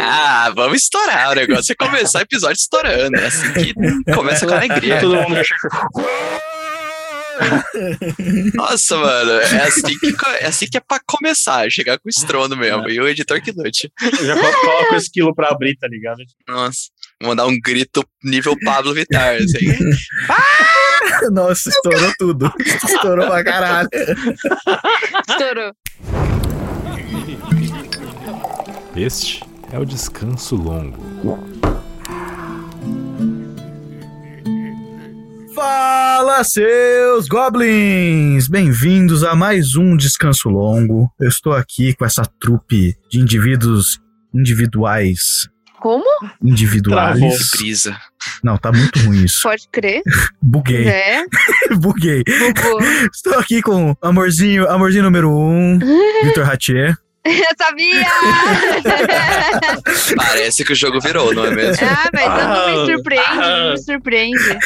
Ah, 0.00 0.50
vamos 0.54 0.82
estourar 0.82 1.32
o 1.32 1.34
negócio. 1.34 1.72
É 1.72 1.74
começar 1.74 2.18
o 2.20 2.22
episódio 2.22 2.56
estourando. 2.56 3.16
É 3.16 3.26
assim 3.26 3.52
que 3.52 3.74
começa 4.12 4.46
com 4.46 4.54
alegria. 4.54 5.00
Todo 5.00 5.14
mundo 5.14 5.40
Nossa, 8.54 8.96
mano, 8.96 9.30
é 9.30 9.62
assim 9.62 9.96
que, 9.98 10.12
é 10.40 10.46
assim 10.46 10.66
que 10.66 10.76
é 10.76 10.80
pra 10.80 10.98
começar, 11.06 11.70
chegar 11.70 11.96
com 11.98 12.08
estrondo 12.08 12.56
mesmo. 12.56 12.88
E 12.88 13.00
o 13.00 13.06
editor 13.08 13.40
que 13.40 13.52
lute. 13.52 13.92
já 14.24 14.34
coloca 14.36 14.94
o 14.94 14.96
esquilo 14.96 15.32
pra 15.34 15.48
abrir, 15.50 15.76
tá 15.76 15.86
ligado? 15.86 16.18
Nossa, 16.48 16.88
vou 17.20 17.30
mandar 17.30 17.46
um 17.46 17.56
grito 17.60 18.04
nível 18.24 18.56
Pablo 18.64 18.92
Vittar, 18.92 19.36
assim. 19.36 19.66
Nossa, 21.30 21.68
estourou 21.68 22.12
tudo. 22.18 22.52
Estourou 22.58 23.26
pra 23.28 23.44
caralho. 23.44 23.88
Estourou. 25.28 25.72
Este 28.96 29.47
é 29.72 29.78
o 29.78 29.84
descanso 29.84 30.56
longo. 30.56 30.98
Fala, 35.54 36.42
seus 36.44 37.26
goblins! 37.28 38.48
Bem-vindos 38.48 39.22
a 39.24 39.34
mais 39.34 39.74
um 39.74 39.96
descanso 39.96 40.48
longo. 40.48 41.10
Eu 41.20 41.28
estou 41.28 41.52
aqui 41.52 41.94
com 41.94 42.04
essa 42.04 42.22
trupe 42.40 42.96
de 43.10 43.18
indivíduos 43.18 44.00
individuais. 44.34 45.48
Como? 45.80 46.04
Individuais. 46.42 47.18
Travou. 47.18 47.38
Brisa. 47.56 47.96
Não, 48.42 48.56
tá 48.56 48.72
muito 48.72 48.98
ruim 49.00 49.24
isso. 49.24 49.42
Pode 49.42 49.68
crer. 49.70 50.02
Buguei. 50.40 50.88
É. 50.88 51.24
Buguei. 51.78 52.24
Bugou. 52.24 52.80
Estou 53.12 53.38
aqui 53.38 53.60
com 53.60 53.94
amorzinho, 54.02 54.68
amorzinho 54.68 55.04
número 55.04 55.30
um, 55.30 55.78
Vitor 56.24 56.44
Ratier. 56.44 56.96
Eu 57.28 57.56
sabia! 57.58 58.06
Parece 60.16 60.64
que 60.64 60.72
o 60.72 60.76
jogo 60.76 60.98
virou, 61.00 61.34
não 61.34 61.44
é 61.44 61.50
mesmo? 61.50 61.86
ah, 61.86 62.08
mas 62.12 62.26
não 62.26 62.34
Ah, 62.34 62.70
me 62.70 62.86
surpreende, 62.92 63.26
ah. 63.28 63.64
não 63.64 63.70
me 63.72 63.78
surpreende. 63.78 64.58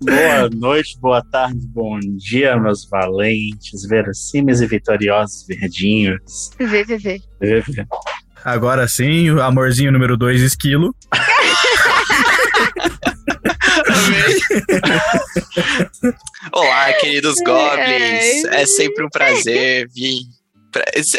Boa 0.00 0.50
noite, 0.54 0.98
boa 1.00 1.22
tarde, 1.30 1.58
bom 1.74 1.98
dia, 2.00 2.56
meus 2.56 2.88
valentes, 2.88 3.82
verossímeis 3.88 4.60
e 4.60 4.66
vitoriosos 4.66 5.44
verdinhos. 5.48 6.50
Vê, 6.58 6.84
vê, 6.84 6.98
vê. 6.98 7.20
Agora 8.44 8.86
sim, 8.86 9.30
o 9.30 9.42
amorzinho 9.42 9.90
número 9.90 10.16
dois, 10.16 10.40
Esquilo. 10.40 10.94
Olá, 16.52 16.92
queridos 16.94 17.36
goblins. 17.44 18.44
É 18.46 18.66
sempre 18.66 19.04
um 19.04 19.08
prazer 19.08 19.88
vir. 19.94 20.20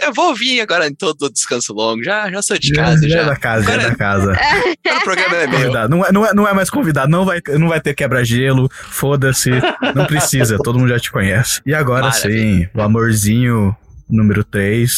Eu 0.02 0.14
vou 0.14 0.36
vir 0.36 0.62
agora 0.62 0.88
em 0.88 0.94
todo 0.94 1.24
o 1.24 1.30
descanso 1.32 1.74
longo. 1.74 2.04
Já, 2.04 2.30
já 2.32 2.42
sou 2.42 2.58
de 2.58 2.72
casa, 2.74 3.08
já, 3.08 3.16
já. 3.18 3.22
é 3.22 3.26
da 3.26 3.36
casa, 3.36 3.64
já 3.66 3.72
é 3.72 3.76
Agora- 3.76 3.90
da 3.90 3.96
casa. 3.96 4.32
Agora 4.86 5.00
o 5.00 5.04
programa 5.04 5.36
é 5.38 5.48
meu. 5.48 5.90
Não, 5.90 6.06
é, 6.06 6.12
não, 6.12 6.26
é, 6.26 6.34
não 6.34 6.48
é 6.48 6.54
mais 6.54 6.70
convidado, 6.70 7.10
não 7.10 7.26
vai, 7.26 7.42
não 7.58 7.70
vai 7.70 7.80
ter 7.82 7.94
quebra-gelo, 7.94 8.70
foda-se, 8.72 9.50
não 9.96 10.06
precisa, 10.06 10.58
todo 10.58 10.78
mundo 10.80 10.90
já 10.90 11.00
te 11.00 11.12
conhece. 11.12 11.62
E 11.66 11.74
agora 11.74 12.04
Maravilha. 12.08 12.34
sim, 12.64 12.68
o 12.74 12.82
amorzinho 12.82 13.76
número 14.10 14.44
3. 14.44 14.92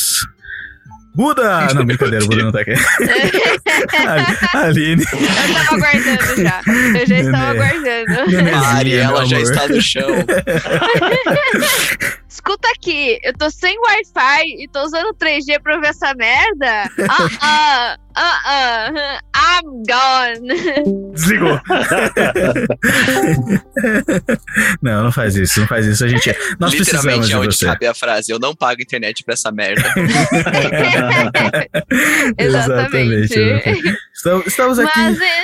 Buda! 1.16 1.68
Não, 1.74 1.84
brincadeira, 1.84 2.24
o 2.24 2.28
Buda 2.28 2.44
não 2.44 2.52
tá 2.52 2.60
aqui. 2.62 2.74
Aline, 4.56 5.04
Eu 5.04 5.54
tava 5.56 5.76
aguardando 5.76 6.44
já. 6.44 6.62
Eu 7.00 7.06
já 7.08 7.20
estava 7.20 7.54
Nenê. 7.54 7.64
aguardando. 7.72 8.32
Nenezinha, 8.32 8.58
A 8.60 8.68
Ariela 8.76 9.20
meu 9.22 9.26
já 9.26 9.38
amor. 9.38 9.52
está 9.52 9.68
no 9.68 9.82
chão. 9.82 10.08
Escuta 12.30 12.68
aqui, 12.76 13.18
eu 13.24 13.34
tô 13.38 13.50
sem 13.50 13.78
Wi-Fi 13.80 14.44
e 14.60 14.68
tô 14.68 14.84
usando 14.84 15.16
3G 15.16 15.62
pra 15.62 15.78
ver 15.80 15.88
essa 15.88 16.14
merda. 16.14 16.90
Ah, 17.40 17.98
ah, 18.16 18.42
ah, 18.46 18.92
ah. 18.96 19.20
I'm 19.62 19.84
gone. 19.88 20.48
Desligou. 21.14 21.62
não, 24.82 25.04
não 25.04 25.12
faz 25.12 25.36
isso, 25.36 25.60
não 25.60 25.68
faz 25.68 25.86
isso. 25.86 26.04
A 26.04 26.08
gente, 26.08 26.36
nós 26.60 26.74
precisamos 26.74 27.06
Literalmente 27.06 27.28
de 27.28 27.34
é 27.34 27.38
onde 27.38 27.56
você. 27.56 27.66
cabe 27.66 27.86
a 27.86 27.94
frase. 27.94 28.32
Eu 28.32 28.40
não 28.40 28.56
pago 28.56 28.82
internet 28.82 29.24
pra 29.24 29.36
essa 29.36 29.52
merda. 29.52 29.84
Exatamente. 32.40 33.40
exatamente. 33.40 33.98
Estamos, 34.48 34.80
aqui. 34.80 35.00
Mas 35.00 35.22
é, 35.22 35.44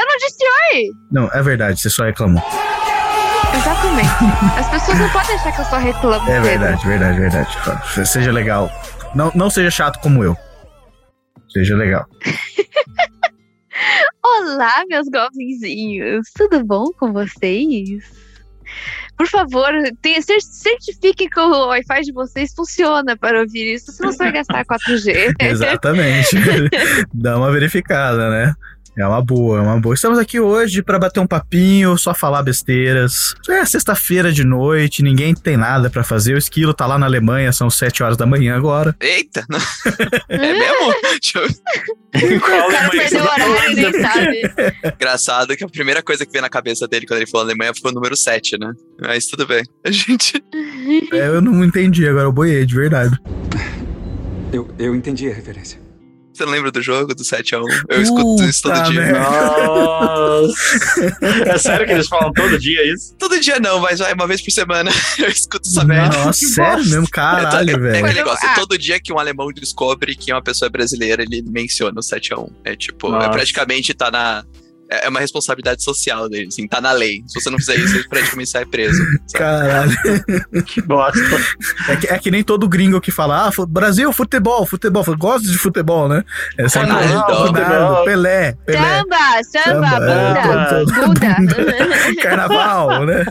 eu 0.00 0.06
não 0.06 0.16
disse 0.18 0.44
oi. 0.74 0.88
Não, 1.12 1.30
é 1.32 1.40
verdade, 1.40 1.80
você 1.80 1.88
só 1.88 2.04
reclamou. 2.04 2.42
Exatamente. 3.56 4.08
As 4.58 4.68
pessoas 4.70 4.98
não 4.98 5.08
podem 5.10 5.34
achar 5.34 5.52
que 5.52 5.60
eu 5.60 5.64
só 5.64 5.78
reclamo. 5.78 6.30
É 6.30 6.40
verdade, 6.40 6.86
verdade, 6.86 7.18
verdade. 7.20 7.58
Ó, 7.66 8.04
Seja 8.04 8.32
legal. 8.32 8.70
Não, 9.14 9.32
não 9.34 9.50
seja 9.50 9.70
chato 9.70 10.00
como 10.00 10.22
eu. 10.22 10.36
Seja 11.50 11.76
legal. 11.76 12.04
Olá, 14.24 14.84
meus 14.88 15.08
goblinzinhos. 15.08 16.28
Tudo 16.36 16.64
bom 16.64 16.86
com 16.98 17.12
vocês? 17.12 18.04
Por 19.16 19.26
favor, 19.26 19.72
tenha- 20.02 20.20
cer- 20.22 20.40
certifique 20.42 21.28
que 21.28 21.40
o 21.40 21.66
Wi-Fi 21.68 22.02
de 22.02 22.12
vocês 22.12 22.52
funciona 22.54 23.16
para 23.16 23.40
ouvir 23.40 23.74
isso, 23.74 23.90
senão 23.90 24.12
você 24.12 24.18
vai 24.18 24.32
gastar 24.32 24.64
4G. 24.64 25.32
Exatamente. 25.40 26.36
Dá 27.14 27.36
uma 27.38 27.50
verificada, 27.50 28.28
né? 28.30 28.52
É 28.98 29.06
uma 29.06 29.22
boa, 29.22 29.58
é 29.58 29.60
uma 29.62 29.80
boa. 29.80 29.94
Estamos 29.94 30.18
aqui 30.18 30.40
hoje 30.40 30.82
para 30.82 30.98
bater 30.98 31.20
um 31.20 31.26
papinho, 31.26 31.96
só 31.96 32.12
falar 32.12 32.42
besteiras. 32.42 33.32
É 33.48 33.64
sexta-feira 33.64 34.32
de 34.32 34.42
noite, 34.42 35.04
ninguém 35.04 35.34
tem 35.34 35.56
nada 35.56 35.88
pra 35.88 36.02
fazer. 36.02 36.34
O 36.34 36.38
esquilo 36.38 36.74
tá 36.74 36.84
lá 36.84 36.98
na 36.98 37.06
Alemanha, 37.06 37.52
são 37.52 37.70
7 37.70 38.02
horas 38.02 38.16
da 38.16 38.26
manhã 38.26 38.56
agora. 38.56 38.96
Eita! 39.00 39.44
não- 39.48 39.58
É 40.28 40.36
mesmo? 40.52 40.94
Deixa 41.02 41.38
eu- 41.38 42.36
O 42.36 42.40
cara 42.40 42.90
perdeu 42.90 43.20
o 43.20 43.22
horário, 43.22 43.74
nem 43.76 44.02
sabe. 44.02 44.42
Engraçado 44.96 45.56
que 45.56 45.62
a 45.62 45.68
primeira 45.68 46.02
coisa 46.02 46.26
que 46.26 46.32
veio 46.32 46.42
na 46.42 46.48
cabeça 46.50 46.88
dele 46.88 47.06
quando 47.06 47.18
ele 47.20 47.30
falou 47.30 47.46
Alemanha 47.46 47.72
foi 47.80 47.92
o 47.92 47.94
número 47.94 48.16
7, 48.16 48.58
né? 48.58 48.72
Mas 49.00 49.26
tudo 49.26 49.46
bem. 49.46 49.62
A 49.84 49.90
gente. 49.92 50.42
É, 51.12 51.28
eu 51.28 51.42
não 51.42 51.62
entendi, 51.62 52.08
agora 52.08 52.24
eu 52.24 52.32
boiei, 52.32 52.64
de 52.64 52.74
verdade. 52.74 53.14
Eu, 54.52 54.68
eu 54.78 54.94
entendi 54.94 55.30
a 55.30 55.34
referência. 55.34 55.78
Você 56.38 56.44
não 56.44 56.52
lembra 56.52 56.70
do 56.70 56.80
jogo 56.80 57.14
do 57.16 57.24
7x1? 57.24 57.62
Eu 57.88 58.00
escuto 58.00 58.44
isso 58.44 58.62
todo 58.62 58.74
Puta 58.74 58.90
dia. 58.92 59.00
merda. 59.00 59.18
Nossa! 59.20 60.48
É 61.48 61.58
sério 61.58 61.86
que 61.86 61.92
eles 61.92 62.06
falam 62.08 62.32
todo 62.32 62.58
dia 62.58 62.92
isso? 62.92 63.14
Todo 63.18 63.40
dia 63.40 63.58
não, 63.58 63.80
mas 63.80 63.98
vai 63.98 64.12
uma 64.14 64.26
vez 64.26 64.40
por 64.40 64.50
semana. 64.52 64.90
Eu 65.18 65.28
escuto 65.28 65.68
essa 65.68 65.84
merda. 65.84 66.16
Nossa, 66.16 66.38
Que 66.38 66.46
sério 66.46 66.76
bosta. 66.76 66.90
mesmo, 66.90 67.04
É, 67.06 67.10
caralho, 67.10 67.70
é, 67.70 67.72
é 67.74 67.78
velho. 67.78 68.04
aquele 68.04 68.18
negócio, 68.20 68.48
Ah. 68.48 68.54
todo 68.54 68.78
dia 68.78 69.00
que 69.00 69.12
um 69.12 69.18
alemão 69.18 69.48
descobre 69.52 70.14
que 70.14 70.32
uma 70.32 70.40
pessoa 70.42 70.68
é 70.68 70.70
brasileira, 70.70 71.22
ele 71.22 71.42
menciona 71.42 71.98
o 71.98 72.02
7x1. 72.02 72.50
É 72.64 72.76
tipo, 72.76 73.14
é 73.16 73.28
praticamente 73.28 73.92
tá 73.94 74.10
na. 74.10 74.44
É 74.90 75.06
é 75.06 75.08
uma 75.10 75.20
responsabilidade 75.20 75.82
social 75.82 76.28
dele, 76.28 76.48
assim, 76.48 76.66
tá 76.66 76.80
na 76.80 76.92
lei. 76.92 77.22
Se 77.26 77.40
você 77.40 77.50
não 77.50 77.58
fizer 77.58 77.76
isso, 77.76 77.94
ele 77.96 78.08
praticamente 78.08 78.50
sai 78.50 78.64
preso. 78.66 79.02
sabe? 79.26 79.32
Caralho. 79.34 79.96
Que 80.66 80.80
bosta. 80.82 81.18
É 81.88 81.96
que, 81.96 82.06
é 82.08 82.18
que 82.18 82.30
nem 82.30 82.42
todo 82.42 82.68
gringo 82.68 83.00
que 83.00 83.10
fala, 83.10 83.48
ah, 83.48 83.50
Brasil, 83.68 84.12
futebol, 84.12 84.64
futebol. 84.66 85.04
Fala, 85.04 85.16
Gosto 85.16 85.46
de 85.50 85.58
futebol, 85.58 86.08
né? 86.08 86.22
É 86.58 86.68
sempre 86.68 86.90
Ronaldo, 86.90 87.12
Ronaldo, 87.34 87.46
futebol. 87.48 88.04
Pelé, 88.04 88.52
Pelé. 88.66 88.78
Samba, 88.98 89.16
samba, 89.44 89.90
Samba, 89.90 90.10
é, 90.10 90.42
bunda, 90.42 90.68
todo- 90.68 90.94
bunda. 90.94 91.36
Carnaval, 92.22 93.04
né? 93.06 93.26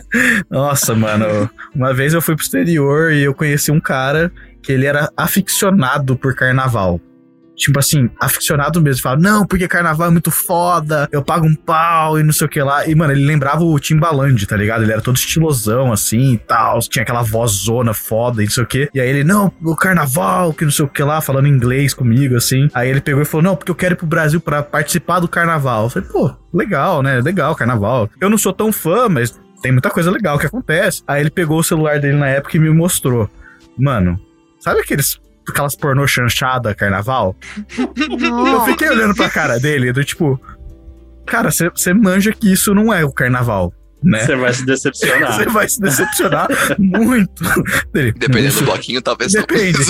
Nossa, 0.50 0.94
mano. 0.94 1.50
Uma 1.74 1.92
vez 1.94 2.14
eu 2.14 2.22
fui 2.22 2.34
pro 2.34 2.44
exterior 2.44 3.12
e 3.12 3.22
eu 3.22 3.34
conheci 3.34 3.70
um 3.70 3.80
cara 3.80 4.32
que 4.62 4.72
ele 4.72 4.86
era 4.86 5.10
aficionado 5.16 6.16
por 6.16 6.34
carnaval. 6.34 7.00
Tipo 7.58 7.80
assim, 7.80 8.08
aficionado 8.20 8.80
mesmo. 8.80 9.02
Fala, 9.02 9.16
não, 9.16 9.44
porque 9.44 9.66
carnaval 9.66 10.06
é 10.06 10.10
muito 10.10 10.30
foda, 10.30 11.08
eu 11.10 11.24
pago 11.24 11.44
um 11.44 11.56
pau 11.56 12.18
e 12.18 12.22
não 12.22 12.32
sei 12.32 12.46
o 12.46 12.48
que 12.48 12.62
lá. 12.62 12.86
E, 12.86 12.94
mano, 12.94 13.12
ele 13.12 13.24
lembrava 13.24 13.64
o 13.64 13.78
Timbaland, 13.80 14.46
tá 14.46 14.56
ligado? 14.56 14.84
Ele 14.84 14.92
era 14.92 15.02
todo 15.02 15.16
estilosão, 15.16 15.92
assim 15.92 16.34
e 16.34 16.38
tal. 16.38 16.78
Tinha 16.80 17.02
aquela 17.02 17.22
vozona 17.22 17.92
foda 17.92 18.42
e 18.42 18.46
não 18.46 18.52
sei 18.52 18.62
o 18.62 18.66
que. 18.66 18.88
E 18.94 19.00
aí 19.00 19.08
ele, 19.08 19.24
não, 19.24 19.52
o 19.60 19.74
carnaval, 19.74 20.54
que 20.54 20.64
não 20.64 20.70
sei 20.70 20.84
o 20.84 20.88
que 20.88 21.02
lá, 21.02 21.20
falando 21.20 21.48
inglês 21.48 21.92
comigo, 21.92 22.36
assim. 22.36 22.68
Aí 22.72 22.88
ele 22.88 23.00
pegou 23.00 23.22
e 23.22 23.24
falou, 23.24 23.42
não, 23.42 23.56
porque 23.56 23.72
eu 23.72 23.74
quero 23.74 23.94
ir 23.94 23.96
pro 23.96 24.06
Brasil 24.06 24.40
pra 24.40 24.62
participar 24.62 25.18
do 25.18 25.26
carnaval. 25.26 25.84
Eu 25.84 25.90
falei, 25.90 26.08
pô, 26.08 26.32
legal, 26.54 27.02
né? 27.02 27.20
Legal, 27.20 27.56
carnaval. 27.56 28.08
Eu 28.20 28.30
não 28.30 28.38
sou 28.38 28.52
tão 28.52 28.72
fã, 28.72 29.08
mas 29.08 29.36
tem 29.60 29.72
muita 29.72 29.90
coisa 29.90 30.12
legal 30.12 30.38
que 30.38 30.46
acontece. 30.46 31.02
Aí 31.08 31.20
ele 31.20 31.30
pegou 31.30 31.58
o 31.58 31.64
celular 31.64 31.98
dele 31.98 32.16
na 32.16 32.28
época 32.28 32.56
e 32.56 32.60
me 32.60 32.70
mostrou. 32.70 33.28
Mano, 33.76 34.20
sabe 34.60 34.80
aqueles. 34.80 35.18
Aquelas 35.48 35.74
pornô 35.76 36.06
chanchada 36.06 36.74
carnaval? 36.74 37.36
Eu 37.78 38.60
fiquei 38.66 38.88
olhando 38.90 39.14
pra 39.14 39.28
cara 39.30 39.58
dele, 39.58 39.92
do 39.92 40.04
tipo. 40.04 40.40
Cara, 41.26 41.50
você 41.50 41.92
manja 41.92 42.32
que 42.32 42.50
isso 42.52 42.74
não 42.74 42.92
é 42.92 43.04
o 43.04 43.12
carnaval, 43.12 43.72
né? 44.02 44.20
Você 44.24 44.34
vai 44.36 44.52
se 44.52 44.64
decepcionar. 44.64 45.32
Você 45.36 45.44
vai 45.46 45.68
se 45.68 45.80
decepcionar 45.80 46.48
muito. 46.78 47.42
Dele, 47.92 48.12
Dependendo 48.12 48.48
"Isso- 48.48 48.60
do 48.60 48.64
bloquinho, 48.66 49.02
talvez 49.02 49.34
não. 49.34 49.42
Depende. 49.42 49.78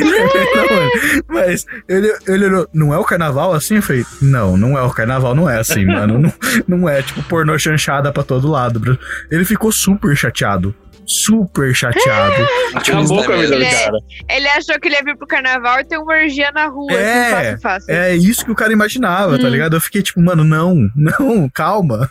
Não, 0.00 0.76
mano. 0.76 0.90
Mas 1.28 1.66
ele, 1.88 2.14
ele 2.26 2.46
olhou, 2.46 2.68
não 2.72 2.94
é 2.94 2.98
o 2.98 3.04
carnaval 3.04 3.52
assim? 3.52 3.76
Eu 3.76 3.82
falei, 3.82 4.04
não, 4.22 4.56
não 4.56 4.78
é 4.78 4.82
o 4.82 4.90
carnaval, 4.90 5.34
não 5.34 5.48
é 5.50 5.58
assim, 5.58 5.84
mano. 5.84 6.18
Não, 6.18 6.32
não 6.66 6.88
é 6.88 7.02
tipo 7.02 7.22
pornô 7.24 7.58
chanchada 7.58 8.12
pra 8.12 8.22
todo 8.22 8.48
lado. 8.48 8.98
Ele 9.30 9.44
ficou 9.44 9.70
super 9.72 10.16
chateado. 10.16 10.74
Super 11.06 11.74
chateado. 11.74 12.46
Acabou 12.74 13.24
com 13.24 13.32
a 13.32 13.36
vida 13.36 13.48
do 13.48 13.62
Ele 13.62 13.70
cara. 13.70 13.98
Ele 14.28 14.48
achou 14.48 14.78
que 14.80 14.88
ele 14.88 14.94
ia 14.96 15.02
vir 15.02 15.16
pro 15.16 15.26
carnaval 15.26 15.80
e 15.80 15.84
ter 15.84 15.98
uma 15.98 16.12
orgia 16.12 16.50
na 16.52 16.66
rua. 16.66 16.92
É, 16.92 17.22
assim, 17.22 17.60
fácil, 17.60 17.60
fácil. 17.60 17.94
É 17.94 18.16
isso 18.16 18.44
que 18.44 18.50
o 18.50 18.54
cara 18.54 18.72
imaginava, 18.72 19.38
tá 19.38 19.46
Hum. 19.46 19.50
ligado? 19.50 19.76
Eu 19.76 19.80
fiquei 19.80 20.02
tipo, 20.02 20.20
mano, 20.20 20.44
não, 20.44 20.88
não, 20.96 21.48
calma. 21.50 22.08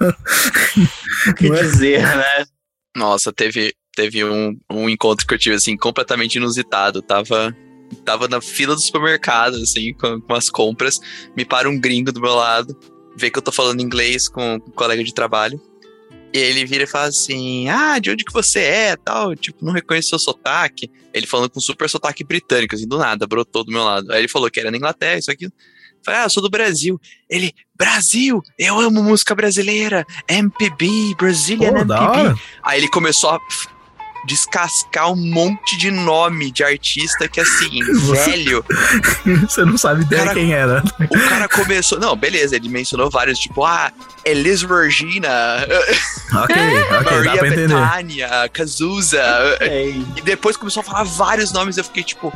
O 1.28 1.34
que 1.34 1.48
é? 1.48 1.50
dizer, 1.64 2.02
né? 2.02 2.46
Nossa, 2.96 3.32
teve, 3.34 3.74
teve 3.96 4.24
um, 4.24 4.56
um 4.72 4.90
encontro 4.90 5.26
que 5.26 5.34
eu 5.34 5.40
tive, 5.40 5.56
assim, 5.56 5.76
completamente 5.76 6.36
inusitado. 6.36 7.02
Tava, 7.02 7.56
tava 8.06 8.28
na 8.28 8.40
fila 8.42 8.76
do 8.76 8.82
supermercado, 8.82 9.56
assim, 9.56 9.94
com, 9.94 10.22
com 10.22 10.34
as 10.34 10.50
compras. 10.50 11.00
Me 11.36 11.44
para 11.44 11.70
um 11.70 11.80
gringo 11.80 12.12
do 12.12 12.22
meu 12.22 12.36
lado, 12.36 12.78
vê 13.18 13.30
que 13.30 13.38
eu 13.40 13.44
tô 13.44 13.52
falando 13.52 13.82
inglês 13.82 14.28
com 14.28 14.56
um 14.56 14.60
colega 14.60 15.04
de 15.04 15.14
trabalho. 15.14 15.60
E 16.34 16.38
ele 16.38 16.66
vira 16.66 16.84
e 16.84 16.88
fala 16.88 17.08
assim: 17.08 17.70
Ah, 17.70 18.00
de 18.00 18.10
onde 18.10 18.26
que 18.26 18.34
você 18.34 18.60
é? 18.60 18.96
Tal, 18.96 19.36
tipo, 19.36 19.64
não 19.64 19.72
reconheço 19.72 20.10
seu 20.10 20.20
sotaque. 20.20 20.90
Ele 21.14 21.28
falando 21.28 21.52
com 21.52 21.60
super 21.60 21.88
sotaque 21.88 22.24
britânico, 22.24 22.76
assim, 22.76 22.88
do 22.88 22.98
nada, 22.98 23.28
brotou 23.28 23.64
do 23.64 23.72
meu 23.72 23.84
lado. 23.84 24.12
Aí 24.12 24.20
ele 24.22 24.28
falou 24.28 24.50
que 24.50 24.60
era 24.60 24.72
na 24.72 24.78
Inglaterra, 24.78 25.20
isso 25.20 25.32
aqui. 25.32 25.48
Falei, 26.04 26.22
ah, 26.22 26.24
eu 26.26 26.30
sou 26.30 26.44
do 26.44 26.50
Brasil. 26.50 27.00
Ele, 27.30 27.54
Brasil, 27.76 28.42
eu 28.60 28.80
amo 28.80 29.02
música 29.02 29.34
brasileira, 29.34 30.06
MPB, 30.28 31.16
Brazilian 31.18 31.72
Pô, 31.72 31.80
MPB. 31.80 32.42
Aí 32.62 32.80
ele 32.80 32.90
começou 32.90 33.30
a 33.30 33.40
descascar 34.26 35.12
um 35.12 35.16
monte 35.16 35.78
de 35.78 35.92
nome 35.92 36.52
de 36.52 36.64
artista 36.64 37.28
que, 37.28 37.40
assim, 37.42 37.80
velho, 38.12 38.64
Você 39.42 39.64
não 39.66 39.78
sabe 39.78 40.04
ideia 40.04 40.24
Cara- 40.24 40.34
quem 40.34 40.54
era. 40.54 40.84
o 41.00 41.30
cara 41.30 41.48
começou. 41.50 42.00
Não, 42.00 42.16
beleza, 42.16 42.56
ele 42.56 42.70
mencionou 42.70 43.10
vários, 43.10 43.38
tipo, 43.40 43.64
ah, 43.66 43.92
Elis 44.26 44.62
Regina, 44.64 45.30
Ok, 46.34 46.56
ok, 46.56 46.90
dá 46.90 47.02
Maria 47.12 47.38
pra 47.38 47.48
entender. 47.48 47.68
Bethânia, 47.76 48.50
Cazuza. 48.52 49.22
Ei, 49.62 50.04
E 50.18 50.22
depois 50.22 50.58
começou 50.58 50.82
a 50.82 50.84
falar 50.84 51.04
vários 51.04 51.52
nomes, 51.52 51.78
eu 51.78 51.84
fiquei 51.84 52.04
tipo. 52.04 52.34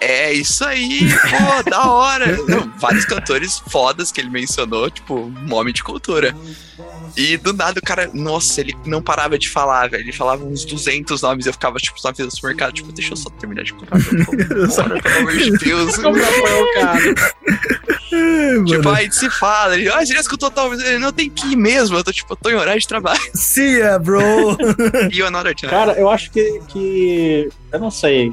É 0.00 0.32
isso 0.32 0.64
aí, 0.64 1.00
pô, 1.08 1.62
da 1.70 1.86
hora. 1.90 2.36
Não, 2.46 2.70
vários 2.78 3.04
cantores 3.04 3.62
fodas 3.68 4.12
que 4.12 4.20
ele 4.20 4.30
mencionou, 4.30 4.90
tipo, 4.90 5.32
nome 5.42 5.72
de 5.72 5.82
cultura. 5.82 6.34
E 7.16 7.38
do 7.38 7.54
nada 7.54 7.80
o 7.80 7.82
cara, 7.82 8.10
nossa, 8.12 8.60
ele 8.60 8.76
não 8.84 9.00
parava 9.00 9.38
de 9.38 9.48
falar, 9.48 9.88
velho. 9.88 10.02
Ele 10.04 10.12
falava 10.12 10.44
uns 10.44 10.66
200 10.66 11.22
nomes, 11.22 11.46
eu 11.46 11.52
ficava, 11.52 11.78
tipo, 11.78 11.96
na 12.04 12.12
fila 12.14 12.28
do 12.28 12.34
supermercado, 12.34 12.74
tipo, 12.74 12.92
deixa 12.92 13.12
eu 13.12 13.16
só 13.16 13.30
terminar 13.30 13.64
de 13.64 13.72
comprar 13.72 13.98
meu 13.98 14.26
pão. 14.26 14.36
Pelo 14.36 15.18
amor 15.18 15.32
de 15.32 15.50
Deus. 15.52 15.96
como 15.96 16.22
apoiar 16.22 16.62
o 16.62 16.74
cara? 16.74 17.14
É, 18.12 18.64
Tipo, 18.64 18.88
aí 18.90 19.10
se 19.10 19.30
fala, 19.30 19.76
ele, 19.76 19.88
ah, 19.88 20.04
você 20.04 20.12
já 20.12 20.20
escutou 20.20 20.50
tal? 20.50 20.72
Ele 20.74 20.98
não 20.98 21.12
tem 21.12 21.30
que 21.30 21.52
ir 21.52 21.56
mesmo, 21.56 21.96
eu 21.96 22.04
tô, 22.04 22.12
tipo, 22.12 22.32
eu 22.32 22.36
tô 22.36 22.50
em 22.50 22.54
horário 22.54 22.80
de 22.80 22.86
trabalho. 22.86 23.20
See 23.34 23.78
ya, 23.78 23.98
bro. 23.98 24.56
E 25.10 25.18
eu 25.18 25.26
another. 25.26 25.54
Cara, 25.56 25.92
eu 25.94 26.10
acho 26.10 26.30
que, 26.30 26.60
que. 26.68 27.48
Eu 27.72 27.80
não 27.80 27.90
sei. 27.90 28.32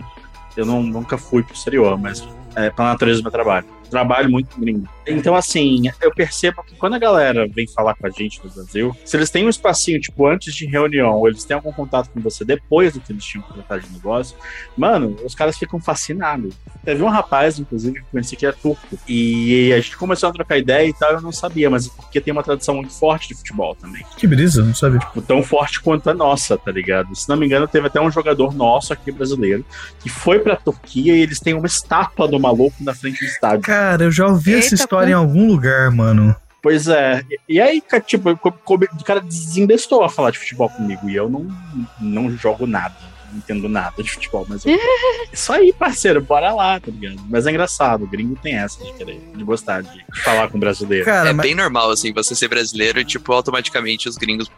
Eu 0.56 0.66
não, 0.66 0.84
nunca 0.84 1.18
fui 1.18 1.44
pro 1.44 1.54
exterior, 1.54 1.98
mas 1.98 2.28
é 2.56 2.70
pra 2.70 2.86
natureza 2.86 3.20
do 3.20 3.24
meu 3.24 3.32
trabalho. 3.32 3.66
Trabalho 3.90 4.30
muito 4.30 4.60
gringo. 4.60 4.88
Então, 5.08 5.36
assim, 5.36 5.84
eu 6.02 6.14
percebo 6.14 6.64
que 6.64 6.76
quando 6.76 6.94
a 6.94 7.00
galera 7.00 7.48
vem 7.48 7.68
falar 7.68 7.96
com 7.96 8.08
a 8.08 8.10
gente 8.10 8.42
do 8.42 8.50
Brasil, 8.50 8.96
se 9.04 9.18
eles 9.18 9.30
têm 9.30 9.46
um 9.46 9.50
espacinho, 9.50 10.00
tipo, 10.00 10.28
antes 10.28 10.54
de 10.54 10.66
reunião, 10.66 11.14
ou 11.14 11.28
eles 11.28 11.44
têm 11.44 11.56
algum 11.56 11.72
contato 11.72 12.10
com 12.10 12.20
você 12.22 12.46
depois 12.46 12.94
do 12.94 13.00
que 13.00 13.12
eles 13.12 13.24
tinham 13.24 13.46
que 13.46 13.54
tratar 13.54 13.80
de 13.80 13.92
negócio, 13.92 14.36
mano, 14.78 15.16
os 15.24 15.36
caras 15.36 15.58
ficam 15.58 15.80
fascinados. 15.80 16.54
Teve 16.84 17.02
um 17.04 17.10
rapaz, 17.10 17.60
inclusive, 17.60 17.96
que 17.96 18.02
eu 18.02 18.06
conheci 18.12 18.36
que 18.36 18.46
é 18.46 18.52
turco. 18.52 18.98
E 19.08 19.72
a 19.74 19.80
gente 19.80 19.98
começou 19.98 20.30
a 20.30 20.34
trocar 20.34 20.58
ideia 20.58 20.88
e 20.88 20.94
tal, 20.94 21.12
eu 21.12 21.22
não 21.22 21.32
sabia, 21.32 21.70
mas 21.70 21.88
porque 21.88 22.20
tem 22.20 22.32
uma 22.32 22.44
tradição 22.44 22.76
muito 22.76 22.94
forte 22.94 23.30
de 23.30 23.36
futebol 23.36 23.76
também 23.76 24.04
Que 24.18 24.28
brisa, 24.28 24.64
não 24.64 24.74
sabe? 24.74 25.00
tipo, 25.00 25.22
tão 25.22 25.42
forte 25.44 25.82
quanto 25.82 26.10
a 26.10 26.14
nossa, 26.14 26.58
tá 26.58 26.72
ligado? 26.72 27.16
Se 27.16 27.28
não 27.30 27.38
me 27.38 27.46
engano, 27.46 27.68
teve 27.68 27.88
até 27.88 28.02
um 28.02 28.12
jogador 28.12 28.54
nosso 28.54 28.94
aqui 28.94 29.12
brasileiro 29.12 29.66
que 30.00 30.10
foi 30.10 30.40
pra 30.40 30.56
Turquia 30.56 31.16
e 31.16 31.22
eles 31.22 31.40
têm 31.40 31.54
uma 31.54 31.68
estátua 31.68 32.28
do 32.28 32.40
maluco 32.40 32.76
na 32.82 32.94
frente 32.94 33.20
do 33.20 33.26
estádio. 33.26 33.62
Cara, 33.62 34.04
eu 34.04 34.12
já 34.12 34.28
ouvi 34.28 34.54
essa 34.56 34.76
Eita, 34.76 34.84
história 34.94 35.12
em 35.12 35.16
algum 35.16 35.48
lugar, 35.48 35.92
mano. 35.92 36.36
Pois 36.62 36.88
é. 36.88 37.22
E, 37.48 37.60
aí, 37.60 37.84
tipo, 38.06 38.30
o 38.32 39.04
cara 39.04 39.20
desembestou 39.20 40.04
a 40.04 40.10
falar 40.10 40.32
de 40.32 40.40
futebol 40.40 40.70
comigo 40.70 41.10
e 41.10 41.16
eu 41.16 41.30
não, 41.30 41.48
não 42.00 42.32
jogo 42.38 42.66
nada. 42.66 42.96
Não 43.30 43.40
entendo 43.40 43.68
nada 43.68 44.02
de 44.02 44.10
futebol, 44.10 44.46
mas 44.48 44.64
eu, 44.64 44.78
isso 45.34 45.52
aí, 45.52 45.74
parceiro, 45.74 46.22
bora 46.22 46.54
lá, 46.54 46.80
tá 46.80 46.92
ligado? 46.92 47.20
Mas 47.28 47.48
é 47.48 47.50
engraçado, 47.50 48.04
o 48.04 48.08
gringo 48.08 48.38
tem 48.42 48.56
essa 48.56 48.82
de 48.82 48.94
querer, 48.94 49.20
de 49.36 49.44
gostar 49.44 49.82
de, 49.82 50.06
falar 50.24 50.48
com 50.50 50.58
o 50.58 50.60
brasileiro. 50.60 51.04
Cara, 51.04 51.30
É 51.30 51.34
mas 51.34 51.44
bem 51.44 51.56
normal, 51.56 51.90
assim, 51.90 52.14
você 52.14 52.36
ser 52.36 52.48
brasileiro 52.48 53.00
e, 53.00 53.06
tipo, 53.06 53.34
automaticamente 53.34 54.08
os 54.08 54.16
gringos 54.16 54.50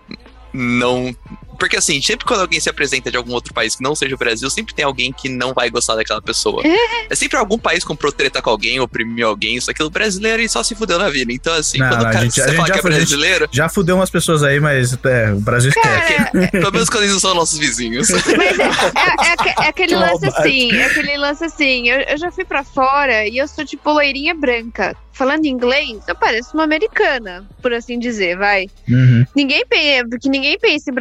não. 0.54 1.16
Porque, 1.56 1.78
assim, 1.78 2.02
sempre 2.02 2.26
quando 2.26 2.42
alguém 2.42 2.60
se 2.60 2.70
apresenta 2.70 3.10
de 3.12 3.18
algum 3.18 3.34
outro 3.34 3.54
país 3.54 3.76
que 3.76 3.84
não 3.84 3.96
seja 3.96 4.16
o 4.16 4.18
Brasil, 4.18 4.50
sempre 4.50 4.74
tem 4.74 4.86
alguém 4.86 5.12
que 5.12 5.30
não 5.30 5.54
vai 5.54 5.70
gostar 5.70 5.96
daquela 5.96 6.22
pessoa. 6.22 6.62
é 7.10 7.16
sempre 7.16 7.38
algum 7.38 7.58
país 7.58 7.84
comprou 7.84 8.12
treta 8.12 8.42
com 8.42 8.50
alguém, 8.50 8.80
oprimiu 8.80 9.28
alguém, 9.28 9.56
isso 9.56 9.70
aquilo 9.72 9.90
brasileiro 9.90 10.42
e 10.42 10.50
só 10.50 10.64
se 10.64 10.76
fudeu 10.76 10.98
na 11.00 11.10
vida. 11.10 11.32
Então, 11.32 11.54
assim, 11.54 11.78
Não, 11.80 11.88
quando 11.90 12.00
não, 12.02 12.06
o 12.06 12.10
a 12.10 12.12
cara 12.12 12.24
gente- 12.26 12.36
você 12.42 12.54
fala 12.54 12.68
já 12.68 12.74
que 12.74 12.80
é 12.80 12.84
brasileiro, 12.84 13.50
já 13.52 13.70
fudeu 13.70 13.96
umas 13.96 14.10
pessoas 14.10 14.44
aí, 14.44 14.60
mas 14.60 14.98
é, 15.06 15.32
o 15.32 15.40
Brasil 15.40 15.70
esquece. 15.70 16.14
Cara, 16.16 16.48
pelo 16.52 16.72
menos 16.72 16.90
quando 16.90 17.04
eles 17.04 17.14
não 17.14 17.20
são 17.20 17.34
nossos 17.34 17.58
vizinhos. 17.58 18.10
Mas 18.10 18.28
é, 18.60 18.64
é- 18.64 19.28
é 19.28 19.34
aque- 19.34 19.64
é 19.64 19.68
aquele 19.68 19.94
Toma. 19.94 20.12
lance 20.12 20.26
assim, 20.28 20.72
é 20.72 20.86
aquele 20.86 21.18
lance 21.18 21.44
assim. 21.46 21.90
Eu, 21.90 22.00
eu 22.02 22.18
já 22.18 22.32
fui 22.32 22.46
pra 22.46 22.64
fora 22.64 23.28
e 23.28 23.38
eu 23.38 23.48
sou 23.48 23.66
tipo 23.66 23.92
loirinha 23.92 24.34
branca. 24.36 24.96
Falando 25.14 25.46
inglês, 25.46 26.00
eu 26.10 26.16
pareço 26.16 26.50
uma 26.54 26.66
americana, 26.66 27.48
por 27.62 27.74
assim 27.74 27.98
dizer, 27.98 28.38
vai. 28.38 28.68
Uhum. 28.90 29.26
Ninguém 29.34 29.66
pensa, 29.66 30.06
porque 30.10 30.28
ninguém 30.28 30.60
pensa 30.60 30.92
em 30.92 30.94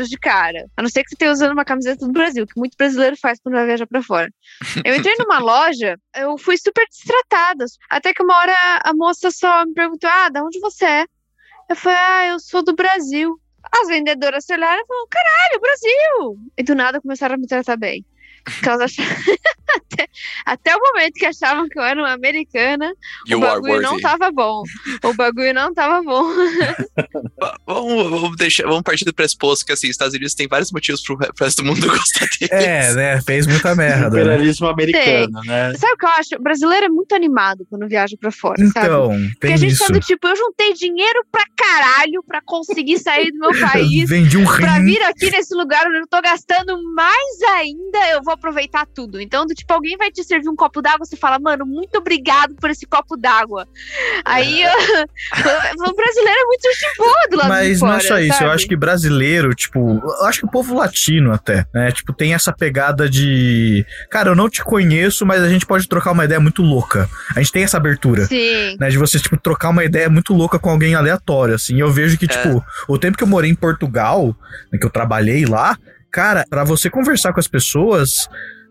brasileiros 0.00 0.08
de 0.08 0.18
cara. 0.18 0.66
A 0.76 0.82
não 0.82 0.88
ser 0.88 1.02
que 1.02 1.10
você 1.10 1.14
esteja 1.14 1.32
usando 1.32 1.52
uma 1.52 1.64
camiseta 1.64 2.06
do 2.06 2.12
Brasil, 2.12 2.46
que 2.46 2.58
muito 2.58 2.76
brasileiro 2.76 3.16
faz 3.16 3.38
quando 3.40 3.54
vai 3.54 3.66
viajar 3.66 3.86
pra 3.86 4.02
fora. 4.02 4.28
Eu 4.84 4.94
entrei 4.94 5.14
numa 5.18 5.38
loja, 5.40 5.98
eu 6.16 6.36
fui 6.38 6.56
super 6.56 6.84
destratada. 6.88 7.64
Até 7.88 8.12
que 8.12 8.22
uma 8.22 8.36
hora 8.36 8.54
a 8.84 8.94
moça 8.94 9.30
só 9.30 9.64
me 9.66 9.74
perguntou: 9.74 10.08
Ah, 10.08 10.28
da 10.28 10.42
onde 10.42 10.58
você 10.60 10.84
é? 10.84 11.06
Eu 11.68 11.76
falei, 11.76 11.98
ah, 11.98 12.26
eu 12.26 12.40
sou 12.40 12.64
do 12.64 12.74
Brasil. 12.74 13.40
As 13.72 13.86
vendedoras 13.86 14.44
se 14.44 14.52
olharam 14.52 14.82
e 14.82 14.86
falaram, 14.86 15.06
caralho, 15.08 15.60
Brasil! 15.60 16.50
E 16.58 16.62
do 16.64 16.74
nada 16.74 17.00
começaram 17.00 17.36
a 17.36 17.38
me 17.38 17.46
tratar 17.46 17.76
bem. 17.76 18.04
Porque 18.44 18.68
elas 18.68 18.80
achavam... 18.80 19.14
até, 19.76 20.06
até 20.46 20.76
o 20.76 20.80
momento 20.80 21.14
que 21.14 21.26
achavam 21.26 21.68
que 21.68 21.78
eu 21.78 21.82
era 21.82 22.00
uma 22.00 22.12
americana, 22.12 22.92
You 23.26 23.38
o 23.38 23.40
bagulho 23.40 23.80
não 23.82 24.00
tava 24.00 24.30
bom. 24.30 24.62
O 25.04 25.14
bagulho 25.14 25.54
não 25.54 25.72
tava 25.74 26.02
bom. 26.02 26.24
Vamos, 27.66 28.10
vamos, 28.10 28.36
deixar, 28.36 28.64
vamos 28.64 28.82
partir 28.82 29.04
do 29.04 29.14
pressuposto 29.14 29.64
que, 29.64 29.72
assim, 29.72 29.86
os 29.86 29.92
Estados 29.92 30.14
Unidos 30.14 30.34
tem 30.34 30.46
vários 30.48 30.70
motivos 30.72 31.02
pro, 31.02 31.16
resto 31.40 31.62
do 31.62 31.68
mundo 31.68 31.80
gostar 31.86 32.26
deles. 32.38 32.50
É, 32.50 32.94
né? 32.94 33.20
Fez 33.22 33.46
muita 33.46 33.74
merda. 33.74 34.02
né? 34.02 34.08
Imperialismo 34.08 34.66
americano, 34.68 35.40
né? 35.44 35.72
Sabe 35.76 35.92
o 35.94 35.96
que 35.96 36.04
eu 36.06 36.10
acho? 36.10 36.34
O 36.36 36.42
brasileiro 36.42 36.86
é 36.86 36.88
muito 36.88 37.14
animado 37.14 37.66
quando 37.70 37.88
viaja 37.88 38.16
pra 38.20 38.30
fora, 38.30 38.56
sabe? 38.68 38.86
Então, 38.86 39.08
Porque 39.08 39.38
tem 39.40 39.54
a 39.54 39.56
gente 39.56 39.72
isso. 39.72 39.86
tá 39.86 39.92
do 39.92 40.00
tipo, 40.00 40.26
eu 40.28 40.36
juntei 40.36 40.74
dinheiro 40.74 41.24
pra 41.30 41.44
caralho 41.56 42.22
pra 42.26 42.40
conseguir 42.44 42.98
sair 42.98 43.30
do 43.32 43.38
meu 43.38 43.50
país. 43.60 44.08
Vendi 44.08 44.36
um 44.36 44.44
Pra 44.44 44.74
rim. 44.78 44.84
vir 44.84 45.02
aqui 45.02 45.30
nesse 45.30 45.54
lugar 45.54 45.86
onde 45.86 45.98
eu 45.98 46.06
tô 46.08 46.20
gastando 46.20 46.76
mais 46.94 47.42
ainda, 47.56 48.10
eu 48.12 48.22
vou 48.22 48.34
aproveitar 48.34 48.86
tudo. 48.94 49.20
Então, 49.20 49.46
do 49.46 49.54
tipo, 49.60 49.72
alguém 49.72 49.96
vai 49.96 50.10
te 50.10 50.22
servir 50.24 50.48
um 50.48 50.56
copo 50.56 50.82
d'água, 50.82 51.06
você 51.06 51.16
fala, 51.16 51.38
mano, 51.38 51.64
muito 51.64 51.96
obrigado 51.98 52.54
por 52.56 52.68
esse 52.70 52.86
copo 52.86 53.16
d'água. 53.16 53.66
Aí, 54.24 54.62
eu- 54.62 54.70
o 55.90 55.94
brasileiro 55.94 56.40
é 56.40 56.44
muito 56.44 56.62
gente 56.62 56.96
boa 56.98 57.14
do 57.30 57.36
lado 57.36 57.46
de 57.46 57.48
Mas 57.48 57.78
fora, 57.78 57.92
não 57.92 57.98
é 57.98 58.02
só 58.02 58.18
isso, 58.18 58.32
eu 58.34 58.38
sabe? 58.38 58.50
acho 58.50 58.66
que 58.66 58.76
brasileiro, 58.76 59.54
tipo, 59.54 60.00
eu 60.02 60.26
acho 60.26 60.40
que 60.40 60.46
o 60.46 60.50
povo 60.50 60.74
latino 60.76 61.32
até, 61.32 61.64
né? 61.74 61.90
Tipo, 61.92 62.12
tem 62.12 62.34
essa 62.34 62.52
pegada 62.52 63.08
de. 63.08 63.84
Cara, 64.10 64.30
eu 64.30 64.34
não 64.36 64.48
te 64.48 64.62
conheço, 64.64 65.24
mas 65.24 65.42
a 65.42 65.48
gente 65.48 65.66
pode 65.66 65.88
trocar 65.88 66.12
uma 66.12 66.24
ideia 66.24 66.40
muito 66.40 66.62
louca. 66.62 67.08
A 67.34 67.40
gente 67.40 67.52
tem 67.52 67.62
essa 67.64 67.76
abertura. 67.76 68.26
Sim. 68.26 68.76
Né, 68.78 68.88
de 68.88 68.98
você, 68.98 69.18
tipo, 69.18 69.36
trocar 69.36 69.70
uma 69.70 69.84
ideia 69.84 70.08
muito 70.08 70.32
louca 70.34 70.58
com 70.58 70.70
alguém 70.70 70.94
aleatório, 70.94 71.54
assim. 71.54 71.80
Eu 71.80 71.90
vejo 71.90 72.18
que, 72.18 72.24
É. 72.24 72.28
tipo, 72.28 72.64
o 72.88 72.98
tempo 72.98 73.16
que 73.16 73.22
eu 73.24 73.28
morei 73.28 73.50
em 73.50 73.54
Portugal, 73.54 74.34
né, 74.72 74.78
que 74.78 74.86
eu 74.86 74.90
trabalhei 74.90 75.44
lá, 75.44 75.76
cara, 76.10 76.44
pra 76.48 76.64
você 76.64 76.88
conversar 76.90 77.32
com 77.32 77.40
as 77.40 77.46
pessoas, 77.48 78.28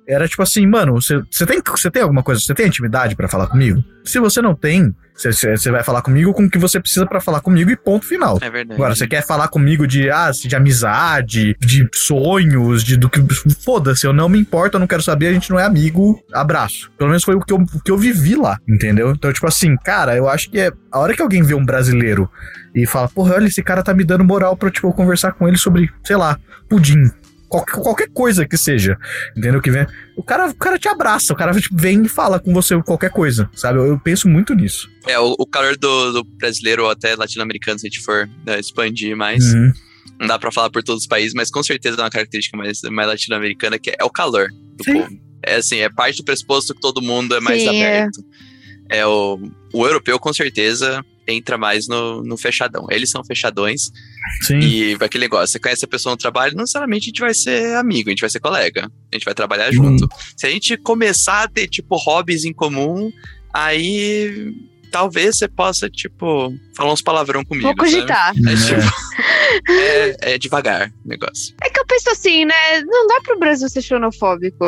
era 0.09 0.27
tipo 0.27 0.41
assim, 0.41 0.65
mano, 0.65 0.93
você 1.01 1.21
você 1.29 1.45
tem, 1.45 1.61
você 1.65 1.89
tem 1.91 2.01
alguma 2.01 2.23
coisa, 2.23 2.41
você 2.41 2.53
tem 2.53 2.67
intimidade 2.67 3.15
pra 3.15 3.27
falar 3.27 3.47
comigo? 3.47 3.83
Se 4.03 4.19
você 4.19 4.41
não 4.41 4.55
tem, 4.55 4.93
você- 5.15 5.55
você 5.55 5.69
vai 5.69 5.83
falar 5.83 6.01
comigo 6.01 6.33
com 6.33 6.45
o 6.45 6.49
que 6.49 6.57
você 6.57 6.79
precisa 6.79 7.05
pra 7.05 7.19
falar 7.21 7.41
comigo 7.41 7.69
e 7.69 7.75
ponto 7.77 8.05
final. 8.05 8.37
É 8.41 8.49
verdade. 8.49 8.73
Agora, 8.79 8.95
você 8.95 9.05
quer 9.07 9.23
falar 9.25 9.47
comigo 9.49 9.85
de, 9.85 10.09
ah, 10.09 10.31
de 10.31 10.55
amizade, 10.55 11.55
de 11.59 11.87
sonhos, 11.93 12.83
de 12.83 12.97
do 12.97 13.09
que. 13.09 13.21
Foda-se, 13.63 14.07
eu 14.07 14.13
não 14.13 14.27
me 14.27 14.39
importo, 14.39 14.77
eu 14.77 14.79
não 14.79 14.87
quero 14.87 15.03
saber, 15.03 15.27
a 15.27 15.33
gente 15.33 15.49
não 15.51 15.59
é 15.59 15.63
amigo, 15.65 16.19
abraço. 16.33 16.89
Pelo 16.97 17.09
menos 17.09 17.23
foi 17.23 17.35
o 17.35 17.41
que 17.41 17.53
eu, 17.53 17.57
o 17.57 17.79
que 17.79 17.91
eu 17.91 17.97
vivi 17.97 18.35
lá, 18.35 18.57
entendeu? 18.67 19.11
Então, 19.11 19.31
tipo 19.31 19.45
assim, 19.47 19.75
cara, 19.77 20.15
eu 20.15 20.27
acho 20.27 20.49
que 20.49 20.59
é. 20.59 20.71
A 20.91 20.99
hora 20.99 21.13
que 21.13 21.21
alguém 21.21 21.43
vê 21.43 21.53
um 21.53 21.63
brasileiro 21.65 22.29
e 22.73 22.85
fala, 22.87 23.07
porra, 23.09 23.35
olha, 23.35 23.47
esse 23.47 23.61
cara 23.61 23.83
tá 23.83 23.93
me 23.93 24.03
dando 24.03 24.23
moral 24.23 24.55
pra, 24.57 24.71
tipo, 24.71 24.87
eu 24.87 24.93
conversar 24.93 25.33
com 25.33 25.47
ele 25.47 25.57
sobre, 25.57 25.89
sei 26.03 26.15
lá, 26.15 26.37
pudim. 26.67 27.11
Qualquer, 27.49 27.81
qualquer 27.81 28.09
coisa 28.09 28.47
que 28.47 28.55
seja, 28.55 28.95
entendeu? 29.35 29.59
Que 29.59 29.71
vem, 29.71 29.85
o 30.15 30.21
cara, 30.23 30.47
o 30.49 30.53
cara 30.55 30.77
te 30.77 30.87
abraça, 30.87 31.33
o 31.33 31.35
cara 31.35 31.51
tipo, 31.59 31.75
vem 31.75 32.03
e 32.03 32.07
fala 32.07 32.39
com 32.39 32.53
você 32.53 32.79
qualquer 32.83 33.09
coisa, 33.09 33.49
sabe? 33.55 33.79
Eu, 33.79 33.87
eu 33.87 33.99
penso 33.99 34.29
muito 34.29 34.53
nisso. 34.53 34.87
É, 35.07 35.19
o, 35.19 35.35
o 35.37 35.45
calor 35.47 35.75
do, 35.75 36.11
do 36.13 36.23
brasileiro 36.23 36.83
ou 36.83 36.89
até 36.91 37.15
latino-americano, 37.15 37.79
se 37.79 37.87
a 37.87 37.89
gente 37.89 38.01
for 38.03 38.29
né, 38.45 38.59
expandir 38.59 39.17
mais, 39.17 39.43
Uhum. 39.53 39.73
não 40.19 40.27
dá 40.27 40.37
pra 40.37 40.51
falar 40.51 40.69
por 40.69 40.83
todos 40.83 41.01
os 41.03 41.07
países, 41.07 41.33
mas 41.33 41.49
com 41.49 41.63
certeza 41.63 41.97
é 41.97 42.03
uma 42.03 42.09
característica 42.09 42.55
mais, 42.55 42.81
mais 42.83 43.07
latino-americana, 43.07 43.79
que 43.79 43.89
é 43.99 44.03
o 44.03 44.09
calor 44.11 44.47
do 44.77 44.83
Sim. 44.83 44.93
povo. 44.93 45.19
É 45.43 45.55
assim, 45.55 45.77
é 45.77 45.89
parte 45.89 46.17
do 46.17 46.25
pressuposto 46.25 46.75
que 46.75 46.81
todo 46.81 47.01
mundo 47.01 47.35
é 47.35 47.39
mais 47.39 47.61
Sim, 47.63 47.69
é. 47.81 48.01
aberto. 48.01 48.23
É, 48.91 49.05
o, 49.07 49.39
o 49.73 49.85
europeu, 49.85 50.19
com 50.19 50.33
certeza, 50.33 51.03
entra 51.27 51.57
mais 51.57 51.87
no, 51.87 52.21
no 52.23 52.37
fechadão. 52.37 52.85
Eles 52.91 53.09
são 53.09 53.23
fechadões 53.23 53.89
Sim. 54.41 54.59
e 54.59 54.95
vai 54.95 55.05
aquele 55.07 55.25
negócio, 55.25 55.47
você 55.47 55.59
conhece 55.59 55.85
a 55.85 55.87
pessoa 55.87 56.11
no 56.13 56.17
trabalho, 56.17 56.53
não 56.55 56.61
necessariamente 56.61 57.03
a 57.05 57.09
gente 57.09 57.19
vai 57.21 57.33
ser 57.33 57.75
amigo, 57.75 58.09
a 58.09 58.11
gente 58.11 58.21
vai 58.21 58.29
ser 58.29 58.39
colega. 58.39 58.89
A 59.11 59.15
gente 59.15 59.25
vai 59.25 59.33
trabalhar 59.33 59.69
Hum. 59.69 59.73
junto. 59.73 60.07
Se 60.37 60.45
a 60.47 60.49
gente 60.49 60.77
começar 60.77 61.43
a 61.43 61.47
ter, 61.47 61.67
tipo, 61.67 61.95
hobbies 61.97 62.45
em 62.45 62.53
comum, 62.53 63.11
aí 63.53 64.53
talvez 64.91 65.37
você 65.37 65.47
possa, 65.47 65.89
tipo, 65.89 66.53
falar 66.75 66.91
uns 66.93 67.01
palavrão 67.01 67.43
comigo. 67.45 67.67
Vou 67.67 67.75
cogitar. 67.75 68.33
É, 68.35 68.53
É. 68.53 68.55
tipo, 68.55 68.81
é, 69.69 70.33
é 70.33 70.37
devagar 70.37 70.89
o 71.05 71.07
negócio. 71.07 71.53
É 71.63 71.69
que 71.69 71.79
eu 71.79 71.85
penso 71.85 72.09
assim, 72.11 72.45
né? 72.45 72.81
Não 72.85 73.07
dá 73.07 73.21
pro 73.23 73.39
Brasil 73.39 73.69
ser 73.69 73.81
xenofóbico. 73.81 74.65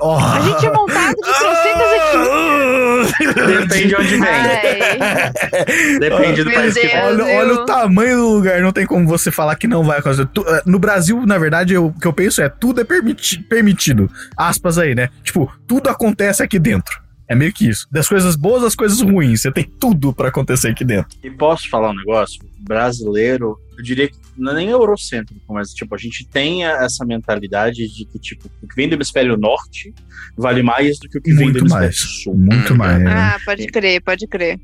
Ó. 0.00 0.18
A 0.18 0.40
gente 0.40 0.66
é 0.66 0.72
montado 0.72 1.14
de 1.14 1.22
trocentas 1.22 1.92
equipes. 1.92 3.34
Depende 3.68 3.88
de 3.88 3.94
onde 3.96 4.08
vem. 4.16 4.22
Ai, 4.28 5.98
Depende 5.98 6.44
do 6.44 6.50
Meu 6.50 6.60
país 6.60 6.74
que 6.74 6.80
Deus. 6.80 6.92
vem. 6.92 7.02
Olha, 7.02 7.24
olha 7.38 7.54
o 7.54 7.64
tamanho 7.64 8.16
do 8.18 8.28
lugar, 8.34 8.60
não 8.60 8.72
tem 8.72 8.86
como 8.86 9.06
você 9.06 9.30
falar 9.30 9.54
que 9.56 9.66
não 9.66 9.84
vai 9.84 9.98
acontecer. 9.98 10.28
Eh, 10.46 10.62
No 10.66 10.78
Brasil, 10.78 11.24
na 11.26 11.38
verdade, 11.38 11.74
eu- 11.74 11.86
o 11.86 11.92
que 11.98 12.06
eu 12.06 12.12
penso 12.12 12.42
é 12.42 12.48
tudo 12.48 12.80
é 12.80 12.84
permiti- 12.84 13.38
permitido. 13.42 14.10
Aspas 14.36 14.78
aí, 14.78 14.94
né? 14.94 15.08
Tipo, 15.22 15.50
tudo 15.66 15.88
acontece 15.88 16.42
aqui 16.42 16.58
dentro. 16.58 17.02
É 17.26 17.34
meio 17.34 17.52
que 17.52 17.66
isso. 17.68 17.86
Das 17.90 18.06
coisas 18.06 18.36
boas 18.36 18.62
às 18.62 18.74
coisas 18.74 19.00
ruins. 19.00 19.40
Você 19.42 19.50
tem 19.50 19.64
tudo 19.64 20.12
pra 20.12 20.28
acontecer 20.28 20.68
aqui 20.68 20.84
dentro. 20.84 21.16
E 21.22 21.30
posso 21.30 21.68
falar 21.70 21.90
um 21.90 21.94
negócio? 21.96 22.38
Brasileiro, 22.60 23.56
eu 23.76 23.82
diria 23.82 24.08
que 24.08 24.16
não 24.36 24.52
é 24.52 24.54
nem 24.56 24.68
eurocêntrico, 24.68 25.40
mas 25.52 25.70
tipo, 25.70 25.94
a 25.94 25.98
gente 25.98 26.26
tem 26.26 26.64
essa 26.64 27.04
mentalidade 27.04 27.86
de 27.88 28.04
que 28.06 28.18
tipo, 28.18 28.50
o 28.62 28.66
que 28.68 28.74
vem 28.74 28.88
do 28.88 28.94
hemisfério 28.94 29.36
norte 29.36 29.92
vale 30.36 30.62
mais 30.62 30.98
do 30.98 31.08
que 31.08 31.18
o 31.18 31.22
que 31.22 31.32
vem 31.32 31.52
do 31.52 31.58
Muito 31.58 31.58
hemisfério 31.60 31.86
mais. 31.86 31.98
sul. 32.00 32.34
Muito 32.36 32.72
Hum. 32.74 32.76
mais. 32.76 33.06
Ah, 33.06 33.38
pode 33.44 33.66
crer, 33.68 34.00
pode 34.02 34.26
crer. 34.26 34.58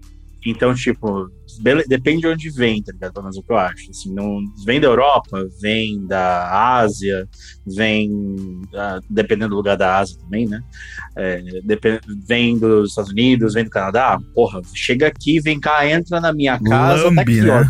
Então, 0.47 0.75
tipo, 0.75 1.28
depende 1.87 2.23
de 2.23 2.26
onde 2.28 2.50
vem, 2.50 2.82
tá 2.82 2.92
ligado? 2.92 3.12
Pelo 3.12 3.25
menos 3.25 3.37
o 3.37 3.42
que 3.42 3.52
eu 3.52 3.56
acho. 3.59 3.90
Assim, 3.90 4.12
não, 4.14 4.38
vem 4.64 4.80
da 4.80 4.87
Europa, 4.87 5.47
vem 5.61 6.06
da 6.06 6.78
Ásia, 6.78 7.28
vem. 7.66 8.11
ah, 8.75 9.00
dependendo 9.11 9.50
do 9.50 9.56
lugar 9.56 9.76
da 9.76 9.99
Ásia 9.99 10.18
também, 10.20 10.47
né? 10.49 10.61
É, 11.16 11.42
depen- 11.62 12.00
vem 12.26 12.59
dos 12.59 12.90
Estados 12.90 13.11
Unidos, 13.11 13.52
vem 13.54 13.64
do 13.64 13.70
Canadá. 13.70 14.18
Porra, 14.35 14.62
chega 14.75 15.06
aqui, 15.09 15.40
vem 15.40 15.61
cá, 15.61 15.87
entra 15.87 16.20
na 16.20 16.32
minha 16.32 16.59
casa, 16.59 17.02
tá 17.02 17.09
Lambe, 17.09 17.20
aqui, 17.20 17.40
né? 17.42 17.50
ó. 17.50 17.64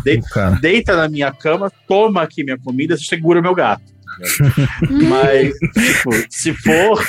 de- 0.55 0.61
deita 0.61 0.95
na 0.95 1.09
minha 1.09 1.31
cama, 1.33 1.69
toma 1.87 2.21
aqui 2.21 2.43
minha 2.43 2.57
comida, 2.57 2.95
segura 2.97 3.41
meu 3.41 3.53
gato. 3.53 3.83
Mas, 5.09 5.53
tipo, 5.73 6.11
se 6.29 6.53
for 6.53 7.01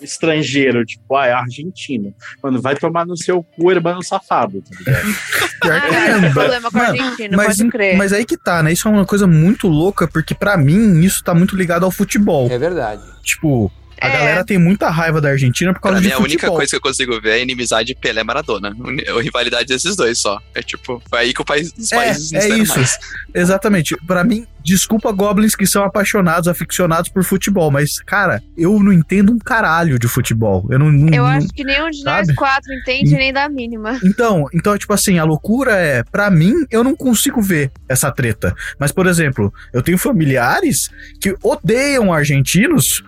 estrangeiro, 0.00 0.84
tipo, 0.84 1.16
ah, 1.16 1.26
é 1.26 1.32
argentino, 1.32 2.14
mano, 2.42 2.60
vai 2.60 2.74
tomar 2.76 3.06
no 3.06 3.16
seu 3.16 3.42
cu, 3.42 3.70
hermano 3.70 4.02
safado, 4.02 4.62
tá 4.62 4.76
ligado? 4.78 5.06
Pior 5.60 5.80
que 5.80 5.94
Ah, 5.94 6.08
é, 6.26 6.30
problema 6.30 6.70
com 6.70 6.78
Mano, 6.78 6.90
argentino, 6.90 7.36
mas, 7.36 7.56
pode 7.58 7.70
crer. 7.70 7.96
mas 7.96 8.12
aí 8.12 8.24
que 8.24 8.36
tá, 8.36 8.62
né? 8.62 8.72
Isso 8.72 8.88
é 8.88 8.90
uma 8.90 9.04
coisa 9.04 9.26
muito 9.26 9.68
louca, 9.68 10.08
porque 10.08 10.34
pra 10.34 10.56
mim 10.56 11.00
isso 11.00 11.22
tá 11.22 11.34
muito 11.34 11.54
ligado 11.56 11.84
ao 11.84 11.90
futebol. 11.90 12.48
É 12.50 12.58
verdade. 12.58 13.02
Tipo, 13.22 13.70
a 14.00 14.08
É. 14.08 14.12
galera 14.12 14.44
tem 14.44 14.58
muita 14.58 14.88
raiva 14.90 15.20
da 15.20 15.28
Argentina 15.30 15.72
por 15.74 15.80
causa 15.80 15.96
Pra 15.96 16.00
de 16.02 16.06
mim, 16.08 16.12
a 16.12 16.16
futebol. 16.16 16.36
única 16.50 16.56
coisa 16.56 16.70
que 16.70 16.76
eu 16.76 16.80
consigo 16.80 17.20
ver 17.20 17.30
é 17.30 17.34
a 17.34 17.38
inimizade 17.38 17.94
Pelé-Maradona. 17.94 18.74
A 19.16 19.22
rivalidade 19.22 19.66
desses 19.66 19.94
dois 19.96 20.18
só. 20.18 20.38
É 20.54 20.62
tipo, 20.62 21.02
foi 21.08 21.18
aí 21.18 21.34
que 21.34 21.40
o 21.42 21.44
país, 21.44 21.72
os 21.76 21.92
É, 21.92 21.96
países 21.96 22.32
é 22.32 22.48
não 22.48 22.56
se 22.56 22.62
isso. 22.62 22.76
mais. 22.76 22.98
Exatamente. 23.34 23.96
Pra 24.06 24.24
mim, 24.24 24.46
desculpa 24.64 25.12
goblins 25.12 25.54
que 25.54 25.66
são 25.66 25.84
apaixonados, 25.84 26.48
aficionados 26.48 27.08
por 27.10 27.22
futebol, 27.24 27.70
mas, 27.70 28.00
cara, 28.00 28.42
eu 28.56 28.78
não 28.82 28.92
entendo 28.92 29.32
um 29.32 29.38
caralho 29.38 29.98
de 29.98 30.08
futebol. 30.08 30.66
Eu 30.70 30.78
não. 30.78 30.90
não- 30.90 31.08
Eu 31.08 31.22
não- 31.22 31.26
acho 31.26 31.48
que 31.48 31.64
nenhum 31.64 31.90
de 31.90 32.02
nós 32.04 32.26
sabe? 32.26 32.34
quatro 32.34 32.72
entende 32.74 33.12
nem 33.14 33.32
da 33.32 33.48
mínima. 33.48 33.98
Então, 34.04 34.46
então, 34.52 34.76
tipo 34.76 34.92
assim, 34.92 35.18
a 35.18 35.24
loucura 35.24 35.72
é, 35.72 36.02
Pra 36.10 36.30
mim, 36.30 36.54
eu 36.70 36.82
não 36.82 36.94
consigo 36.96 37.40
ver 37.40 37.70
essa 37.88 38.10
treta. 38.10 38.54
Mas, 38.78 38.90
por 38.92 39.06
exemplo, 39.06 39.52
eu 39.72 39.80
tenho 39.82 39.96
familiares 39.98 40.88
que 41.20 41.34
odeiam 41.42 42.12
argentinos 42.12 43.02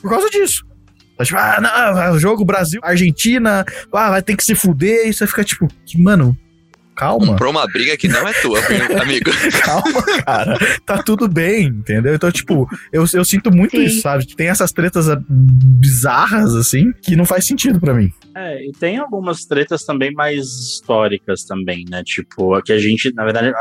por 0.00 0.10
causa 0.10 0.28
disso. 0.30 0.64
Tipo, 1.24 1.38
ah, 1.38 1.58
não, 1.60 2.18
jogo 2.18 2.44
Brasil, 2.44 2.80
Argentina, 2.82 3.64
ah, 3.92 4.10
vai 4.10 4.22
ter 4.22 4.36
que 4.36 4.44
se 4.44 4.54
fuder, 4.54 5.08
e 5.08 5.14
você 5.14 5.26
fica 5.26 5.42
tipo, 5.42 5.66
mano, 5.96 6.36
calma. 6.96 7.26
Comprou 7.26 7.50
uma 7.50 7.66
briga 7.66 7.96
que 7.96 8.08
não 8.08 8.26
é 8.26 8.32
tua, 8.34 8.58
amigo. 9.00 9.30
Calma, 9.62 10.02
cara. 10.24 10.58
Tá 10.84 11.02
tudo 11.02 11.28
bem, 11.28 11.66
entendeu? 11.66 12.14
Então, 12.14 12.30
tipo, 12.30 12.68
eu, 12.92 13.04
eu 13.14 13.24
sinto 13.24 13.50
muito 13.50 13.76
Sim. 13.76 13.84
isso, 13.84 14.00
sabe? 14.00 14.26
Tem 14.34 14.48
essas 14.48 14.72
tretas 14.72 15.08
ah, 15.08 15.18
bizarras, 15.28 16.54
assim, 16.54 16.92
que 17.02 17.16
não 17.16 17.24
faz 17.24 17.46
sentido 17.46 17.80
pra 17.80 17.94
mim. 17.94 18.12
É, 18.34 18.66
e 18.66 18.72
tem 18.72 18.98
algumas 18.98 19.44
tretas 19.46 19.84
também 19.84 20.12
mais 20.12 20.44
históricas 20.46 21.44
também, 21.44 21.84
né? 21.88 22.02
Tipo, 22.04 22.54
a 22.54 22.62
que 22.62 22.72
a 22.72 22.78
gente, 22.78 23.12
na 23.14 23.24
verdade, 23.24 23.52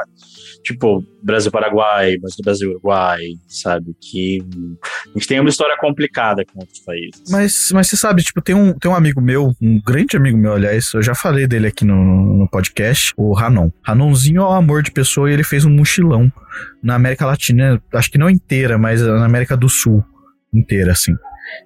tipo, 0.66 1.04
Brasil-Paraguai, 1.22 2.16
Brasil-Uruguai, 2.44 3.20
sabe? 3.48 3.96
Que 4.02 4.44
a 4.84 5.10
gente 5.14 5.28
tem 5.28 5.40
uma 5.40 5.50
história 5.50 5.78
complicada 5.78 6.44
com 6.44 6.60
outros 6.60 6.80
países. 6.80 7.22
Mas, 7.30 7.70
mas 7.72 7.88
você 7.88 7.96
sabe, 7.96 8.24
tipo, 8.24 8.42
tem 8.42 8.56
um, 8.56 8.74
tem 8.74 8.90
um 8.90 8.96
amigo 8.96 9.22
meu, 9.22 9.54
um 9.62 9.80
grande 9.80 10.18
amigo 10.18 10.38
meu, 10.38 10.54
aliás, 10.54 10.92
eu 10.94 11.04
já 11.04 11.14
falei 11.14 11.46
dele 11.48 11.68
aqui 11.68 11.86
no, 11.86 12.36
no 12.38 12.50
podcast, 12.50 13.14
o 13.16 13.34
Ranon. 13.34 13.70
Ranonzinho 13.86 14.42
é 14.42 14.46
um 14.46 14.54
amor 14.54 14.82
de 14.82 14.92
pessoa 14.92 15.30
e 15.30 15.34
ele 15.34 15.44
fez 15.44 15.66
um 15.66 15.70
mochilão 15.70 16.32
na 16.82 16.96
América 16.96 17.26
Latina, 17.26 17.82
acho 17.94 18.12
que 18.12 18.18
não 18.18 18.30
inteira, 18.30 18.78
mas 18.78 19.02
na 19.02 19.26
América 19.26 19.56
do 19.56 19.70
Sul 19.70 20.04
inteira, 20.52 20.94
assim. 20.94 21.14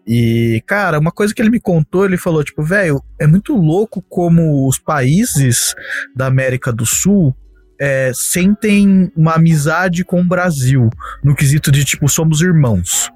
E, 0.06 0.62
cara, 0.68 1.00
uma 1.00 1.12
coisa 1.12 1.34
que 1.34 1.42
ele 1.42 1.50
me 1.50 1.60
contou, 1.60 2.04
ele 2.04 2.18
falou, 2.18 2.44
tipo, 2.44 2.62
velho, 2.62 3.02
é 3.18 3.26
muito 3.26 3.56
louco 3.56 4.04
como 4.10 4.68
os 4.68 4.78
países 4.78 5.74
da 6.14 6.26
América 6.26 6.72
do 6.72 6.86
Sul 6.86 7.34
é, 7.80 8.12
sentem 8.14 9.12
uma 9.16 9.36
amizade 9.36 10.04
com 10.04 10.22
o 10.22 10.24
Brasil, 10.26 10.90
no 11.24 11.36
quesito 11.36 11.72
de, 11.72 11.86
tipo, 11.86 12.08
somos 12.10 12.42
irmãos. 12.42 13.10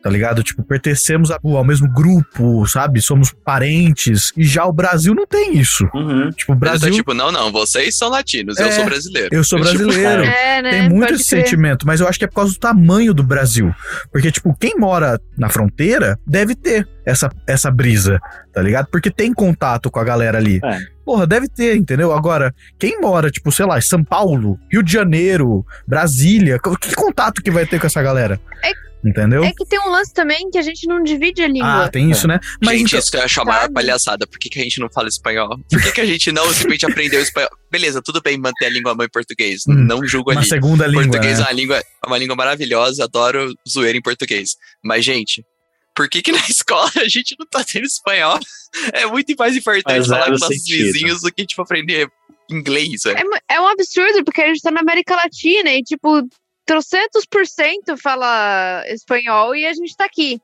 Tá 0.00 0.08
ligado? 0.08 0.44
Tipo, 0.44 0.62
pertencemos 0.62 1.28
ao 1.30 1.64
mesmo 1.64 1.92
grupo, 1.92 2.64
sabe? 2.68 3.02
Somos 3.02 3.34
parentes. 3.44 4.32
E 4.36 4.44
já 4.44 4.64
o 4.64 4.72
Brasil 4.72 5.12
não 5.12 5.26
tem 5.26 5.58
isso. 5.58 5.88
Uhum. 5.92 6.30
Tipo, 6.30 6.52
o 6.52 6.56
Brasil... 6.56 6.78
Brasil. 6.78 6.90
Tá 6.90 6.96
tipo, 6.96 7.14
não, 7.14 7.32
não, 7.32 7.50
vocês 7.50 7.98
são 7.98 8.08
latinos, 8.08 8.56
eu 8.58 8.66
É, 8.68 8.70
sou 8.72 8.84
brasileiro. 8.84 9.28
Eu 9.32 9.42
sou 9.42 9.58
Tipo, 9.60 9.70
brasileiro. 9.76 10.22
É, 10.22 10.62
né? 10.62 10.70
Tem 10.70 10.88
muito 10.88 11.08
Pode 11.08 11.20
esse 11.20 11.28
crer. 11.30 11.44
sentimento, 11.44 11.84
mas 11.84 12.00
eu 12.00 12.06
acho 12.06 12.16
que 12.16 12.24
é 12.24 12.28
por 12.28 12.36
causa 12.36 12.52
do 12.52 12.60
tamanho 12.60 13.12
do 13.12 13.24
Brasil. 13.24 13.74
Porque, 14.12 14.30
tipo, 14.30 14.56
quem 14.58 14.78
mora 14.78 15.20
na 15.36 15.48
fronteira 15.48 16.16
deve 16.24 16.54
ter 16.54 16.88
essa, 17.04 17.28
essa 17.44 17.68
brisa, 17.68 18.20
tá 18.54 18.62
ligado? 18.62 18.86
Porque 18.92 19.10
tem 19.10 19.34
contato 19.34 19.90
com 19.90 19.98
a 19.98 20.04
galera 20.04 20.38
ali. 20.38 20.60
É. 20.64 20.78
Porra, 21.08 21.26
deve 21.26 21.48
ter, 21.48 21.74
entendeu? 21.74 22.12
Agora, 22.12 22.54
quem 22.78 23.00
mora, 23.00 23.30
tipo, 23.30 23.50
sei 23.50 23.64
lá, 23.64 23.78
em 23.78 23.80
São 23.80 24.04
Paulo, 24.04 24.60
Rio 24.70 24.82
de 24.82 24.92
Janeiro, 24.92 25.64
Brasília, 25.86 26.58
que 26.58 26.94
contato 26.94 27.42
que 27.42 27.50
vai 27.50 27.64
ter 27.64 27.80
com 27.80 27.86
essa 27.86 28.02
galera? 28.02 28.38
Entendeu? 29.02 29.42
É 29.42 29.50
que 29.50 29.64
tem 29.64 29.80
um 29.80 29.88
lance 29.88 30.12
também 30.12 30.50
que 30.50 30.58
a 30.58 30.62
gente 30.62 30.86
não 30.86 31.02
divide 31.02 31.42
a 31.42 31.48
língua. 31.48 31.84
Ah, 31.84 31.88
tem 31.88 32.10
isso, 32.10 32.28
né? 32.28 32.38
Mas 32.62 32.76
gente, 32.76 32.88
então- 32.88 32.98
isso 32.98 33.10
que 33.10 33.16
eu 33.16 33.22
acho 33.22 33.40
a 33.40 33.44
maior 33.46 33.72
palhaçada. 33.72 34.26
Por 34.26 34.38
que, 34.38 34.50
que 34.50 34.60
a 34.60 34.62
gente 34.62 34.80
não 34.80 34.90
fala 34.92 35.08
espanhol? 35.08 35.58
Por 35.70 35.82
que, 35.82 35.92
que 35.92 36.00
a 36.02 36.04
gente 36.04 36.30
não 36.30 36.44
simplesmente 36.52 36.84
aprendeu 36.84 37.22
espanhol? 37.22 37.48
Beleza, 37.72 38.02
tudo 38.02 38.20
bem 38.20 38.36
manter 38.36 38.66
a 38.66 38.68
língua 38.68 38.94
mãe 38.94 39.08
português. 39.10 39.62
Hum, 39.66 39.76
não 39.76 40.04
julgo 40.04 40.30
uma 40.30 40.40
ali. 40.40 40.46
segunda 40.46 40.86
língua. 40.86 41.04
português 41.04 41.38
né? 41.38 41.44
é 41.44 41.46
uma 41.46 41.52
língua, 41.54 41.78
é 41.78 42.06
uma 42.06 42.18
língua 42.18 42.36
maravilhosa, 42.36 43.04
adoro 43.04 43.50
zoeira 43.66 43.96
em 43.96 44.02
português. 44.02 44.50
Mas, 44.84 45.06
gente, 45.06 45.42
por 45.98 46.08
que, 46.08 46.22
que 46.22 46.30
na 46.30 46.38
escola 46.48 46.88
a 46.96 47.08
gente 47.08 47.34
não 47.36 47.44
tá 47.44 47.64
tendo 47.64 47.84
espanhol? 47.84 48.38
É 48.92 49.04
muito 49.06 49.34
mais 49.36 49.56
importante 49.56 50.06
falar 50.08 50.26
com 50.26 50.30
nossos 50.30 50.46
sentido. 50.46 50.84
vizinhos 50.84 51.22
do 51.22 51.32
que, 51.32 51.44
tipo, 51.44 51.60
aprender 51.60 52.08
inglês. 52.48 53.04
É, 53.06 53.24
mu- 53.24 53.36
é 53.50 53.60
um 53.60 53.66
absurdo, 53.66 54.24
porque 54.24 54.40
a 54.40 54.46
gente 54.46 54.62
tá 54.62 54.70
na 54.70 54.80
América 54.80 55.16
Latina 55.16 55.70
e, 55.70 55.82
tipo, 55.82 56.22
trocentos 56.64 57.26
por 57.28 57.44
cento 57.46 57.96
fala 57.96 58.84
espanhol 58.86 59.56
e 59.56 59.66
a 59.66 59.72
gente 59.72 59.96
tá 59.96 60.04
aqui. 60.04 60.38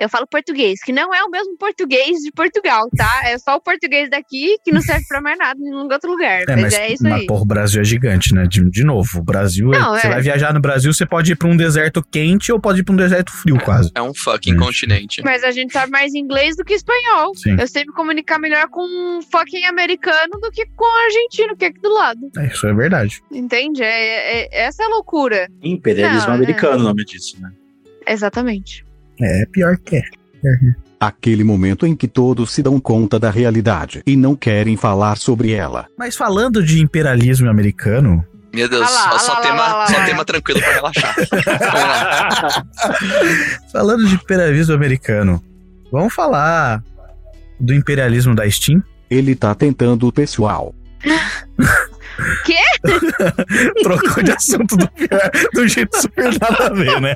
Eu 0.00 0.08
falo 0.08 0.26
português, 0.26 0.82
que 0.82 0.92
não 0.92 1.14
é 1.14 1.22
o 1.22 1.28
mesmo 1.30 1.56
português 1.58 2.20
de 2.22 2.32
Portugal, 2.32 2.88
tá? 2.96 3.20
É 3.26 3.36
só 3.36 3.56
o 3.56 3.60
português 3.60 4.08
daqui 4.08 4.56
que 4.64 4.72
não 4.72 4.80
serve 4.80 5.04
pra 5.06 5.20
mais 5.20 5.36
nada 5.38 5.60
em 5.60 5.64
nenhum 5.64 5.86
outro 5.92 6.10
lugar. 6.10 6.40
É, 6.42 6.46
mas, 6.48 6.60
mas, 6.62 6.74
é 6.74 6.92
isso 6.94 7.02
mas 7.02 7.12
aí. 7.12 7.26
porra, 7.26 7.42
o 7.42 7.44
Brasil 7.44 7.82
é 7.82 7.84
gigante, 7.84 8.34
né? 8.34 8.46
De, 8.48 8.64
de 8.70 8.82
novo, 8.82 9.18
o 9.18 9.22
Brasil, 9.22 9.74
é- 9.74 9.78
Não, 9.78 9.90
você 9.94 10.06
é. 10.06 10.10
vai 10.10 10.22
viajar 10.22 10.54
no 10.54 10.60
Brasil, 10.60 10.90
você 10.92 11.04
pode 11.04 11.32
ir 11.32 11.36
pra 11.36 11.48
um 11.48 11.56
deserto 11.56 12.02
quente 12.02 12.50
ou 12.50 12.58
pode 12.58 12.80
ir 12.80 12.82
pra 12.84 12.94
um 12.94 12.96
deserto 12.96 13.30
frio, 13.30 13.58
quase. 13.62 13.90
É 13.94 14.00
um 14.00 14.14
fucking 14.14 14.54
Hum. 14.54 14.58
continente. 14.60 15.22
Mas 15.22 15.44
a 15.44 15.50
gente 15.50 15.70
sabe 15.72 15.92
mais 15.92 16.14
inglês 16.14 16.56
do 16.56 16.64
que 16.64 16.72
espanhol. 16.72 17.34
Sim. 17.36 17.56
Eu 17.60 17.68
sei 17.68 17.84
me 17.84 17.92
comunicar 17.92 18.38
melhor 18.38 18.68
com 18.68 18.80
um 18.82 19.20
fucking 19.20 19.66
americano 19.66 20.32
do 20.40 20.50
que 20.50 20.64
com 20.74 20.84
um 20.86 21.04
argentino, 21.04 21.54
que 21.54 21.66
é 21.66 21.68
aqui 21.68 21.80
do 21.82 21.92
lado. 21.92 22.20
É, 22.38 22.46
isso 22.46 22.66
é 22.66 22.72
verdade. 22.72 23.20
Entende? 23.30 23.82
É, 23.82 24.44
é- 24.44 24.62
essa 24.64 24.82
é 24.82 24.86
a 24.86 24.88
loucura. 24.88 25.46
Imperialismo 25.62 26.28
Não, 26.28 26.32
é. 26.34 26.36
americano, 26.38 26.80
o 26.80 26.84
nome 26.84 27.04
disso, 27.04 27.36
né? 27.38 27.50
Exatamente. 28.08 28.84
É, 29.20 29.46
pior 29.46 29.76
que 29.78 29.96
é. 29.96 30.02
Aquele 30.98 31.44
momento 31.44 31.86
em 31.86 31.96
que 31.96 32.08
todos 32.08 32.50
se 32.50 32.62
dão 32.62 32.80
conta 32.80 33.18
da 33.18 33.30
realidade 33.30 34.02
e 34.06 34.16
não 34.16 34.36
querem 34.36 34.76
falar 34.76 35.16
sobre 35.16 35.52
ela. 35.52 35.86
Mas 35.98 36.16
falando 36.16 36.62
de 36.62 36.80
imperialismo 36.80 37.48
americano, 37.48 38.24
Meu 38.52 38.68
Deus, 38.68 38.86
Ah 38.86 38.90
lá, 38.90 39.18
só, 39.18 39.32
ah 39.32 39.34
lá, 39.34 39.40
tema, 39.40 39.56
lá, 39.56 39.74
lá, 39.74 39.86
só 39.86 40.04
tema 40.04 40.24
tranquilo 40.24 40.60
pra 40.60 40.72
relaxar. 40.72 41.14
Falando 43.72 44.06
de 44.06 44.14
imperialismo 44.14 44.74
americano, 44.74 45.42
vamos 45.90 46.12
falar 46.12 46.82
do 47.58 47.72
imperialismo 47.72 48.34
da 48.34 48.48
Steam? 48.50 48.82
Ele 49.08 49.34
tá 49.34 49.54
tentando 49.54 50.06
o 50.06 50.12
pessoal. 50.12 50.74
Trocou 53.82 54.22
de 54.22 54.32
assunto 54.32 54.76
do, 54.76 54.88
do 55.52 55.68
jeito 55.68 56.00
super 56.00 56.24
nada 56.40 56.66
a 56.66 56.70
ver, 56.70 57.00
né? 57.00 57.14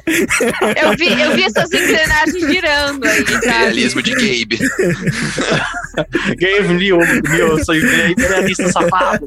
Eu 0.82 0.96
vi, 0.96 1.20
eu 1.20 1.34
vi 1.34 1.44
essas 1.44 1.72
engrenagens 1.72 2.40
girando 2.46 3.04
aí, 3.06 3.24
sabe? 3.24 3.34
Imperialismo 3.36 4.02
de 4.02 4.10
Gabe. 4.12 4.58
Liu, 6.78 6.98
Liu, 7.00 7.64
sou 7.64 7.74
imperialista 7.74 8.70
safado. 8.70 9.26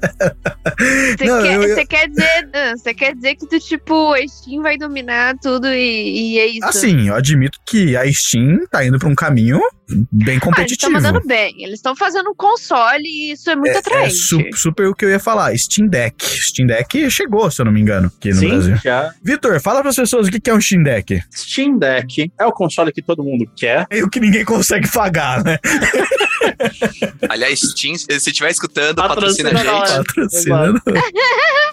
Você 0.77 1.17
quer, 1.17 1.27
eu- 1.55 1.63
eu- 1.63 1.75
você 1.75 1.85
quer 1.85 2.09
dizer, 2.09 2.49
você 2.77 2.93
quer 2.93 3.15
dizer 3.15 3.35
que 3.35 3.47
tu, 3.47 3.59
tipo, 3.59 4.13
a 4.13 4.27
Steam 4.27 4.61
vai 4.61 4.77
dominar 4.77 5.35
tudo 5.41 5.67
e, 5.67 6.33
e 6.35 6.39
é 6.39 6.45
isso. 6.47 6.65
Assim, 6.65 7.07
eu 7.07 7.15
admito 7.15 7.57
que 7.65 7.95
a 7.95 8.11
Steam 8.11 8.65
tá 8.69 8.85
indo 8.85 8.99
pra 8.99 9.07
um 9.07 9.15
caminho 9.15 9.59
bem 9.89 9.99
Ah, 9.99 10.03
eles 10.11 10.35
estão 10.35 10.39
competitivo. 10.51 10.91
mandando 10.91 11.21
bem. 11.25 11.55
Eles 11.59 11.75
estão 11.75 11.95
fazendo 11.95 12.29
um 12.29 12.35
console 12.35 13.03
e 13.05 13.31
isso 13.31 13.49
é 13.49 13.55
muito 13.55 13.73
É 13.75 13.77
atraente. 13.77 14.13
su- 14.13 14.41
super 14.55 14.87
o 14.87 14.93
que 14.95 15.05
eu 15.05 15.09
ia 15.09 15.19
falar. 15.19 15.55
Steam 15.57 15.87
Deck. 15.87 16.23
Steam 16.25 16.67
Deck 16.67 17.09
chegou, 17.09 17.49
se 17.49 17.61
eu 17.61 17.65
não 17.65 17.71
me 17.71 17.79
engano, 17.81 18.11
aqui 18.17 18.29
no 18.29 18.35
Sim, 18.35 18.49
Brasil. 18.49 18.75
já. 18.83 19.13
Vitor, 19.23 19.59
fala 19.61 19.81
pras 19.81 19.95
pessoas 19.95 20.27
o 20.27 20.31
que 20.31 20.49
é 20.49 20.53
um 20.53 20.61
Steam 20.61 20.83
Deck. 20.83 21.21
Steam 21.33 21.77
Deck 21.77 22.31
é 22.39 22.45
o 22.45 22.51
console 22.51 22.91
que 22.91 23.01
todo 23.01 23.23
mundo 23.23 23.49
quer. 23.55 23.85
É 23.89 24.03
o 24.03 24.09
que 24.09 24.19
ninguém 24.19 24.43
consegue 24.45 24.91
pagar, 24.91 25.43
né? 25.43 25.57
Aliás, 27.29 27.59
Steam, 27.59 27.95
se 27.95 28.07
estiver 28.11 28.49
escutando, 28.51 28.95
patrocina 28.95 29.49
a 29.49 29.53
Patrocina 29.53 29.85
gente. 29.85 29.97
nós. 29.97 30.05
Patrocinando. 30.07 30.81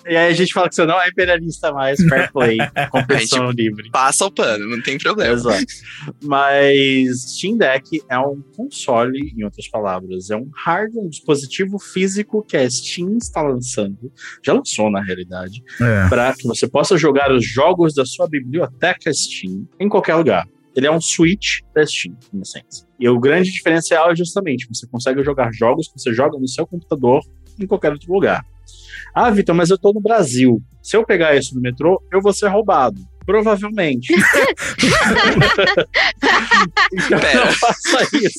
E 0.06 0.14
aí 0.14 0.30
a 0.30 0.34
gente 0.34 0.52
fala 0.52 0.68
que 0.68 0.74
você 0.74 0.84
não 0.84 1.00
é 1.00 1.08
imperialista 1.08 1.72
mais, 1.72 1.98
fair 1.98 2.30
play, 2.30 2.58
competição 2.92 3.50
livre. 3.50 3.88
Passa 3.90 4.26
o 4.26 4.30
pano, 4.30 4.66
não 4.68 4.82
tem 4.82 4.98
problema. 4.98 5.32
Exato. 5.32 5.64
Mas 6.22 7.22
Steam 7.22 7.56
Deck 7.56 8.02
é 8.10 8.18
um 8.18 8.42
console, 8.56 9.32
em 9.36 9.44
outras 9.44 9.68
palavras, 9.68 10.30
é 10.30 10.36
um 10.36 10.48
hardware, 10.54 11.04
um 11.04 11.08
dispositivo 11.08 11.78
físico 11.78 12.42
que 12.42 12.56
a 12.56 12.68
Steam 12.68 13.16
está 13.18 13.42
lançando, 13.42 14.12
já 14.44 14.52
lançou 14.52 14.90
na 14.90 15.02
realidade, 15.02 15.62
É. 15.80 16.08
para 16.08 16.34
que 16.34 16.46
você 16.46 16.68
possa 16.68 16.96
jogar 16.96 17.32
os 17.32 17.44
jogos 17.46 17.94
da 17.94 18.04
sua 18.04 18.28
biblioteca 18.28 19.12
Steam 19.12 19.66
em 19.80 19.88
qualquer 19.88 20.14
lugar. 20.16 20.46
Ele 20.76 20.86
é 20.86 20.90
um 20.90 21.00
Switch 21.00 21.60
da 21.74 21.86
Steam, 21.86 22.16
em 22.32 22.40
essência. 22.40 22.86
E 22.98 23.08
o 23.08 23.18
grande 23.20 23.52
diferencial 23.52 24.10
é 24.10 24.16
justamente 24.16 24.66
você 24.68 24.86
consegue 24.88 25.22
jogar 25.22 25.52
jogos 25.52 25.86
que 25.88 25.98
você 26.00 26.12
joga 26.12 26.36
no 26.38 26.48
seu 26.48 26.66
computador 26.66 27.22
em 27.60 27.66
qualquer 27.66 27.92
outro 27.92 28.12
lugar. 28.12 28.44
Ah, 29.14 29.30
Vitor, 29.30 29.54
mas 29.54 29.70
eu 29.70 29.78
tô 29.78 29.92
no 29.92 30.00
Brasil. 30.00 30.60
Se 30.82 30.96
eu 30.96 31.04
pegar 31.06 31.36
isso 31.36 31.54
no 31.54 31.60
metrô, 31.60 32.02
eu 32.12 32.20
vou 32.20 32.32
ser 32.32 32.48
roubado. 32.48 33.00
Provavelmente. 33.26 34.12
então 36.92 37.18
Pera. 37.20 37.44
não 37.46 37.52
faça 37.52 38.08
isso. 38.12 38.38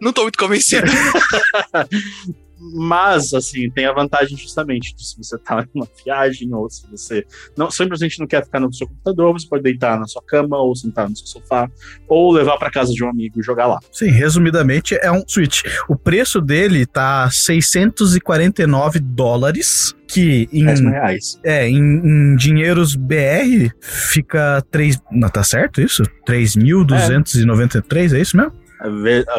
Não 0.00 0.12
tô 0.12 0.22
muito 0.22 0.38
convencido. 0.38 0.86
Mas, 2.72 3.34
assim, 3.34 3.70
tem 3.70 3.86
a 3.86 3.92
vantagem 3.92 4.36
justamente 4.36 4.94
de 4.94 5.06
se 5.06 5.16
você 5.16 5.36
tá 5.38 5.66
numa 5.74 5.86
viagem 6.04 6.52
ou 6.54 6.68
se 6.70 6.86
você 6.90 7.24
não, 7.56 7.70
simplesmente 7.70 8.18
não 8.18 8.26
quer 8.26 8.44
ficar 8.44 8.60
no 8.60 8.72
seu 8.72 8.86
computador, 8.86 9.32
você 9.32 9.46
pode 9.46 9.62
deitar 9.62 9.98
na 9.98 10.06
sua 10.06 10.22
cama 10.22 10.56
ou 10.58 10.74
sentar 10.74 11.08
no 11.08 11.16
seu 11.16 11.26
sofá 11.26 11.68
ou 12.08 12.32
levar 12.32 12.56
para 12.58 12.70
casa 12.70 12.92
de 12.92 13.04
um 13.04 13.08
amigo 13.08 13.38
e 13.38 13.42
jogar 13.42 13.66
lá. 13.66 13.78
Sim, 13.92 14.10
resumidamente 14.10 14.94
é 14.94 15.10
um 15.10 15.22
Switch. 15.26 15.62
O 15.88 15.96
preço 15.96 16.40
dele 16.40 16.86
tá 16.86 17.28
649 17.30 18.98
dólares, 19.00 19.94
que 20.06 20.48
em, 20.52 20.64
10 20.64 20.80
mil 20.80 20.90
reais. 20.90 21.40
é, 21.44 21.68
em, 21.68 21.76
em 21.76 22.36
dinheiros 22.36 22.94
BR 22.94 23.70
fica 23.80 24.62
3. 24.70 25.00
Não, 25.10 25.28
tá 25.28 25.42
certo 25.42 25.80
isso? 25.80 26.02
3.293, 26.26 28.14
é. 28.14 28.20
isso 28.20 28.36
mesmo? 28.36 28.63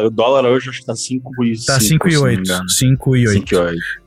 O 0.04 0.10
dólar 0.10 0.44
hoje 0.48 0.70
acho 0.70 0.80
que 0.80 0.86
tá 0.86 0.96
5 0.96 1.44
e 1.44 1.64
Tá 1.64 1.78
5 1.78 2.08
5,8. 2.08 2.42
5,8. 2.42 2.68
5 2.68 3.16
e 3.16 3.28
8. 3.28 3.54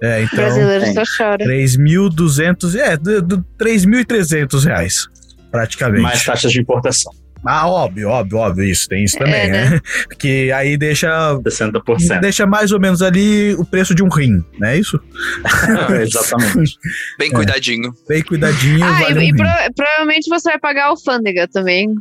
É, 0.02 0.20
O 0.20 0.24
então. 0.24 0.36
brasileiro 0.40 0.86
só 0.94 1.04
chora. 1.18 1.46
3.200. 1.46 2.76
É, 2.76 2.98
do, 2.98 3.22
do 3.22 3.38
3.300 3.60 4.64
reais. 4.66 5.08
Praticamente. 5.52 6.02
Mais 6.02 6.24
taxas 6.24 6.52
de 6.52 6.60
importação. 6.62 7.12
Ah, 7.46 7.68
óbvio, 7.70 8.10
óbvio, 8.10 8.38
óbvio, 8.40 8.64
isso, 8.66 8.88
tem 8.88 9.04
isso 9.04 9.18
também, 9.18 9.34
É, 9.36 9.48
né? 9.48 9.80
Que 10.20 10.52
aí 10.52 10.78
deixa, 10.78 11.08
60%. 11.46 12.20
deixa 12.20 12.46
mais 12.46 12.72
ou 12.72 12.80
menos 12.80 13.02
ali 13.02 13.54
o 13.56 13.66
preço 13.66 13.96
de 13.96 14.04
um 14.04 14.10
rim, 14.10 14.44
não 14.60 14.68
é 14.68 14.78
isso? 14.78 15.00
Exatamente. 16.02 16.78
Bem 17.18 17.32
cuidadinho. 17.32 17.94
Bem 18.08 18.22
cuidadinho, 18.24 18.84
Ah, 18.84 18.92
vale 19.00 19.20
um 19.20 19.22
e, 19.22 19.26
rim. 19.28 19.36
pro- 19.36 19.74
provavelmente 19.76 20.30
você 20.30 20.50
vai 20.50 20.60
pagar 20.60 20.84
a 20.84 20.88
alfândega 20.88 21.48
também. 21.48 21.94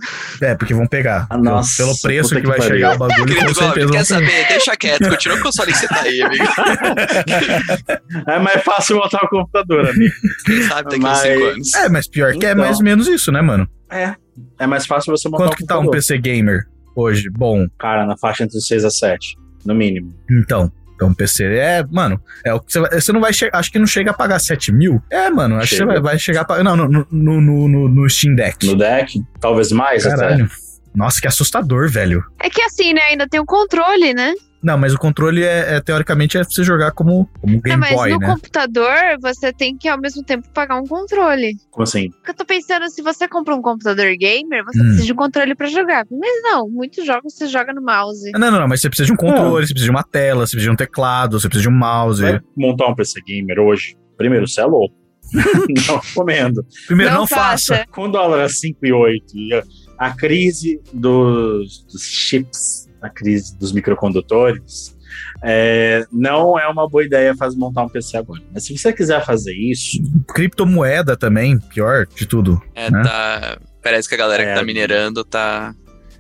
É, 0.43 0.55
porque 0.55 0.75
vão 0.75 0.87
pegar. 0.87 1.27
Ah, 1.31 1.39
nossa, 1.39 1.83
pelo 1.83 1.97
preço 2.01 2.35
que, 2.35 2.41
que 2.41 2.47
vai 2.47 2.59
pariu. 2.59 2.75
chegar 2.75 2.95
o 2.95 2.99
bagulho, 2.99 3.27
Querido 3.27 3.47
com 3.47 3.55
certeza 3.55 3.93
quer 3.93 4.05
saber? 4.05 4.49
Deixa 4.49 4.77
quieto, 4.77 5.09
continua 5.09 5.37
com 5.37 5.43
o 5.43 5.45
console 5.47 5.73
que 5.73 5.79
você 5.79 5.89
tá 5.89 6.01
aí, 6.03 6.21
amigo. 6.23 6.45
É 8.27 8.39
mais 8.39 8.63
fácil 8.63 8.97
montar 8.97 9.25
o 9.25 9.29
computador, 9.29 9.89
amigo. 9.89 10.15
Quem 10.45 10.63
sabe 10.63 10.85
daqui 10.85 10.97
uns 10.99 11.03
Mas- 11.03 11.19
5 11.21 11.45
anos. 11.45 11.75
É, 11.75 11.89
mas 11.89 12.09
pior 12.09 12.33
que 12.35 12.47
é 12.47 12.51
Então. 12.53 12.65
mais 12.65 12.79
ou 12.79 12.85
menos 12.85 13.07
isso, 13.09 13.31
né, 13.33 13.41
mano? 13.41 13.69
É. 13.91 14.15
É 14.59 14.67
mais 14.67 14.87
fácil 14.87 15.11
você 15.17 15.29
montar 15.29 15.45
Quanto 15.45 15.55
o 15.55 15.57
que 15.57 15.67
tá 15.67 15.79
um. 15.79 15.91
PC 15.91 16.19
gamer 16.19 16.67
hoje? 16.95 17.29
Bom, 17.31 17.67
Cara, 17.79 18.05
na 18.07 18.17
faixa 18.17 18.45
entre 18.45 18.61
6 18.61 18.85
a 18.85 18.91
7, 18.91 19.37
no 19.65 19.75
mínimo. 19.75 20.15
então. 20.31 20.73
Então, 20.95 21.15
PC 21.15 21.45
é, 21.45 21.85
mano, 21.89 22.21
é 22.45 22.53
o 22.53 22.59
que 22.59 22.73
você 22.73 22.81
vai. 22.81 22.91
Você 23.01 23.13
não 23.13 23.21
vai 23.21 23.33
chegar. 23.33 23.57
Acho 23.57 23.71
que 23.71 23.79
não 23.79 23.87
chega 23.87 24.11
a 24.11 24.15
pagar 24.15 24.41
7 24.41 24.73
mil. 24.73 25.01
É, 25.09 25.31
mano, 25.31 25.55
acho 25.55 25.69
que 25.69 25.77
Chega. 25.77 25.93
você 25.93 26.01
vai, 26.01 26.03
vai 26.11 26.19
chegar 26.19 26.41
a 26.41 26.45
pagar. 26.45 26.65
Não, 26.65 26.77
no, 26.77 26.89
no, 26.89 27.07
no, 27.41 27.69
no, 27.69 27.89
no 27.89 28.11
Steam 28.11 28.35
Deck. 28.35 28.67
No 28.67 28.75
deck, 28.77 29.23
talvez 29.39 29.71
mais 29.71 30.05
até. 30.05 30.17
Caralho. 30.17 30.51
Nossa, 30.93 31.21
que 31.21 31.29
assustador, 31.29 31.89
velho. 31.89 32.25
É 32.41 32.51
que 32.51 32.61
assim, 32.63 32.93
né? 32.93 33.01
Ainda 33.11 33.29
tem 33.29 33.39
o 33.39 33.47
controle, 33.47 34.13
né? 34.13 34.35
Não, 34.63 34.77
mas 34.77 34.93
o 34.93 34.99
controle 34.99 35.45
é, 35.45 35.77
é, 35.77 35.81
teoricamente 35.81 36.37
é 36.37 36.41
pra 36.41 36.51
você 36.51 36.65
jogar 36.65 36.91
como, 36.93 37.29
como 37.41 37.61
Game 37.61 37.79
mas 37.81 37.95
Boy, 37.95 38.11
no 38.11 38.19
né? 38.19 38.27
computador 38.27 38.93
você 39.21 39.53
tem 39.53 39.77
que 39.77 39.89
ao 39.89 40.01
mesmo 40.01 40.23
tempo 40.25 40.49
pagar 40.53 40.81
um 40.81 40.85
controle. 40.87 41.53
Como 41.71 41.85
assim? 41.85 42.11
Porque 42.11 42.31
eu 42.31 42.35
tô 42.35 42.45
pensando, 42.45 42.89
se 42.91 43.01
você 43.01 43.29
compra 43.29 43.55
um 43.55 43.63
computador 43.63 44.15
gamer, 44.17 44.65
você 44.65 44.81
Hum. 44.81 44.83
precisa 44.85 45.05
de 45.07 45.13
um 45.13 45.17
controle 45.17 45.55
pra 45.55 45.67
jogar. 45.69 46.05
Mas 46.11 46.43
não, 46.43 46.69
muitos 46.69 47.07
jogos 47.07 47.35
você 47.35 47.47
joga 47.47 47.73
no 47.73 47.83
mouse. 47.83 48.31
Não, 48.33 48.51
não, 48.51 48.59
não, 48.61 48.69
mas 48.69 48.81
você 48.81 48.89
precisa 48.89 49.07
de 49.07 49.13
um 49.13 49.17
controle, 49.17 49.67
você 49.67 49.73
precisa 49.73 49.85
de 49.85 49.91
uma 49.91 50.03
tela, 50.03 50.47
você 50.47 50.53
precisa 50.57 50.71
de 50.71 50.75
um 50.75 50.77
teclado, 50.77 51.39
você 51.41 51.49
precisa 51.49 51.69
de 51.71 51.75
um 51.75 51.79
mouse. 51.79 52.21
Vai 52.23 52.41
montar 52.57 52.89
um 52.89 52.95
PC 52.95 53.21
gamer 53.27 53.59
hoje? 53.61 53.97
Primeiro, 54.17 54.49
você 54.49 54.61
é 54.61 54.65
louco. 54.65 54.95
não 55.87 55.99
recomendo. 55.99 56.65
Primeiro, 56.87 57.13
não, 57.13 57.21
Não 57.21 57.27
faça. 57.27 57.77
faça. 57.77 57.87
Com 57.93 58.05
o 58.05 58.09
dólar 58.09 58.41
a 58.45 58.49
5 58.49 58.79
e 58.85 58.93
8 58.93 59.25
e 59.37 59.55
a, 59.55 59.63
a 59.99 60.11
crise 60.17 60.81
dos, 60.93 61.85
dos 61.85 62.03
chips, 62.03 62.88
a 63.03 63.09
crise 63.09 63.57
dos 63.59 63.73
microcondutores, 63.73 64.97
é, 65.43 66.05
não 66.13 66.59
é 66.59 66.67
uma 66.69 66.89
boa 66.89 67.05
ideia 67.05 67.35
fazer 67.37 67.57
montar 67.57 67.83
um 67.85 67.89
PC 67.89 68.17
agora. 68.17 68.43
Mas 68.53 68.65
se 68.65 68.77
você 68.77 68.93
quiser 68.93 69.25
fazer 69.25 69.55
isso, 69.55 69.99
Criptomoeda 70.29 71.17
também, 71.17 71.59
pior 71.59 72.07
de 72.07 72.27
tudo. 72.27 72.61
É, 72.75 72.91
né? 72.91 73.03
tá. 73.03 73.59
Parece 73.83 74.09
que 74.09 74.15
a 74.15 74.19
galera 74.19 74.43
É. 74.43 74.53
que 74.53 74.59
tá 74.59 74.65
minerando 74.65 75.25
tá. 75.25 75.75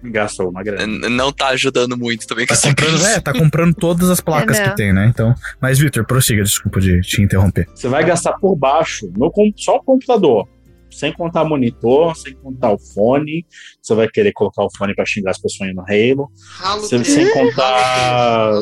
gastou 0.05 0.49
uma 0.49 0.63
grana. 0.63 0.87
Não 1.09 1.33
tá 1.33 1.49
ajudando 1.49 1.97
muito 1.99 2.27
também 2.27 2.47
com 2.47 2.55
Tá 2.55 2.55
essa 2.55 2.69
comprando, 2.69 2.91
crise. 2.93 3.07
é, 3.07 3.21
tá 3.21 3.33
comprando 3.33 3.75
todas 3.75 4.09
as 4.09 4.21
placas 4.21 4.59
É, 4.59 4.71
que 4.71 4.77
tem, 4.77 4.93
né? 4.93 5.07
Então. 5.13 5.35
Mas, 5.61 5.79
Victor, 5.79 6.07
prossiga, 6.07 6.43
desculpa 6.45 6.81
de 6.81 7.01
te 7.01 7.21
interromper. 7.21 7.67
Você 7.75 7.89
vai 7.89 8.05
gastar 8.05 8.35
por 8.39 8.55
baixo, 8.57 9.11
no, 9.17 9.31
só 9.57 9.77
o 9.77 9.83
computador. 9.83 10.49
Sem 10.91 11.13
contar 11.13 11.45
monitor, 11.45 12.17
sem 12.17 12.35
contar 12.35 12.73
o 12.73 12.79
fone. 12.79 13.47
Você 13.83 13.95
vai 13.95 14.09
querer 14.09 14.33
colocar 14.33 14.65
o 14.65 14.69
fone 14.77 14.95
para 14.95 15.05
xingar 15.07 15.31
as 15.33 15.39
pessoas 15.39 15.75
no 15.75 15.83
Halo. 15.83 16.31
Sem, 16.89 17.05
sem 17.05 17.33
contar 17.33 18.53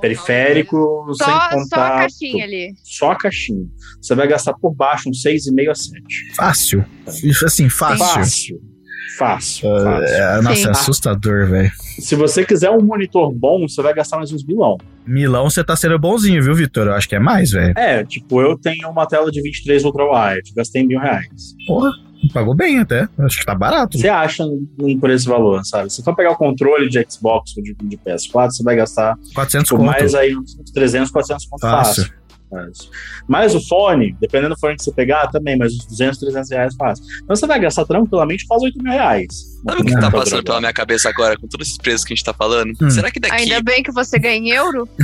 periférico, 0.00 1.06
Só, 1.14 1.24
sem 1.24 1.26
só 1.26 1.38
a 1.38 1.50
contar. 1.50 1.98
caixinha 2.00 2.44
ali. 2.44 2.74
Só 2.82 3.10
a 3.12 3.16
caixinha. 3.16 3.66
Você 4.00 4.14
vai 4.14 4.28
gastar 4.28 4.54
por 4.54 4.74
baixo 4.74 5.08
uns 5.08 5.22
6,5 5.22 5.70
a 5.70 5.74
7. 5.74 6.02
Fácil. 6.36 6.84
Isso, 7.22 7.46
Assim, 7.46 7.68
fácil. 7.68 8.06
Fácil. 8.06 8.75
Fácil. 9.18 9.68
fácil. 9.82 10.04
É, 10.14 10.42
nossa, 10.42 10.56
Sim. 10.56 10.66
é 10.66 10.70
assustador, 10.70 11.46
velho. 11.48 11.70
Se 12.00 12.14
você 12.14 12.44
quiser 12.44 12.70
um 12.70 12.80
monitor 12.82 13.32
bom, 13.32 13.66
você 13.68 13.80
vai 13.82 13.94
gastar 13.94 14.16
mais 14.18 14.32
uns 14.32 14.44
milão. 14.44 14.76
Milão, 15.06 15.48
você 15.48 15.62
tá 15.64 15.76
sendo 15.76 15.98
bonzinho, 15.98 16.42
viu, 16.42 16.54
Victor? 16.54 16.88
Eu 16.88 16.94
acho 16.94 17.08
que 17.08 17.14
é 17.14 17.18
mais, 17.18 17.50
velho. 17.50 17.72
É, 17.78 18.04
tipo, 18.04 18.40
eu 18.42 18.58
tenho 18.58 18.88
uma 18.90 19.06
tela 19.06 19.30
de 19.30 19.40
23 19.40 19.84
ultrawide, 19.84 20.52
gastei 20.54 20.84
mil 20.86 20.98
reais. 20.98 21.54
Porra, 21.66 21.90
pagou 22.34 22.54
bem 22.54 22.80
até. 22.80 23.08
Acho 23.20 23.38
que 23.38 23.46
tá 23.46 23.54
barato. 23.54 23.96
Você 23.98 24.08
acha 24.08 24.44
um 24.44 24.98
por 24.98 25.10
esse 25.10 25.26
valor, 25.26 25.64
sabe? 25.64 25.92
Se 25.92 26.02
for 26.02 26.14
pegar 26.14 26.32
o 26.32 26.36
controle 26.36 26.88
de 26.88 27.04
Xbox 27.08 27.56
ou 27.56 27.62
de, 27.62 27.74
de 27.74 27.96
PS4, 27.98 28.50
você 28.50 28.62
vai 28.64 28.76
gastar 28.76 29.16
400 29.34 29.70
por 29.70 29.76
conto. 29.78 29.86
mais 29.86 30.14
aí 30.14 30.36
uns 30.36 30.54
300, 30.74 31.10
400 31.12 31.46
conto 31.46 31.60
Fácil. 31.60 32.04
fácil. 32.04 32.16
Fácil. 32.50 32.90
Mas 33.26 33.54
o 33.54 33.60
fone, 33.66 34.16
dependendo 34.20 34.54
do 34.54 34.60
fone 34.60 34.76
que 34.76 34.84
você 34.84 34.92
pegar, 34.92 35.26
também, 35.28 35.56
mas 35.56 35.74
uns 35.74 35.86
200, 35.86 36.18
300 36.18 36.50
reais 36.50 36.74
fácil. 36.76 37.04
Então 37.22 37.34
você 37.34 37.46
vai 37.46 37.58
gastar 37.58 37.84
tranquilamente 37.84 38.46
quase 38.46 38.66
8 38.66 38.82
mil 38.82 38.92
reais. 38.92 39.56
Sabe 39.64 39.82
o 39.82 39.84
que 39.84 39.98
tá 39.98 40.10
passando 40.10 40.44
pela 40.44 40.60
minha 40.60 40.72
cabeça 40.72 41.08
agora, 41.08 41.36
com 41.36 41.48
todos 41.48 41.66
esses 41.66 41.78
preços 41.78 42.04
que 42.04 42.12
a 42.12 42.16
gente 42.16 42.24
tá 42.24 42.32
falando? 42.32 42.72
Hum. 42.80 42.90
Será 42.90 43.10
que 43.10 43.18
daqui. 43.18 43.34
Ainda 43.34 43.60
bem 43.62 43.82
que 43.82 43.90
você 43.90 44.18
ganha 44.18 44.36
em 44.36 44.50
euro. 44.50 44.88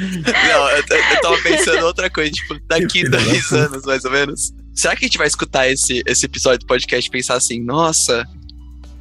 Não, 0.00 0.70
eu, 0.70 0.76
eu 0.76 1.20
tava 1.22 1.38
pensando 1.42 1.86
outra 1.86 2.08
coisa, 2.08 2.30
tipo, 2.30 2.56
daqui 2.68 3.02
dois 3.08 3.50
anos, 3.52 3.84
mais 3.84 4.04
ou 4.04 4.10
menos. 4.12 4.52
Será 4.74 4.94
que 4.94 5.04
a 5.04 5.08
gente 5.08 5.18
vai 5.18 5.26
escutar 5.26 5.68
esse, 5.68 6.02
esse 6.06 6.24
episódio 6.24 6.60
do 6.60 6.66
podcast 6.66 7.08
e 7.08 7.10
pensar 7.10 7.34
assim, 7.34 7.60
nossa, 7.62 8.24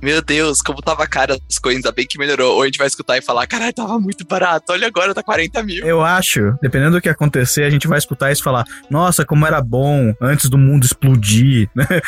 meu 0.02 0.22
Deus, 0.22 0.62
como 0.62 0.82
tava 0.82 1.06
cara 1.08 1.38
as 1.50 1.60
coisas, 1.60 1.78
ainda 1.78 1.92
bem 1.92 2.06
que 2.08 2.18
melhorou. 2.18 2.56
Ou 2.56 2.64
a 2.64 2.66
gente 2.66 2.78
vai 2.78 2.88
escutar 2.88 3.18
e 3.18 3.22
falar, 3.22 3.48
caralho, 3.48 3.74
tava 3.74 4.00
muito 4.00 4.26
barato, 4.26 4.72
olha 4.72 4.88
agora, 4.88 5.14
tá 5.14 5.24
40 5.24 5.64
mil. 5.64 5.86
Eu 5.86 6.02
acho, 6.02 6.54
dependendo 6.62 6.92
do 6.92 7.02
que 7.02 7.10
acontecer, 7.10 7.64
a 7.64 7.70
gente 7.70 7.88
vai 7.88 7.98
escutar 7.98 8.32
isso 8.32 8.42
e 8.42 8.44
falar: 8.44 8.66
Nossa, 8.90 9.26
como 9.26 9.46
era 9.46 9.62
bom 9.62 10.14
antes 10.22 10.50
do 10.50 10.58
mundo 10.58 10.86
explodir. 10.86 11.70
né? 11.76 11.86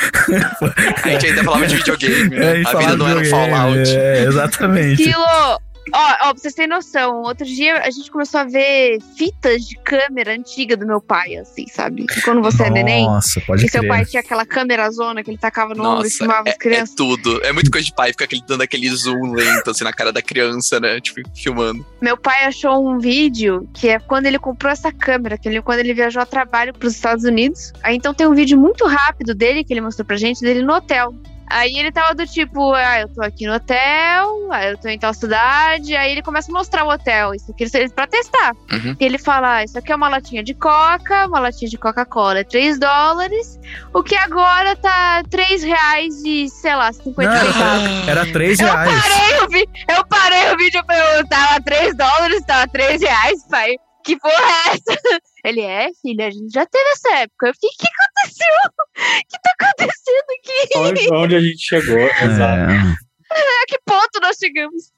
A 1.03 1.09
gente 1.09 1.27
ainda 1.27 1.43
falava 1.43 1.67
de 1.67 1.75
videogame, 1.75 2.29
né? 2.35 2.55
gente 2.57 2.67
A 2.67 2.71
falava 2.71 2.91
vida 2.91 2.97
não 2.97 3.07
era 3.09 3.19
um 3.19 3.25
Fallout. 3.25 3.89
É, 3.89 4.23
exatamente. 4.23 5.01
Aquilo. 5.03 5.70
Ó, 5.93 5.97
ó, 5.97 6.15
pra 6.17 6.33
vocês 6.35 6.53
terem 6.53 6.69
noção, 6.69 7.21
outro 7.23 7.45
dia 7.45 7.79
a 7.79 7.89
gente 7.91 8.09
começou 8.11 8.39
a 8.41 8.43
ver 8.43 8.99
fitas 9.17 9.65
de 9.65 9.75
câmera 9.77 10.33
antiga 10.33 10.75
do 10.77 10.85
meu 10.85 11.01
pai, 11.01 11.35
assim, 11.35 11.67
sabe? 11.67 12.05
Quando 12.23 12.41
você 12.41 12.63
é 12.63 12.69
neném. 12.69 13.05
Nossa, 13.05 13.41
pode 13.41 13.63
Que 13.63 13.69
seu 13.69 13.81
crer. 13.81 13.89
pai 13.89 14.05
tinha 14.05 14.21
aquela 14.21 14.45
câmera 14.45 14.89
zona 14.91 15.23
que 15.23 15.29
ele 15.29 15.37
tacava 15.37 15.73
no 15.73 15.83
ombro 15.83 16.01
e 16.01 16.03
Nossa, 16.03 16.17
filmava 16.17 16.49
é, 16.49 16.51
as 16.51 16.57
crianças. 16.57 16.93
é 16.93 16.95
tudo. 16.97 17.43
É 17.43 17.51
muito 17.51 17.69
coisa 17.71 17.85
de 17.85 17.93
pai, 17.93 18.11
fica 18.11 18.23
aquele, 18.25 18.41
dando 18.47 18.61
aquele 18.61 18.89
zoom 18.89 19.31
lento, 19.33 19.69
assim, 19.71 19.83
na 19.83 19.93
cara 19.93 20.11
da 20.11 20.21
criança, 20.21 20.79
né? 20.79 20.99
Tipo, 21.01 21.21
filmando. 21.35 21.85
Meu 22.01 22.17
pai 22.17 22.45
achou 22.45 22.87
um 22.89 22.97
vídeo 22.99 23.67
que 23.73 23.89
é 23.89 23.99
quando 23.99 24.25
ele 24.25 24.39
comprou 24.39 24.71
essa 24.71 24.91
câmera, 24.91 25.37
que 25.37 25.47
ele, 25.49 25.61
quando 25.61 25.79
ele 25.79 25.93
viajou 25.93 26.21
a 26.21 26.25
trabalho 26.25 26.73
pros 26.73 26.93
Estados 26.95 27.25
Unidos. 27.25 27.73
Aí 27.83 27.95
então 27.95 28.13
tem 28.13 28.27
um 28.27 28.33
vídeo 28.33 28.57
muito 28.57 28.85
rápido 28.85 29.33
dele 29.35 29.63
que 29.63 29.73
ele 29.73 29.81
mostrou 29.81 30.05
pra 30.05 30.15
gente, 30.15 30.41
dele 30.41 30.61
no 30.63 30.73
hotel. 30.73 31.13
Aí 31.51 31.77
ele 31.77 31.91
tava 31.91 32.13
do 32.15 32.25
tipo, 32.25 32.73
ah, 32.73 33.01
eu 33.01 33.09
tô 33.13 33.21
aqui 33.21 33.45
no 33.45 33.53
hotel, 33.53 34.47
ah, 34.51 34.65
eu 34.65 34.77
tô 34.77 34.87
em 34.87 34.97
tal 34.99 35.13
cidade. 35.13 35.95
Aí 35.95 36.11
ele 36.11 36.21
começa 36.21 36.51
a 36.51 36.53
mostrar 36.53 36.83
o 36.85 36.89
hotel, 36.89 37.33
isso 37.33 37.51
aqui 37.51 37.65
é 37.65 37.89
pra 37.89 38.07
testar. 38.07 38.53
Uhum. 38.71 38.95
E 38.99 39.03
ele 39.05 39.17
fala, 39.17 39.57
ah, 39.57 39.63
isso 39.63 39.77
aqui 39.77 39.91
é 39.91 39.95
uma 39.95 40.09
latinha 40.09 40.43
de 40.43 40.53
coca, 40.53 41.27
uma 41.27 41.39
latinha 41.39 41.69
de 41.69 41.77
Coca-Cola 41.77 42.39
é 42.39 42.43
3 42.43 42.79
dólares, 42.79 43.59
o 43.93 44.01
que 44.03 44.15
agora 44.15 44.75
tá 44.75 45.23
3 45.29 45.63
reais 45.63 46.23
e, 46.25 46.49
sei 46.49 46.75
lá, 46.75 46.91
50 46.93 47.29
Não, 47.33 47.53
centavos. 47.53 48.07
Era 48.07 48.25
3 48.31 48.59
Eu 48.59 48.67
reais. 48.67 49.01
parei, 49.01 49.39
o 49.43 49.47
vi- 49.49 49.69
eu 49.89 50.05
parei 50.05 50.53
o 50.53 50.57
vídeo 50.57 50.81
e 50.81 50.85
falei, 50.85 51.23
tava 51.27 51.61
3 51.61 51.95
dólares, 51.97 52.43
tava 52.45 52.67
3 52.67 53.01
reais, 53.01 53.45
pai. 53.49 53.75
Que 54.03 54.17
porra 54.17 54.33
é 54.33 54.71
essa? 54.71 55.19
Ele 55.43 55.61
é, 55.61 55.89
filha, 56.01 56.27
a 56.27 56.31
gente 56.31 56.51
já 56.51 56.65
teve 56.65 56.89
essa 56.89 57.17
época. 57.17 57.47
Eu 57.47 57.53
fiquei, 57.53 57.69
o 57.69 57.77
que 57.79 57.87
aconteceu? 57.87 58.55
O 58.65 59.25
que 59.29 59.41
tá 59.41 59.53
acontecendo 59.59 60.29
aqui? 60.39 60.77
Onde, 60.77 61.13
onde 61.13 61.35
a 61.35 61.39
gente 61.39 61.59
chegou, 61.59 61.99
exato. 61.99 62.71
É. 62.71 62.95
A 63.31 63.65
que 63.65 63.79
ponto 63.85 64.19
nós 64.21 64.35
chegamos? 64.37 64.91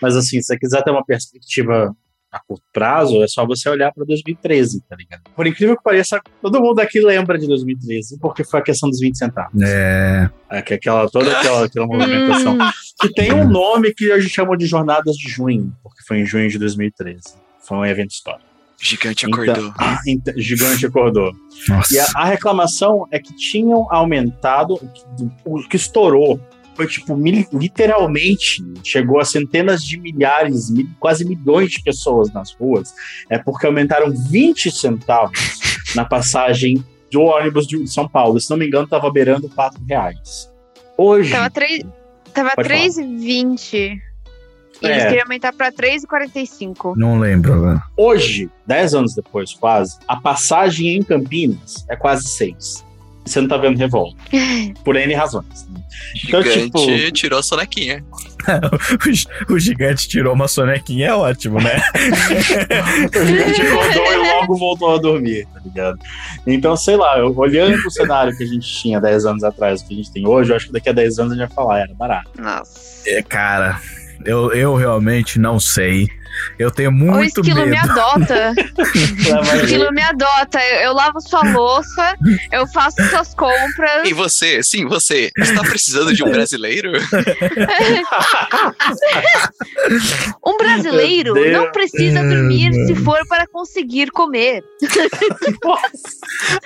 Mas 0.00 0.16
assim, 0.16 0.40
se 0.40 0.44
você 0.44 0.58
quiser 0.58 0.82
ter 0.82 0.90
uma 0.92 1.04
perspectiva 1.04 1.94
a 2.32 2.40
curto 2.40 2.64
prazo, 2.72 3.22
é 3.22 3.28
só 3.28 3.46
você 3.46 3.68
olhar 3.68 3.92
para 3.92 4.06
2013, 4.06 4.82
tá 4.88 4.96
ligado? 4.96 5.22
Por 5.36 5.46
incrível 5.46 5.76
que 5.76 5.82
pareça, 5.82 6.18
todo 6.40 6.62
mundo 6.62 6.80
aqui 6.80 6.98
lembra 6.98 7.38
de 7.38 7.46
2013, 7.46 8.18
porque 8.18 8.42
foi 8.42 8.60
a 8.60 8.62
questão 8.62 8.88
dos 8.88 8.98
20 9.00 9.18
centavos. 9.18 9.60
É. 9.60 10.30
É, 10.50 10.62
que 10.62 10.72
aquela, 10.72 11.10
toda 11.10 11.30
aquela, 11.38 11.66
aquela 11.66 11.86
movimentação. 11.86 12.54
Hum, 12.54 12.70
Que 13.02 13.12
tem 13.12 13.34
um 13.34 13.46
nome 13.46 13.92
que 13.92 14.10
a 14.10 14.18
gente 14.18 14.32
chamou 14.32 14.56
de 14.56 14.64
Jornadas 14.64 15.14
de 15.14 15.28
Junho, 15.28 15.76
porque 15.82 16.02
foi 16.06 16.20
em 16.20 16.24
junho 16.24 16.48
de 16.48 16.58
2013. 16.58 17.20
Foi 17.60 17.76
um 17.76 17.84
evento 17.84 18.12
histórico. 18.12 18.51
Gigante 18.82 19.26
Então- 19.26 19.42
acordou. 19.42 19.72
Então, 20.06 20.34
Gigante 20.36 20.84
acordou. 20.86 21.32
Nossa. 21.68 21.94
E 21.94 22.00
a, 22.00 22.06
a 22.16 22.24
reclamação 22.24 23.06
é 23.12 23.18
que 23.20 23.32
tinham 23.36 23.86
aumentado, 23.90 24.74
o 25.44 25.60
que 25.68 25.76
estourou 25.76 26.40
foi 26.74 26.86
tipo, 26.88 27.14
mil- 27.16 27.46
literalmente, 27.52 28.62
chegou 28.82 29.20
a 29.20 29.24
centenas 29.24 29.84
de 29.84 29.98
milhares, 30.00 30.68
mil- 30.70 30.88
quase 30.98 31.24
milhões 31.24 31.70
de 31.70 31.82
pessoas 31.82 32.32
nas 32.32 32.52
ruas, 32.54 32.92
é 33.30 33.38
porque 33.38 33.66
aumentaram 33.66 34.10
20 34.10 34.70
centavos 34.72 35.38
na 35.94 36.04
passagem 36.04 36.82
do 37.10 37.20
ônibus 37.20 37.66
de 37.66 37.86
São 37.86 38.08
Paulo. 38.08 38.40
Se 38.40 38.50
não 38.50 38.56
me 38.56 38.66
engano, 38.66 38.84
estava 38.84 39.10
beirando 39.12 39.48
4 39.50 39.80
reais. 39.86 40.50
Hoje, 40.96 41.30
tava 41.30 41.50
3, 41.50 41.82
tava 42.32 42.50
Pode 42.56 42.68
falar. 42.68 42.80
3,20. 42.80 44.00
E 44.82 44.86
eles 44.86 45.02
É. 45.02 45.06
queriam 45.06 45.22
aumentar 45.24 45.52
pra 45.52 45.70
3,45. 45.72 46.94
Não 46.96 47.18
lembro, 47.18 47.60
velho. 47.60 47.82
hoje, 47.96 48.50
10 48.66 48.94
anos 48.94 49.14
depois, 49.14 49.52
quase, 49.54 49.96
a 50.08 50.16
passagem 50.16 50.96
em 50.96 51.02
Campinas 51.02 51.84
é 51.88 51.96
quase 51.96 52.28
6. 52.28 52.84
Você 53.24 53.40
não 53.40 53.46
tá 53.48 53.56
vendo 53.56 53.78
revolta. 53.78 54.16
Por 54.84 54.96
N 54.96 55.14
razões. 55.14 55.66
né? 55.70 55.80
Então, 56.26 56.42
Gigante 56.42 56.64
tipo, 56.64 57.12
tirou 57.12 57.38
a 57.38 57.42
sonequinha. 57.42 58.04
O, 59.48 59.54
o 59.54 59.58
gigante 59.60 60.08
tirou 60.08 60.34
uma 60.34 60.48
sonequinha, 60.48 61.06
é 61.10 61.14
ótimo, 61.14 61.60
né? 61.60 61.80
A 61.94 63.24
gente 63.24 63.62
acordou 63.62 64.12
e 64.12 64.16
logo 64.16 64.56
voltou 64.56 64.94
a 64.96 64.98
dormir, 64.98 65.46
tá 65.54 65.60
ligado? 65.64 65.98
Então, 66.44 66.76
sei 66.76 66.96
lá, 66.96 67.18
eu, 67.20 67.32
olhando 67.38 67.80
pro 67.80 67.88
cenário 67.90 68.36
que 68.36 68.42
a 68.42 68.46
gente 68.46 68.66
tinha 68.66 69.00
10 69.00 69.26
anos 69.26 69.44
atrás, 69.44 69.80
o 69.80 69.86
que 69.86 69.94
a 69.94 69.96
gente 69.96 70.10
tem 70.12 70.26
hoje, 70.26 70.50
eu 70.50 70.56
acho 70.56 70.66
que 70.66 70.72
daqui 70.72 70.88
a 70.88 70.92
10 70.92 71.18
anos 71.20 71.32
a 71.32 71.36
gente 71.36 71.46
vai 71.46 71.54
falar, 71.54 71.78
era 71.82 71.94
barato. 71.94 72.30
Nossa. 72.36 72.80
É, 73.06 73.22
cara, 73.22 73.80
eu, 74.24 74.52
eu 74.52 74.74
realmente 74.74 75.38
não 75.38 75.58
sei. 75.58 76.08
Eu 76.58 76.70
tenho 76.70 76.90
O 76.90 76.92
muito 76.92 77.40
esquilo 77.40 77.64
me 77.64 77.70
medo. 77.70 77.90
adota. 77.90 78.54
Lá 79.28 79.40
O 79.40 79.56
esquilo 79.56 79.92
me 79.92 80.02
adota. 80.02 80.60
Eu, 80.62 80.80
eu 80.80 80.92
lavo 80.92 81.20
sua 81.20 81.42
louça, 81.52 82.16
eu 82.50 82.66
faço 82.68 83.02
suas 83.08 83.34
compras. 83.34 84.08
E 84.08 84.12
você, 84.12 84.62
sim, 84.62 84.86
você, 84.86 85.30
está 85.38 85.62
precisando 85.62 86.14
de 86.14 86.22
um 86.22 86.30
brasileiro? 86.32 86.92
Um 90.44 90.56
brasileiro 90.56 91.34
não 91.52 91.70
precisa 91.70 92.22
dormir 92.22 92.72
se 92.86 92.94
for 92.96 93.20
para 93.28 93.46
conseguir 93.46 94.10
comer. 94.10 94.62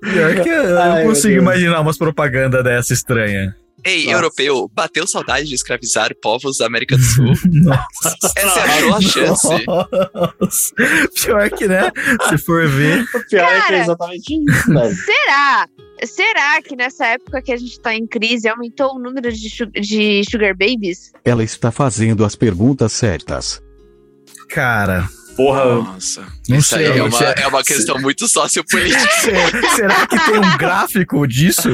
Pior 0.00 0.34
que 0.42 0.48
eu, 0.48 0.62
eu 0.64 0.80
Ai, 0.80 1.04
consigo 1.04 1.36
imaginar 1.40 1.80
umas 1.80 1.98
propagandas 1.98 2.62
dessa 2.62 2.92
estranha. 2.92 3.56
Ei, 3.84 4.04
Nossa. 4.04 4.16
europeu, 4.16 4.70
bateu 4.72 5.06
saudade 5.06 5.48
de 5.48 5.54
escravizar 5.54 6.14
povos 6.22 6.58
da 6.58 6.66
América 6.66 6.96
do 6.96 7.02
Sul? 7.02 7.32
Nossa. 7.52 8.16
Essa 8.36 8.60
é 8.60 8.78
a 8.78 8.80
sua 8.80 9.00
chance. 9.00 9.66
Nossa. 9.66 10.74
Pior 11.24 11.50
que, 11.50 11.66
né? 11.66 11.90
Se 12.28 12.38
for 12.38 12.68
ver. 12.68 13.02
O 13.02 13.26
pior 13.28 13.42
é 13.44 13.54
que 13.54 13.60
Cara. 13.62 13.76
é 13.76 13.80
exatamente 13.80 14.34
isso, 14.34 14.72
velho. 14.72 14.94
Será? 14.94 15.68
Será 16.04 16.62
que 16.62 16.76
nessa 16.76 17.06
época 17.06 17.42
que 17.42 17.52
a 17.52 17.56
gente 17.56 17.78
tá 17.80 17.94
em 17.94 18.06
crise 18.06 18.48
aumentou 18.48 18.96
o 18.96 18.98
número 18.98 19.32
de, 19.32 19.48
de 19.80 20.22
sugar 20.28 20.54
babies? 20.56 21.12
Ela 21.24 21.44
está 21.44 21.70
fazendo 21.70 22.24
as 22.24 22.34
perguntas 22.34 22.92
certas. 22.92 23.60
Cara, 24.48 25.08
Porra, 25.36 25.64
Nossa, 25.76 26.24
não 26.48 26.60
sei. 26.60 26.86
é 26.86 27.02
uma, 27.02 27.18
é 27.22 27.46
uma 27.46 27.62
questão 27.64 27.98
muito 28.00 28.28
sociopolítica. 28.28 29.00
se- 29.20 29.32
Será 29.76 30.06
que 30.06 30.18
tem 30.26 30.38
um 30.38 30.56
gráfico 30.58 31.26
disso? 31.26 31.68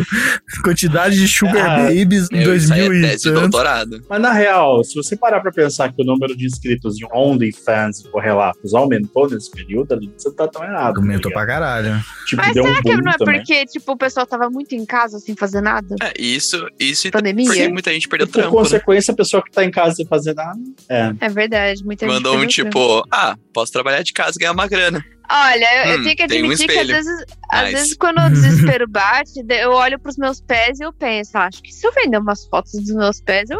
Quantidade 0.62 1.16
de 1.16 1.28
sugar 1.28 1.80
Ah, 1.80 1.82
babies 1.84 2.28
em 2.32 2.42
Eu, 2.42 2.54
isso 2.56 2.72
aí 2.72 2.80
2000 2.88 3.08
é 3.08 3.14
e 3.14 3.18
doutorado. 3.32 4.02
mas 4.08 4.20
na 4.20 4.32
real, 4.32 4.82
se 4.84 4.94
você 4.94 5.16
parar 5.16 5.40
pra 5.40 5.50
pensar 5.52 5.92
que 5.92 6.00
o 6.02 6.04
número 6.04 6.36
de 6.36 6.46
inscritos 6.46 6.96
em 7.00 7.06
OnlyFans 7.12 8.00
e 8.00 8.08
correlatos 8.10 8.74
aumentou 8.74 9.28
nesse 9.28 9.50
período, 9.50 9.92
ali, 9.94 10.10
você 10.16 10.30
tá 10.32 10.46
tão 10.48 10.62
errado. 10.64 10.98
Aumentou 10.98 11.30
tá 11.30 11.38
pra 11.38 11.46
caralho. 11.46 12.02
Tipo, 12.26 12.42
Mas 12.42 12.54
deu 12.54 12.62
um 12.64 12.66
será 12.68 12.82
que 12.82 12.96
não 12.96 13.12
é 13.12 13.16
também. 13.16 13.38
porque, 13.38 13.66
tipo, 13.66 13.92
o 13.92 13.96
pessoal 13.96 14.26
tava 14.26 14.48
muito 14.50 14.74
em 14.74 14.84
casa 14.86 15.18
sem 15.18 15.34
fazer 15.34 15.60
nada? 15.60 15.96
É, 16.02 16.12
isso, 16.18 16.66
isso 16.78 17.08
e 17.08 17.10
Pandemia? 17.10 17.46
porque 17.46 17.68
muita 17.68 17.92
gente 17.92 18.04
E 18.04 18.08
perdeu 18.08 18.26
por 18.26 18.34
trampo. 18.34 18.56
né? 18.56 18.62
consequência, 18.62 19.12
a 19.12 19.16
pessoa 19.16 19.42
que 19.42 19.50
tá 19.50 19.64
em 19.64 19.70
casa 19.70 19.96
sem 19.96 20.06
fazer 20.06 20.34
nada, 20.34 20.58
é. 20.88 21.12
É 21.20 21.28
verdade, 21.28 21.84
muita 21.84 22.06
gente 22.06 22.14
Mandou 22.14 22.36
um 22.38 22.46
tipo, 22.46 23.04
ah, 23.10 23.36
posso 23.58 23.72
trabalhar 23.72 24.02
de 24.02 24.12
casa 24.12 24.32
e 24.36 24.40
ganhar 24.40 24.52
uma 24.52 24.68
grana. 24.68 25.04
Olha, 25.30 25.66
eu, 25.86 25.92
eu 25.92 25.98
Hum, 25.98 26.02
tenho 26.04 26.16
que 26.16 26.26
tem 26.26 26.42
um 26.42 26.46
admitir 26.46 26.68
que 26.68 26.78
às 26.78 26.86
vezes, 26.86 27.24
às 27.50 27.62
Nice. 27.64 27.74
vezes 27.74 27.96
quando 27.98 28.18
o 28.20 28.30
desespero 28.40 28.88
bate, 28.88 29.44
eu 29.48 29.72
olho 29.72 29.98
pros 29.98 30.16
meus 30.16 30.40
pés 30.40 30.78
e 30.80 30.84
eu 30.84 30.92
penso, 30.92 31.32
"Ah, 31.36 31.46
acho 31.46 31.62
que 31.62 31.72
se 31.72 31.86
eu 31.86 31.92
vender 31.92 32.18
umas 32.18 32.46
fotos 32.46 32.72
dos 32.72 32.94
meus 32.94 33.20
pés, 33.20 33.50
eu 33.50 33.58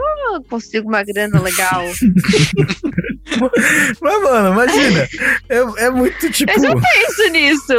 consigo 0.49 0.89
uma 0.89 1.03
grana 1.03 1.41
legal. 1.41 1.85
Mas, 4.01 4.23
mano, 4.23 4.53
imagina. 4.53 5.09
É, 5.49 5.59
é 5.85 5.91
muito 5.91 6.31
tipo. 6.31 6.51
Mas 6.55 6.63
eu 6.63 6.75
penso 6.81 7.29
nisso. 7.31 7.75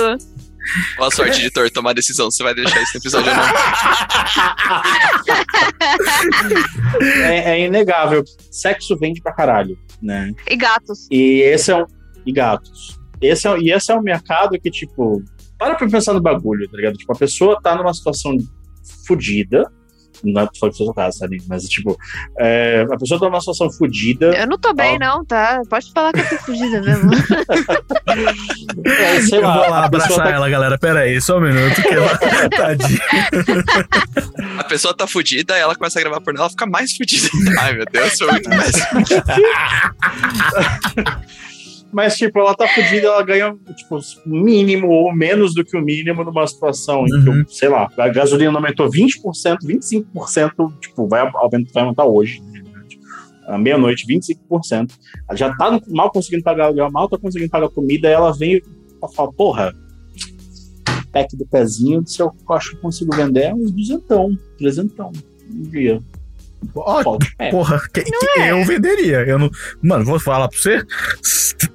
Boa 0.97 1.09
sorte, 1.09 1.39
editor, 1.39 1.71
tomar 1.71 1.93
decisão. 1.93 2.29
Você 2.29 2.43
vai 2.43 2.53
deixar 2.53 2.79
esse 2.83 2.97
episódio 2.99 3.31
ou 3.31 3.35
não? 3.35 3.43
é. 7.25 7.59
é 7.59 7.65
inegável. 7.65 8.23
Sexo 8.51 8.95
vende 8.97 9.19
pra 9.21 9.33
caralho, 9.33 9.77
né? 10.01 10.31
E 10.47 10.55
gatos. 10.55 11.07
E 11.09 11.41
esse 11.41 11.71
é 11.71 11.77
um. 11.77 11.85
E 12.25 12.31
gatos. 12.31 12.97
Esse 13.21 13.47
é, 13.47 13.57
e 13.59 13.71
esse 13.71 13.91
é 13.91 13.95
um 13.95 14.01
mercado 14.01 14.57
que, 14.59 14.71
tipo, 14.71 15.21
para 15.57 15.75
pra 15.75 15.87
pensar 15.89 16.13
no 16.13 16.21
bagulho, 16.21 16.69
tá 16.69 16.77
ligado? 16.77 16.95
Tipo, 16.95 17.13
a 17.13 17.17
pessoa 17.17 17.59
tá 17.61 17.75
numa 17.75 17.93
situação 17.93 18.35
fodida, 19.05 19.69
Não 20.23 20.41
é 20.41 20.47
só 20.53 20.67
pro 20.67 20.75
seu 20.75 20.93
caso, 20.93 21.17
Salim, 21.17 21.37
mas 21.47 21.63
tipo, 21.63 21.97
é, 22.37 22.85
a 22.91 22.97
pessoa 22.97 23.19
tá 23.19 23.25
numa 23.27 23.39
situação 23.39 23.71
fodida. 23.71 24.35
Eu 24.37 24.47
não 24.47 24.57
tô 24.57 24.73
bem, 24.73 24.95
Ó. 24.95 24.99
não, 24.99 25.25
tá? 25.25 25.61
Pode 25.69 25.91
falar 25.93 26.11
que 26.13 26.19
eu 26.19 26.29
tô 26.29 26.37
fugida 26.37 26.81
mesmo. 26.81 27.09
é, 28.85 29.21
sei 29.21 29.39
Eu 29.39 29.43
vou 29.43 29.49
lá 29.49 29.61
pessoa 29.65 29.85
abraçar 29.85 30.23
tá- 30.25 30.31
ela, 30.31 30.49
galera. 30.49 30.77
Pera 30.77 30.99
aí, 31.01 31.19
só 31.21 31.37
um 31.37 31.41
minuto. 31.41 31.81
Que 31.81 31.93
ela... 31.93 32.17
Tadinha. 32.55 32.99
A 34.57 34.63
pessoa 34.65 34.93
tá 34.93 35.07
fudida, 35.07 35.57
ela 35.57 35.75
começa 35.75 35.99
a 35.99 36.01
gravar 36.01 36.21
por 36.21 36.33
ela, 36.33 36.43
ela 36.43 36.49
fica 36.49 36.65
mais 36.65 36.95
fudida. 36.95 37.27
Ai, 37.61 37.73
meu 37.73 37.85
Deus, 37.85 38.17
foi 38.17 38.31
muito 38.31 38.49
mais. 38.49 38.75
Mas, 41.91 42.15
tipo, 42.15 42.37
ela 42.39 42.53
tá 42.55 42.67
fodida, 42.67 43.07
ela 43.07 43.23
ganha, 43.23 43.55
tipo, 43.75 43.99
mínimo 44.25 44.87
ou 44.89 45.13
menos 45.15 45.53
do 45.55 45.65
que 45.65 45.75
o 45.75 45.81
mínimo 45.81 46.23
numa 46.23 46.45
situação 46.45 47.03
em 47.05 47.23
que, 47.23 47.29
Uhum. 47.29 47.43
sei 47.47 47.69
lá, 47.69 47.89
a 47.97 48.07
gasolina 48.09 48.51
aumentou 48.53 48.89
20%, 48.89 49.57
25%, 49.65 50.71
tipo, 50.79 51.07
vai 51.07 51.21
aumentar, 51.21 51.71
vai 51.73 51.83
aumentar 51.83 52.05
hoje. 52.05 52.41
né? 52.41 52.63
À 53.47 53.57
meia-noite, 53.57 54.05
25%. 54.05 54.93
Ela 55.27 55.35
já 55.37 55.55
tá 55.55 55.79
mal 55.87 56.11
conseguindo 56.11 56.43
pagar 56.43 56.65
aluguel, 56.65 56.91
mal 56.91 57.09
tá 57.09 57.17
conseguindo 57.17 57.49
pagar 57.49 57.69
comida, 57.69 58.07
aí 58.07 58.13
ela 58.13 58.31
vem 58.31 58.57
e 58.57 58.63
fala, 59.15 59.33
porra, 59.33 59.73
pack 61.11 61.35
do 61.35 61.47
pezinho, 61.47 62.05
se 62.05 62.21
eu 62.21 62.31
acho 62.51 62.71
que 62.71 62.77
consigo 62.77 63.15
vender 63.15 63.45
é 63.45 63.53
uns 63.55 63.71
duzentão, 63.71 64.37
trezentão 64.59 65.11
um 65.51 65.61
dia. 65.63 65.99
Ó, 66.75 67.17
É. 67.37 67.49
porra, 67.51 67.81
que, 67.93 68.03
que 68.03 68.39
eu 68.41 68.63
venderia. 68.65 69.17
Eu 69.25 69.39
não... 69.39 69.49
Mano, 69.81 70.05
vou 70.05 70.19
falar 70.19 70.47
pra 70.49 70.57
você. 70.59 70.83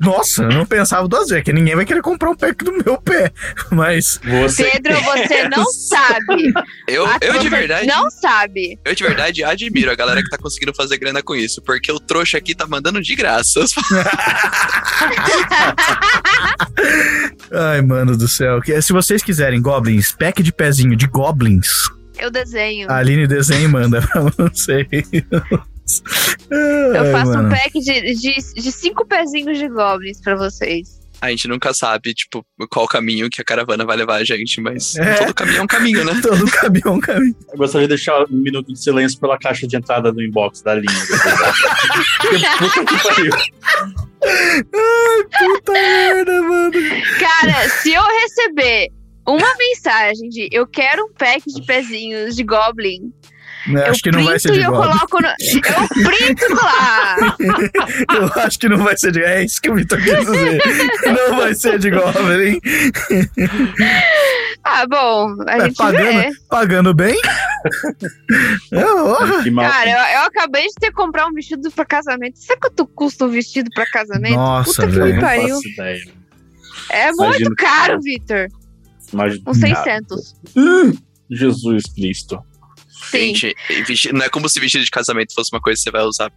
Nossa, 0.01 0.43
eu 0.45 0.49
não 0.53 0.65
pensava 0.67 1.07
duas 1.09 1.29
vezes, 1.29 1.45
que 1.45 1.53
ninguém 1.53 1.75
vai 1.77 1.85
querer 1.85 2.01
comprar 2.03 2.31
um 2.31 2.35
pack 2.37 2.63
do 2.65 2.73
meu 2.73 3.01
pé. 3.01 3.33
Mas. 3.71 4.21
Você 4.43 4.71
Pedro, 4.71 5.01
você 5.03 5.49
não 5.49 5.65
sabe. 5.73 6.53
Eu, 6.89 7.07
eu 7.21 7.33
de 7.39 7.49
você 7.49 7.51
verdade, 7.51 7.87
Não 7.87 8.11
sabe. 8.11 8.79
eu 8.85 8.95
de 8.95 9.03
verdade 9.03 9.43
admiro 9.45 9.91
a 9.91 9.95
galera 9.95 10.23
que 10.23 10.29
tá 10.31 10.39
conseguindo 10.39 10.75
fazer 10.75 10.97
grana 10.99 11.23
com 11.23 11.35
isso, 11.35 11.61
porque 11.63 11.91
o 11.93 11.99
trouxa 12.01 12.39
aqui 12.39 12.55
tá 12.55 12.67
mandando 12.67 13.01
de 13.01 13.15
graça. 13.15 13.61
Ai, 17.53 17.83
mano 17.83 18.17
do 18.17 18.29
céu. 18.29 18.61
Se 18.83 18.93
vocês 18.93 19.23
quiserem 19.23 19.61
Goblins, 19.61 20.13
pack 20.13 20.43
de 20.43 20.53
pezinho 20.53 20.97
de 20.97 21.07
Goblins, 21.07 21.69
Eu 22.19 22.31
desenho. 22.31 22.91
a 22.91 22.97
Aline 22.97 23.27
desenha 23.27 23.63
e 23.65 23.69
manda 23.69 24.01
pra 24.07 24.21
vocês. 24.23 24.87
Eu 26.51 27.01
Ai, 27.03 27.13
faço 27.13 27.39
um 27.39 27.49
pack 27.49 27.73
de, 27.81 28.15
de, 28.15 28.35
de 28.55 28.73
cinco 28.73 29.07
pezinhos 29.07 29.59
de 29.59 29.69
goblins 29.69 30.21
pra 30.21 30.35
vocês. 30.37 31.03
A 31.21 31.31
gente 31.31 31.49
nunca 31.49 31.73
sabe, 31.73 32.13
tipo, 32.13 32.45
qual 32.71 32.87
caminho 32.87 33.31
que 33.31 33.41
a 33.41 33.45
caravana 33.45 33.85
vai 33.87 33.97
levar 33.97 34.17
a 34.17 34.25
gente, 34.25 34.61
mas 34.61 34.95
É. 34.97 35.15
todo 35.15 35.33
caminho 35.33 35.59
é 35.59 35.63
um 35.63 35.67
caminho, 35.67 36.05
né? 36.05 36.13
Todo 36.21 36.45
caminhão, 36.51 37.01
caminho. 37.01 37.35
Eu 37.51 37.57
gostaria 37.57 37.87
de 37.89 37.95
deixar 37.95 38.25
um 38.25 38.37
minuto 38.37 38.71
de 38.73 38.79
silêncio 38.79 39.19
pela 39.19 39.39
caixa 39.39 39.67
de 39.67 39.75
entrada 39.77 40.13
do 40.13 40.23
inbox 40.23 40.61
da 40.61 40.75
linha. 40.75 40.93
Puta 42.59 42.85
que 42.85 43.03
pariu. 43.03 43.33
Puta 45.39 45.73
merda, 45.73 46.43
mano. 46.43 46.73
Cara, 47.19 47.69
se 47.71 47.93
eu 47.93 48.03
receber 48.03 48.89
uma 49.27 49.55
mensagem 49.57 50.29
de 50.29 50.49
eu 50.53 50.67
quero 50.67 51.05
um 51.07 51.13
pack 51.13 51.43
de 51.47 51.63
pezinhos 51.67 52.35
de 52.37 52.43
goblin, 52.45 53.13
Eu 53.67 53.79
eu 53.79 53.87
acho 53.91 54.03
que 54.03 54.11
não 54.11 54.23
vai 54.25 54.39
ser 54.39 54.49
printo 54.49 54.61
de 54.61 54.61
e 54.61 54.65
eu 54.69 54.73
Goblin. 54.73 54.91
coloco 54.93 55.23
no. 55.23 55.29
Eu 55.29 56.05
printo 56.05 56.55
lá! 56.55 57.17
Eu 58.37 58.43
acho 58.43 58.59
que 58.59 58.69
não 58.69 58.77
vai 58.79 58.97
ser 58.97 59.11
de. 59.13 59.23
É 59.23 59.43
isso 59.43 59.61
que 59.61 59.71
o 59.71 59.75
Vitor 59.75 59.99
quis 60.03 60.19
dizer. 60.21 60.61
Não 61.07 61.37
vai 61.37 61.55
ser 61.55 61.79
de 61.79 61.91
Goblin. 61.91 62.61
Ah, 64.63 64.87
bom, 64.87 65.35
a 65.49 65.57
É, 65.57 65.61
gente 65.67 65.77
pagando, 65.77 66.21
vê. 66.21 66.31
pagando 66.49 66.95
bem? 66.95 67.17
É. 68.73 69.43
Que. 69.43 69.51
Cara, 69.55 69.91
eu, 69.91 70.19
eu 70.21 70.27
acabei 70.27 70.67
de 70.67 70.75
ter 70.75 70.87
que 70.89 70.93
comprar 70.95 71.27
um 71.27 71.33
vestido 71.33 71.71
pra 71.71 71.85
casamento. 71.85 72.39
Sabe 72.39 72.61
quanto 72.61 72.87
custa 72.87 73.25
um 73.27 73.31
vestido 73.31 73.71
pra 73.75 73.85
casamento? 73.91 74.35
Nossa, 74.37 74.71
Puta 74.83 74.87
que 74.87 74.93
velho. 74.93 75.07
me 75.07 75.13
não 75.15 75.21
pariu. 75.21 75.59
É 76.91 77.07
muito 77.13 77.23
Imagino 77.25 77.51
que- 77.57 77.65
caro, 77.65 78.01
Vitor. 78.01 78.47
Imagina- 79.15 79.43
Uns 79.47 79.59
600. 79.59 80.35
Jesus 81.31 81.83
Cristo. 81.95 82.39
Sim. 83.11 83.35
Gente, 83.35 84.13
não 84.13 84.23
é 84.25 84.29
como 84.29 84.49
se 84.49 84.61
vestido 84.61 84.85
de 84.85 84.91
casamento 84.91 85.35
fosse 85.35 85.51
uma 85.53 85.61
coisa 85.61 85.79
que 85.79 85.85
você 85.85 85.91
vai 85.91 86.03
usar 86.03 86.31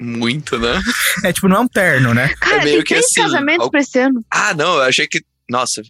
muito, 0.00 0.58
né? 0.58 0.80
É 1.24 1.32
tipo, 1.32 1.48
não 1.48 1.56
é 1.56 1.60
um 1.60 1.68
terno, 1.68 2.12
né? 2.14 2.28
Cara, 2.40 2.60
é 2.62 2.64
meio 2.64 2.76
tem 2.76 2.84
que 2.84 2.88
três 2.94 3.04
assim, 3.06 3.22
casamentos 3.22 3.68
pra 3.70 3.80
esse 3.80 3.98
ano. 3.98 4.24
Ah, 4.30 4.52
não, 4.54 4.76
eu 4.76 4.82
achei 4.82 5.06
que. 5.06 5.22
Nossa, 5.48 5.82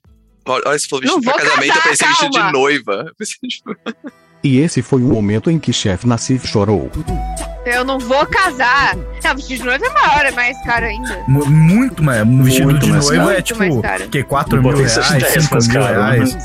olha, 0.46 0.78
se 0.78 0.86
for 0.88 1.00
vestido 1.00 1.22
pra 1.22 1.32
vou 1.32 1.40
casamento, 1.42 1.68
casar, 1.74 1.84
eu 1.86 1.90
pensei 1.90 2.08
vestido 2.08 2.30
de 2.30 2.52
noiva. 2.52 3.12
E 4.44 4.58
esse 4.58 4.80
foi 4.80 5.02
o 5.02 5.08
momento 5.08 5.50
em 5.50 5.58
que 5.58 5.72
Chef 5.72 6.06
Nassif 6.06 6.46
chorou. 6.46 6.88
Eu 7.66 7.84
não 7.84 7.98
vou 7.98 8.24
casar. 8.26 8.96
Não, 9.24 9.34
vestido 9.34 9.58
de 9.58 9.64
noiva 9.64 9.84
é 9.86 9.92
maior, 9.92 10.26
é 10.26 10.30
mais 10.30 10.56
caro 10.64 10.86
ainda. 10.86 11.18
Mu- 11.26 11.46
Muito 11.46 12.02
mais. 12.02 12.22
Um 12.22 12.42
vestido 12.44 12.70
Muito 12.70 12.86
de 12.86 12.92
mais 12.92 13.04
noiva 13.06 13.24
caro. 13.24 13.38
é 13.38 13.42
tipo. 13.42 14.08
Que 14.10 14.22
4 14.22 14.62
Não 14.62 14.70
mil 14.70 14.76
reais, 14.78 14.94
10 14.94 15.42
5 15.42 15.54
mais 15.54 15.68
mil 15.68 15.80
caro, 15.82 15.94
reais. 15.94 16.36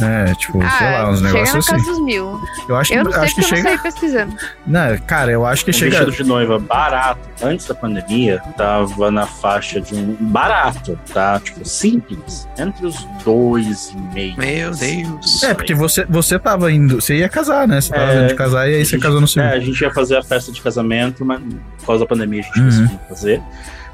É, 0.00 0.34
tipo, 0.36 0.60
sei 0.60 0.86
Ah, 0.86 1.02
lá, 1.02 1.10
uns 1.10 1.18
chega 1.18 1.32
negócios 1.32 1.68
assim. 1.72 1.82
dos 1.84 2.00
mil. 2.04 2.40
Eu 2.68 2.76
acho, 2.76 2.94
Eu 2.94 3.04
não 3.04 3.12
sei 3.12 3.20
acho 3.22 3.34
que 3.34 3.40
porque 3.40 3.54
eu 3.56 3.62
não 3.64 3.70
chega. 3.70 3.82
pesquisando. 3.82 4.36
Não, 4.66 4.98
cara, 5.06 5.32
eu 5.32 5.44
acho 5.44 5.64
que 5.64 5.70
Um 5.70 5.74
chega. 5.74 5.90
vestido 6.04 6.12
de 6.22 6.24
noiva 6.28 6.58
barato, 6.60 7.20
antes 7.42 7.66
da 7.66 7.74
pandemia, 7.74 8.40
tava 8.56 9.10
na 9.10 9.26
faixa 9.26 9.80
de 9.80 9.94
um 9.96 10.16
barato, 10.20 10.96
tá? 11.12 11.40
Tipo, 11.40 11.64
simples. 11.66 12.46
Entre 12.56 12.86
os 12.86 13.04
dois 13.24 13.90
e 13.90 14.14
meio. 14.14 14.36
Meu 14.36 14.70
Deus. 14.70 15.42
É, 15.42 15.52
porque 15.54 15.74
você, 15.74 16.04
você 16.08 16.38
tava 16.38 16.70
indo. 16.70 17.00
Você 17.00 17.16
ia 17.16 17.28
casar, 17.28 17.66
né? 17.66 17.80
Você 17.80 17.92
tava 17.92 18.12
É, 18.12 18.18
indo 18.20 18.28
de 18.28 18.34
casar 18.34 18.68
e 18.68 18.74
aí 18.76 18.84
você 18.84 18.92
gente- 18.92 19.02
casou 19.02 19.20
no 19.20 19.26
civil. 19.26 19.48
É, 19.48 19.54
a 19.56 19.60
gente 19.60 19.80
ia 19.80 19.92
fazer 19.92 20.16
a 20.16 20.22
festa 20.22 20.52
de 20.52 20.59
casamento, 20.62 21.24
mas 21.24 21.40
por 21.78 21.86
causa 21.86 22.04
da 22.04 22.08
pandemia 22.08 22.40
a 22.40 22.44
gente 22.44 22.58
Uhum. 22.60 22.66
decidiu 22.68 22.98
fazer. 23.08 23.42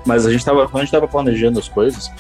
Mas 0.04 0.24
a 0.26 0.30
gente 0.32 0.44
tava, 0.44 0.68
quando 0.68 0.82
a 0.82 0.84
gente 0.84 0.92
tava 0.92 1.08
planejando 1.08 1.58
as 1.58 1.68
coisas, 1.68 2.10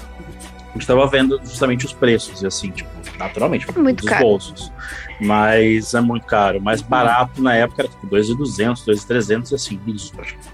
a 0.68 0.72
gente 0.72 0.86
tava 0.86 1.06
vendo 1.06 1.40
justamente 1.44 1.86
os 1.86 1.92
preços, 1.92 2.42
e 2.42 2.46
assim, 2.46 2.70
tipo, 2.70 2.90
naturalmente, 3.18 3.66
Muito 3.78 4.00
dos 4.00 4.08
caro. 4.10 4.24
bolsos. 4.24 4.72
Mas 5.20 5.94
é 5.94 6.00
muito 6.00 6.26
caro. 6.26 6.60
Mais 6.60 6.82
barato 6.82 7.40
na 7.42 7.54
época 7.54 7.82
era 7.82 7.88
tipo 7.88 8.06
2.200, 8.06 8.84
2.300 8.84 9.52
e 9.52 9.54
assim, 9.54 9.80
isso 9.86 10.12
praticamente. 10.12 10.50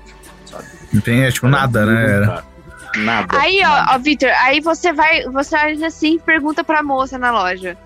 Sabe? 0.46 0.64
Não 0.92 1.00
tem, 1.00 1.22
é 1.24 1.30
tipo 1.32 1.46
Era 1.46 1.56
nada, 1.56 1.86
né? 1.86 2.04
Era. 2.10 2.26
caro. 2.26 2.46
Nada. 2.96 3.38
Aí, 3.40 3.60
nada. 3.62 3.92
ó, 3.92 3.94
ó 3.94 3.98
Vitor, 3.98 4.28
aí 4.42 4.60
você 4.60 4.92
vai, 4.92 5.22
você 5.24 5.56
olha 5.56 5.86
assim 5.86 6.16
e 6.16 6.18
pergunta 6.20 6.62
pra 6.62 6.82
moça 6.82 7.18
na 7.18 7.30
loja. 7.32 7.76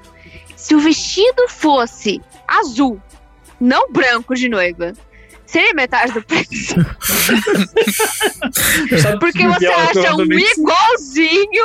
Se 0.57 0.75
o 0.75 0.81
vestido 0.81 1.49
fosse 1.49 2.21
azul, 2.47 3.01
não 3.61 3.91
branco 3.93 4.35
de 4.35 4.49
noiva, 4.49 4.93
seria 5.47 5.75
metade 5.75 6.13
do 6.13 6.23
preço? 6.23 6.75
Porque 9.21 9.39
que 9.39 9.47
você 9.49 9.67
acha 9.67 10.15
um 10.17 10.25
igualzinho 10.33 11.65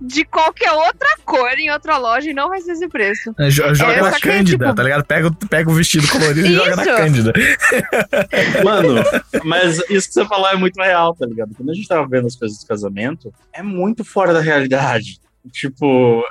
de 0.00 0.24
qualquer 0.24 0.70
outra 0.72 1.08
cor 1.24 1.58
em 1.58 1.70
outra 1.70 1.96
loja 1.96 2.30
e 2.30 2.34
não 2.34 2.48
vai 2.48 2.60
ser 2.60 2.72
esse 2.72 2.88
preço. 2.88 3.34
É, 3.38 3.48
jo- 3.48 3.74
Joga 3.74 3.92
É, 3.92 4.00
na 4.02 4.20
Cândida, 4.20 4.64
tipo- 4.66 4.74
tá 4.76 4.82
ligado? 4.82 5.04
Pega, 5.04 5.28
o- 5.28 5.34
pega 5.48 5.70
o 5.70 5.74
vestido 5.74 6.06
colorido 6.08 6.46
e 6.46 6.54
joga 6.54 6.76
na. 6.76 6.84
Cândida. 6.84 7.32
Mano, 8.64 9.02
mas 9.44 9.78
isso 9.90 10.08
que 10.08 10.14
você 10.14 10.24
falou 10.26 10.48
é 10.48 10.56
muito 10.56 10.76
real, 10.80 11.14
tá 11.14 11.26
ligado? 11.26 11.54
Quando 11.56 11.70
a 11.70 11.74
gente 11.74 11.88
tava 11.88 12.06
vendo 12.06 12.26
as 12.26 12.36
coisas 12.36 12.58
do 12.58 12.66
casamento, 12.66 13.32
é 13.52 13.62
muito 13.62 14.04
fora 14.04 14.32
da 14.32 14.40
realidade. 14.40 15.20
Tipo, 15.50 16.22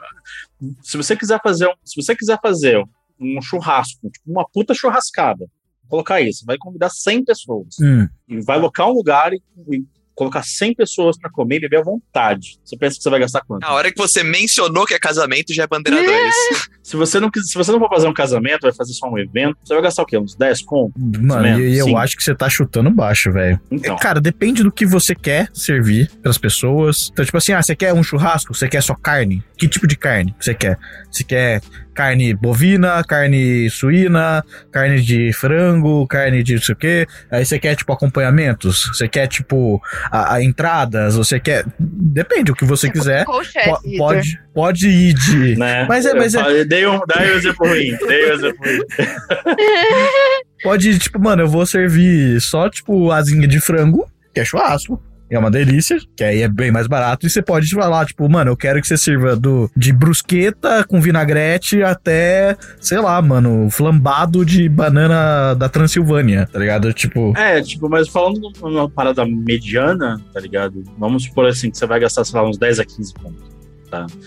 se 0.82 0.96
você 0.96 1.16
quiser 1.16 1.40
fazer 1.44 1.68
um, 1.68 1.74
se 1.84 2.02
você 2.02 2.16
quiser 2.16 2.40
fazer 2.42 2.82
um 3.20 3.42
churrasco, 3.42 4.10
tipo 4.10 4.32
uma 4.32 4.48
puta 4.48 4.74
churrascada, 4.74 5.46
colocar 5.92 6.22
isso, 6.22 6.46
vai 6.46 6.58
convidar 6.58 6.90
100 6.90 7.26
pessoas 7.26 7.76
Hum. 7.82 8.08
e 8.28 8.42
vai 8.42 8.58
locar 8.58 8.88
um 8.88 8.94
lugar 8.94 9.34
e, 9.34 9.42
e 9.70 9.84
colocar 10.14 10.44
100 10.44 10.76
pessoas 10.76 11.18
pra 11.18 11.32
comer 11.32 11.56
e 11.58 11.60
beber 11.62 11.80
à 11.80 11.84
vontade. 11.84 12.60
Você 12.64 12.78
pensa 12.78 12.98
que 12.98 13.02
você 13.04 13.10
vai 13.10 13.20
gastar 13.20 13.42
quanto? 13.42 13.62
Na 13.62 13.74
hora 13.74 13.92
que 13.92 13.98
você 13.98 14.22
mencionou 14.24 14.86
que 14.86 14.94
é 14.94 15.00
casamento, 15.00 15.54
já 15.54 15.64
é 15.64 15.68
bandeira 15.68 16.02
2. 16.04 16.36
Se 16.84 16.96
você 16.98 17.20
não 17.20 17.30
se 17.34 17.54
você 17.56 17.72
não 17.72 17.80
for 17.80 17.88
fazer 17.90 18.08
um 18.08 18.14
casamento, 18.14 18.62
vai 18.64 18.74
fazer 18.74 18.94
só 18.94 19.08
um 19.08 19.18
evento, 19.18 19.56
você 19.64 19.74
vai 19.74 19.84
gastar 19.84 20.02
o 20.04 20.06
quê? 20.06 20.18
Uns 20.18 20.36
10 20.36 20.62
conto? 20.64 20.94
Mano, 20.98 21.42
menos, 21.44 21.62
e 21.62 21.78
eu 21.78 21.96
acho 21.96 22.18
que 22.18 22.24
você 22.24 22.36
tá 22.36 22.50
chutando 22.50 22.90
baixo, 22.90 23.32
velho. 23.32 23.60
Então, 23.72 23.96
Cara, 23.98 24.20
depende 24.20 24.62
do 24.64 24.72
que 24.72 24.86
você 24.86 25.16
quer 25.16 25.50
servir 25.54 26.12
pras 26.22 26.38
pessoas. 26.38 27.10
Então, 27.14 27.24
tipo 27.24 27.38
assim, 27.38 27.54
ah, 27.54 27.62
você 27.62 27.76
quer 27.76 27.94
um 27.94 28.04
churrasco? 28.04 28.54
Você 28.54 28.68
quer 28.68 28.82
só 28.84 28.94
carne? 28.96 29.44
Que 29.58 29.68
tipo 29.70 29.88
de 29.88 29.96
carne 29.96 30.36
você 30.40 30.54
quer? 30.54 30.78
Você 31.10 31.24
quer 31.24 31.62
carne 31.94 32.34
bovina, 32.34 33.04
carne 33.04 33.70
suína, 33.70 34.44
carne 34.72 35.02
de 35.02 35.32
frango, 35.34 36.08
carne 36.08 36.42
de 36.44 36.56
não 36.56 36.62
sei 36.62 36.74
o 36.74 36.78
quê? 36.78 37.08
Aí 37.30 37.46
você 37.46 37.60
quer, 37.60 37.76
tipo, 37.76 37.92
acompanhamentos? 37.94 38.86
Você 38.94 39.08
quer, 39.08 39.28
tipo, 39.28 39.82
a, 40.12 40.36
a 40.36 40.44
entradas? 40.44 41.16
Você 41.16 41.40
quer. 41.40 41.66
Depende, 41.80 42.52
o 42.52 42.56
que 42.56 42.66
você 42.66 42.90
quiser. 42.90 43.26
Po- 43.26 43.42
Vitor? 43.42 43.98
pode, 43.98 44.40
pode 44.54 44.88
ir 44.88 45.14
de. 45.14 45.56
né? 45.60 45.86
Mas 45.88 46.06
é- 46.06 46.14
mas 46.14 46.34
é- 46.36 46.64
Dei 46.66 46.86
um, 46.88 47.00
dei 47.06 47.32
um 47.34 47.36
exemplo 47.38 47.68
ruim. 47.68 47.98
Dei 48.08 48.30
um 48.30 48.34
exemplo 48.34 48.58
ruim. 48.66 48.80
Pode 50.64 50.90
ir, 50.92 51.00
tipo, 51.00 51.20
mano, 51.20 51.42
eu 51.42 51.48
vou 51.48 51.66
servir 51.66 52.40
só, 52.40 52.70
tipo, 52.70 53.12
asinha 53.12 53.48
de 53.48 53.60
frango, 53.60 54.06
que 54.34 54.40
é 54.42 54.46
churrasco. 54.46 55.02
É 55.32 55.40
uma 55.40 55.50
delícia, 55.50 55.98
que 56.16 56.24
aí 56.24 56.42
é 56.42 56.48
bem 56.48 56.72
mais 56.72 56.88
barato, 56.88 57.26
e 57.26 57.30
você 57.30 57.42
pode 57.42 57.70
falar, 57.74 58.06
tipo, 58.06 58.30
mano, 58.30 58.52
eu 58.52 58.58
quero 58.58 58.82
que 58.82 58.88
você 58.88 58.98
sirva 58.98 59.36
do, 59.36 59.70
de 59.76 59.94
brusqueta 59.94 60.84
com 60.84 61.00
vinagrete 61.02 61.82
até, 61.84 62.56
sei 62.80 63.00
lá, 63.00 63.22
mano, 63.22 63.70
flambado 63.70 64.46
de 64.46 64.68
banana 64.68 65.54
da 65.56 65.70
Transilvânia, 65.70 66.48
tá 66.52 66.60
ligado? 66.60 66.92
Tipo, 66.94 67.36
É, 67.38 67.62
tipo, 67.62 67.90
mas 67.90 68.08
falando 68.10 68.40
numa 68.62 68.90
parada 68.90 69.26
mediana, 69.26 70.22
tá 70.34 70.40
ligado? 70.40 70.84
Vamos 70.98 71.24
supor 71.24 71.46
assim, 71.48 71.72
que 71.72 71.78
você 71.78 71.86
vai 71.86 72.00
gastar, 72.00 72.24
sei 72.26 72.40
lá, 72.40 72.48
uns 72.48 72.58
10 72.58 72.80
a 72.80 72.86
15 72.86 73.14
pontos. 73.14 73.44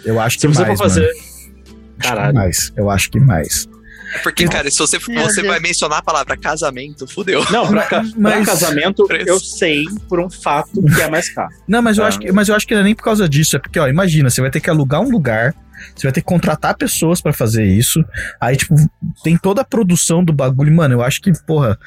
eu 0.05 0.21
acho 0.21 0.37
que 0.37 0.41
Se 0.43 0.47
você 0.49 0.63
mais, 0.63 0.79
for 0.79 0.85
fazer. 0.85 1.01
mano. 1.03 1.15
Que 2.01 2.09
Caralho. 2.09 2.35
mais, 2.35 2.73
eu 2.77 2.91
acho 2.91 3.11
que 3.11 3.21
mais. 3.21 3.69
É 4.15 4.19
Porque, 4.19 4.47
cara, 4.49 4.71
se 4.71 4.79
você, 4.79 4.99
você 4.99 5.43
vai 5.43 5.59
mencionar 5.61 5.99
a 5.99 6.03
palavra 6.03 6.37
casamento, 6.37 7.07
fudeu. 7.07 7.45
Não, 7.51 7.67
pra, 7.69 7.83
ca- 7.87 8.03
Mas- 8.17 8.35
pra 8.37 8.45
casamento, 8.47 9.05
Preço. 9.07 9.29
eu 9.29 9.39
sei 9.41 9.85
por 10.09 10.21
um 10.21 10.31
fato 10.31 10.83
que 10.83 11.01
é 11.03 11.11
mais 11.11 11.29
caro. 11.35 11.51
Não, 11.67 11.83
mas 11.83 11.99
eu, 11.99 12.05
Ah. 12.05 12.09
acho 12.09 12.19
que, 12.21 12.31
mas 12.33 12.49
eu 12.49 12.55
acho 12.55 12.67
que 12.67 12.75
não 12.75 12.81
é 12.81 12.85
nem 12.85 12.95
por 12.95 13.03
causa 13.03 13.29
disso. 13.29 13.57
É 13.57 13.59
porque, 13.59 13.79
ó, 13.79 13.89
imagina, 13.89 14.31
você 14.31 14.41
vai 14.41 14.51
ter 14.51 14.61
que 14.61 14.71
alugar 14.71 15.01
um 15.01 15.11
lugar, 15.11 15.55
você 15.95 16.07
vai 16.07 16.13
ter 16.13 16.21
que 16.21 16.27
contratar 16.27 16.77
pessoas 16.77 17.21
pra 17.21 17.33
fazer 17.33 17.65
isso. 17.67 18.05
Aí, 18.41 18.57
tipo, 18.57 18.75
tem 19.23 19.37
toda 19.37 19.63
a 19.63 19.65
produção 19.65 20.25
do 20.25 20.33
bagulho. 20.33 20.73
Mano, 20.75 20.95
eu 20.95 21.03
acho 21.03 21.21
que, 21.21 21.33
porra, 21.45 21.79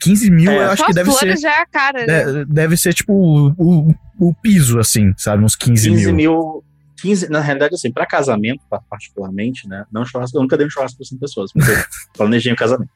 15 0.00 0.30
mil 0.30 0.50
É. 0.50 0.56
eu 0.58 0.70
acho 0.70 0.82
Só 0.82 0.86
que 0.88 0.92
deve 0.94 1.10
ser. 1.12 1.36
já 1.38 1.50
é 1.50 1.60
a 1.62 1.66
cara, 1.66 2.04
né? 2.06 2.24
de- 2.24 2.44
Deve 2.46 2.76
ser, 2.76 2.92
tipo, 2.92 3.12
o, 3.12 3.54
o, 3.56 3.94
o 4.28 4.34
piso, 4.34 4.78
assim, 4.78 5.12
sabe? 5.16 5.44
Uns 5.44 5.54
15, 5.56 5.88
15 5.88 6.06
mil. 6.06 6.14
mil. 6.14 6.64
15, 7.06 7.28
na 7.30 7.40
realidade, 7.40 7.74
assim, 7.74 7.92
pra 7.92 8.06
casamento, 8.06 8.62
pa- 8.68 8.82
particularmente, 8.90 9.68
né? 9.68 9.84
Não 9.92 10.04
churrasco, 10.04 10.36
eu 10.36 10.42
nunca 10.42 10.56
dei 10.56 10.66
um 10.66 10.70
churrasco 10.70 10.96
pra 10.98 11.06
100 11.06 11.18
pessoas, 11.18 11.52
porque 11.52 11.70
eu 11.72 11.84
planejei 12.16 12.52
um 12.52 12.56
casamento. 12.56 12.90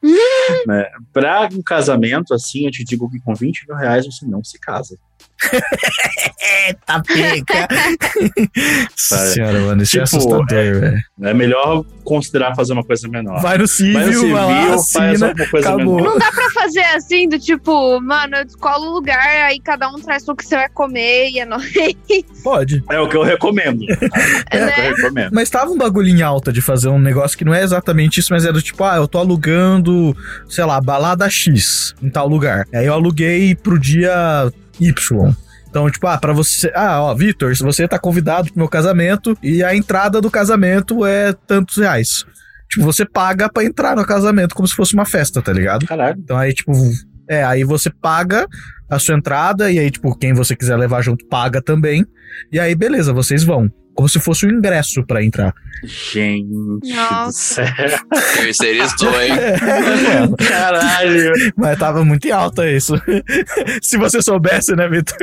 né? 0.67 0.85
Pra 1.13 1.47
um 1.51 1.61
casamento, 1.61 2.33
assim, 2.33 2.65
eu 2.65 2.71
te 2.71 2.83
digo 2.83 3.09
que 3.09 3.19
com 3.19 3.33
20 3.33 3.67
mil 3.67 3.77
reais 3.77 4.05
você 4.05 4.25
não 4.25 4.43
se 4.43 4.59
casa. 4.59 4.97
Eita, 6.67 7.01
pega! 7.07 7.67
Nossa 8.91 9.27
senhora, 9.27 9.59
mano, 9.61 9.83
isso 9.83 9.99
é 9.99 10.03
Tipo, 10.03 10.17
assustador, 10.17 10.47
velho. 10.79 10.97
É 11.23 11.33
melhor 11.33 11.83
considerar 12.03 12.55
fazer 12.55 12.73
uma 12.73 12.83
coisa 12.83 13.07
menor. 13.07 13.41
Vai 13.41 13.57
no 13.57 13.67
civil, 13.67 13.93
Vai 13.93 14.05
no 14.07 14.13
civil, 14.13 14.33
vai 14.33 14.69
lá, 14.69 14.77
faz 14.83 15.21
alguma 15.23 15.47
coisa 15.47 15.69
acabou. 15.69 15.95
menor. 15.95 16.09
Não 16.11 16.19
dá 16.19 16.31
pra 16.31 16.49
fazer 16.51 16.83
assim, 16.95 17.29
do 17.29 17.39
tipo, 17.39 18.01
mano, 18.01 18.37
eu 18.37 18.45
descolo 18.45 18.87
o 18.87 18.93
lugar, 18.93 19.19
aí 19.45 19.59
cada 19.59 19.89
um 19.89 19.95
traz 19.95 20.27
o 20.27 20.35
que 20.35 20.45
você 20.45 20.55
vai 20.55 20.69
comer 20.69 21.29
e 21.29 21.39
é 21.39 21.45
nóis. 21.45 21.71
Pode. 22.43 22.83
É 22.89 22.99
o 22.99 23.07
que 23.07 23.15
eu 23.15 23.23
recomendo. 23.23 23.83
É, 24.51 24.65
o 24.65 24.73
que 24.73 24.81
eu 24.81 24.95
recomendo. 24.95 25.31
Mas 25.33 25.49
tava 25.49 25.71
um 25.71 25.77
bagulho 25.77 26.07
em 26.09 26.21
alta 26.21 26.51
de 26.51 26.61
fazer 26.61 26.89
um 26.89 26.99
negócio 26.99 27.37
que 27.37 27.45
não 27.45 27.53
é 27.53 27.63
exatamente 27.63 28.19
isso, 28.19 28.33
mas 28.33 28.43
era 28.43 28.53
do 28.53 28.61
tipo, 28.61 28.83
ah, 28.83 28.95
eu 28.95 29.07
tô 29.07 29.17
alugando, 29.19 30.15
sei 30.49 30.65
lá, 30.65 30.79
balada 30.81 31.29
X 31.29 31.93
em 32.01 32.09
tal 32.09 32.27
lugar. 32.27 32.65
Aí 32.73 32.85
eu 32.85 32.93
aluguei 32.93 33.55
pro 33.55 33.79
dia 33.79 34.51
Y. 34.81 35.35
Então, 35.69 35.89
tipo, 35.89 36.05
ah, 36.07 36.17
pra 36.17 36.33
você. 36.33 36.69
Ah, 36.75 37.01
ó, 37.01 37.15
Vitor, 37.15 37.55
você 37.55 37.87
tá 37.87 37.97
convidado 37.97 38.49
pro 38.49 38.59
meu 38.59 38.67
casamento 38.67 39.37
e 39.41 39.63
a 39.63 39.73
entrada 39.73 40.19
do 40.19 40.29
casamento 40.29 41.05
é 41.05 41.31
tantos 41.47 41.77
reais. 41.77 42.25
Tipo, 42.69 42.85
você 42.85 43.05
paga 43.05 43.49
pra 43.49 43.63
entrar 43.63 43.95
no 43.95 44.05
casamento 44.05 44.53
como 44.53 44.67
se 44.67 44.75
fosse 44.75 44.93
uma 44.93 45.05
festa, 45.05 45.41
tá 45.41 45.53
ligado? 45.53 45.85
Caralho. 45.85 46.19
Então 46.19 46.37
aí, 46.37 46.53
tipo, 46.53 46.73
é, 47.29 47.43
aí 47.43 47.63
você 47.63 47.89
paga 47.89 48.45
a 48.89 48.99
sua 48.99 49.15
entrada 49.15 49.71
e 49.71 49.79
aí, 49.79 49.89
tipo, 49.89 50.13
quem 50.17 50.33
você 50.33 50.55
quiser 50.55 50.75
levar 50.75 51.01
junto 51.01 51.25
paga 51.27 51.61
também. 51.61 52.05
E 52.51 52.59
aí, 52.59 52.75
beleza, 52.75 53.13
vocês 53.13 53.43
vão. 53.43 53.69
Como 54.01 54.09
se 54.09 54.19
fosse 54.19 54.47
um 54.47 54.49
ingresso 54.49 55.03
pra 55.05 55.23
entrar. 55.23 55.53
Gente 55.83 56.47
do 56.47 56.79
Nossa. 56.83 57.65
céu. 57.65 57.99
Terceirizou, 58.35 59.13
hein? 59.21 59.31
Caralho. 60.47 61.31
Mas 61.55 61.77
tava 61.77 62.03
muito 62.03 62.27
em 62.27 62.31
alta 62.31 62.67
isso. 62.69 62.95
se 63.81 63.97
você 63.97 64.21
soubesse, 64.23 64.75
né, 64.75 64.87
Vitor? 64.89 65.17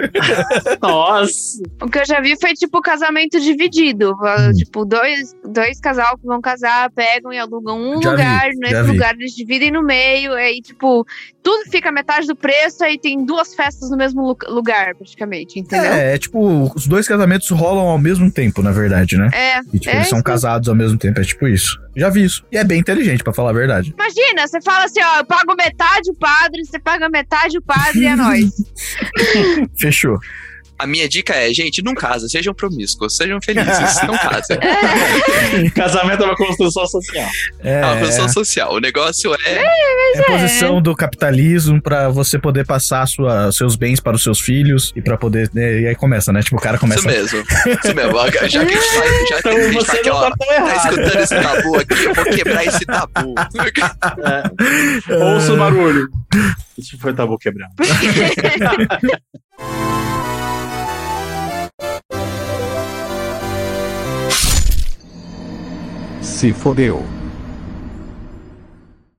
Nossa. 0.80 1.62
O 1.82 1.88
que 1.88 1.98
eu 1.98 2.06
já 2.06 2.20
vi 2.20 2.36
foi 2.40 2.54
tipo 2.54 2.80
casamento 2.80 3.40
dividido. 3.40 4.12
Hum. 4.12 4.52
Tipo, 4.56 4.84
dois, 4.84 5.34
dois 5.44 5.80
casal 5.80 6.16
que 6.18 6.26
vão 6.26 6.40
casar, 6.40 6.90
pegam 6.92 7.32
e 7.32 7.38
alugam 7.38 7.76
um 7.80 8.00
Já 8.02 8.10
vi, 8.10 8.16
lugar, 8.16 8.42
já 8.44 8.58
nesse 8.60 8.82
vi. 8.82 8.92
lugar 8.92 9.14
eles 9.14 9.32
dividem 9.34 9.70
no 9.70 9.82
meio, 9.82 10.32
aí, 10.34 10.60
tipo, 10.60 11.04
tudo 11.42 11.70
fica 11.70 11.90
metade 11.90 12.26
do 12.26 12.36
preço, 12.36 12.84
aí 12.84 12.98
tem 12.98 13.24
duas 13.24 13.54
festas 13.54 13.90
no 13.90 13.96
mesmo 13.96 14.22
lu- 14.22 14.36
lugar, 14.54 14.94
praticamente, 14.94 15.58
entendeu? 15.58 15.92
É, 15.92 16.14
é 16.14 16.18
tipo, 16.18 16.72
os 16.74 16.86
dois 16.86 17.06
casamentos 17.08 17.48
rolam 17.50 17.86
ao 17.88 17.98
mesmo 17.98 18.30
tempo, 18.30 18.62
na 18.68 18.74
verdade, 18.74 19.16
né? 19.16 19.28
É. 19.32 19.60
E, 19.72 19.78
tipo, 19.78 19.90
É 19.94 19.96
eles 19.96 20.08
são 20.08 20.22
casados 20.22 20.68
ao 20.68 20.74
mesmo 20.74 20.98
tempo, 20.98 21.20
é 21.20 21.24
tipo 21.24 21.48
isso. 21.48 21.80
Já 21.96 22.08
vi 22.10 22.24
isso. 22.24 22.44
E 22.52 22.58
é 22.58 22.64
bem 22.64 22.78
inteligente, 22.78 23.24
pra 23.24 23.32
falar 23.32 23.50
a 23.50 23.54
verdade. 23.54 23.94
Imagina, 23.98 24.46
você 24.46 24.60
fala 24.60 24.84
assim, 24.84 25.00
ó, 25.02 25.18
eu 25.18 25.24
pago 25.24 25.54
metade 25.56 26.10
o 26.10 26.14
padre, 26.14 26.64
você 26.64 26.78
paga 26.78 27.08
metade 27.08 27.58
o 27.58 27.62
padre 27.62 28.00
e 28.00 28.06
é 28.06 28.14
nóis. 28.16 28.50
Fechou. 29.78 30.18
A 30.78 30.86
minha 30.86 31.08
dica 31.08 31.34
é, 31.34 31.52
gente, 31.52 31.82
não 31.82 31.94
casa, 31.94 32.28
sejam 32.28 32.54
promíscuos, 32.54 33.16
sejam 33.16 33.40
felizes, 33.42 34.00
não 34.06 34.16
casem. 34.16 34.56
Casamento 35.74 36.22
é 36.22 36.26
uma 36.26 36.36
construção 36.36 36.86
social. 36.86 37.28
É, 37.60 37.80
É 37.80 37.84
uma 37.84 37.96
construção 37.96 38.28
social. 38.28 38.74
O 38.74 38.78
negócio 38.78 39.34
é. 39.44 39.64
é 40.14 40.20
a 40.20 40.24
posição 40.24 40.80
do 40.80 40.94
capitalismo 40.94 41.82
pra 41.82 42.08
você 42.08 42.38
poder 42.38 42.64
passar 42.64 43.06
sua, 43.08 43.50
seus 43.50 43.74
bens 43.76 43.98
para 44.00 44.14
os 44.16 44.22
seus 44.22 44.40
filhos 44.40 44.92
e 44.94 45.02
pra 45.02 45.16
poder. 45.16 45.50
né, 45.52 45.80
e 45.80 45.86
aí 45.88 45.94
começa, 45.94 46.32
né? 46.32 46.42
Tipo, 46.42 46.56
o 46.56 46.60
cara 46.60 46.78
começa. 46.78 47.00
Isso 47.00 47.08
mesmo. 47.08 47.44
Isso 47.84 47.94
mesmo. 47.94 48.12
Já 48.18 48.30
que 48.30 48.38
a 48.38 48.48
gente 48.48 48.76
tá, 48.76 48.82
já 49.28 49.42
que 49.42 49.48
Então 49.48 49.52
a 49.52 49.62
gente 49.62 49.74
tá 49.74 49.80
você 49.92 49.98
aqui, 49.98 50.10
ó, 50.10 50.30
tá 50.30 50.36
tá 50.38 50.54
errado. 50.54 50.76
escutando 50.76 51.20
esse 51.22 51.34
tabu 51.42 51.76
aqui, 51.76 52.04
eu 52.04 52.14
vou 52.14 52.24
quebrar 52.24 52.64
esse 52.66 52.86
tabu. 52.86 53.34
Ouça 55.34 55.52
o 55.52 55.56
barulho. 55.56 56.08
Isso 56.76 56.98
foi 56.98 57.12
tabu 57.12 57.36
quebrado. 57.38 57.72
Se 66.38 66.52
fodeu. 66.52 67.04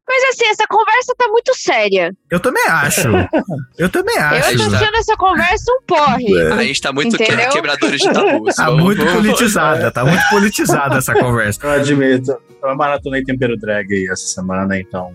Mas 0.08 0.24
assim, 0.30 0.46
essa 0.48 0.66
conversa 0.68 1.14
tá 1.18 1.28
muito 1.28 1.54
séria. 1.54 2.16
Eu 2.32 2.40
também 2.40 2.64
acho. 2.66 3.10
Eu 3.78 3.90
também 3.90 4.16
Eu 4.16 4.22
acho. 4.24 4.58
tô 4.58 4.70
tá. 4.72 4.78
achando 4.78 4.96
essa 4.96 5.16
conversa 5.18 5.72
um 5.72 5.82
porre. 5.86 6.42
A 6.54 6.64
gente 6.64 6.82
tá 6.82 6.94
muito 6.94 7.18
que- 7.18 7.26
quebradores 7.52 8.00
de 8.02 8.08
tabus. 8.14 8.56
Tá 8.56 8.66
Vamos- 8.68 8.84
muito 8.84 9.04
vamos- 9.06 9.14
politizada, 9.22 9.92
tá 9.92 10.06
muito 10.06 10.24
politizada 10.30 10.98
essa 10.98 11.14
conversa. 11.14 11.60
Eu 11.64 11.72
admito. 11.72 12.38
Eu 12.64 12.76
maratonei 12.78 13.22
tempero 13.24 13.58
drag 13.58 13.94
aí 13.94 14.08
essa 14.10 14.26
semana, 14.28 14.80
então. 14.80 15.14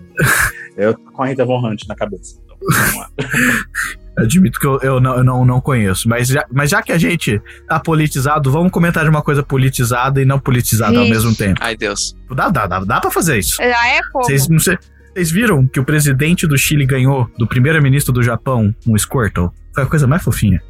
Eu 0.77 0.93
tô 0.93 1.11
com 1.11 1.23
a 1.23 1.25
Rita 1.25 1.43
Von 1.43 1.59
Hunt 1.67 1.87
na 1.87 1.95
cabeça. 1.95 2.39
Então, 2.45 2.57
vamos 2.61 2.95
lá. 2.97 3.09
Admito 4.17 4.59
que 4.59 4.65
eu, 4.65 4.79
eu, 4.81 4.99
não, 4.99 5.17
eu 5.17 5.23
não, 5.23 5.45
não 5.45 5.59
conheço. 5.61 6.07
Mas 6.07 6.27
já, 6.29 6.45
mas 6.51 6.69
já 6.69 6.81
que 6.81 6.91
a 6.91 6.97
gente 6.97 7.41
tá 7.67 7.79
politizado, 7.79 8.49
vamos 8.51 8.71
comentar 8.71 9.03
de 9.03 9.09
uma 9.09 9.21
coisa 9.21 9.43
politizada 9.43 10.21
e 10.21 10.25
não 10.25 10.39
politizada 10.39 10.97
ao 10.97 11.03
Ixi. 11.03 11.11
mesmo 11.13 11.35
tempo. 11.35 11.59
Ai, 11.61 11.75
Deus. 11.75 12.15
Dá, 12.33 12.49
dá, 12.49 12.65
dá, 12.65 12.79
dá 12.79 12.99
pra 13.01 13.11
fazer 13.11 13.39
isso. 13.39 13.57
Já 13.57 13.87
é 13.89 13.99
como? 14.11 14.23
Vocês 14.23 14.47
não 14.47 14.59
sei- 14.59 14.77
vocês 15.13 15.31
viram 15.31 15.65
que 15.67 15.79
o 15.79 15.83
presidente 15.85 16.45
do 16.47 16.57
Chile 16.57 16.85
ganhou 16.85 17.29
do 17.37 17.47
primeiro-ministro 17.47 18.13
do 18.13 18.21
Japão 18.23 18.73
um 18.87 18.97
Squirtle? 18.97 19.49
Foi 19.73 19.83
a 19.83 19.87
coisa 19.87 20.07
mais 20.07 20.23
fofinha. 20.23 20.61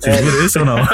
Vocês 0.00 0.16
É. 0.16 0.22
viram 0.22 0.46
isso 0.46 0.58
ou 0.60 0.64
não? 0.64 0.78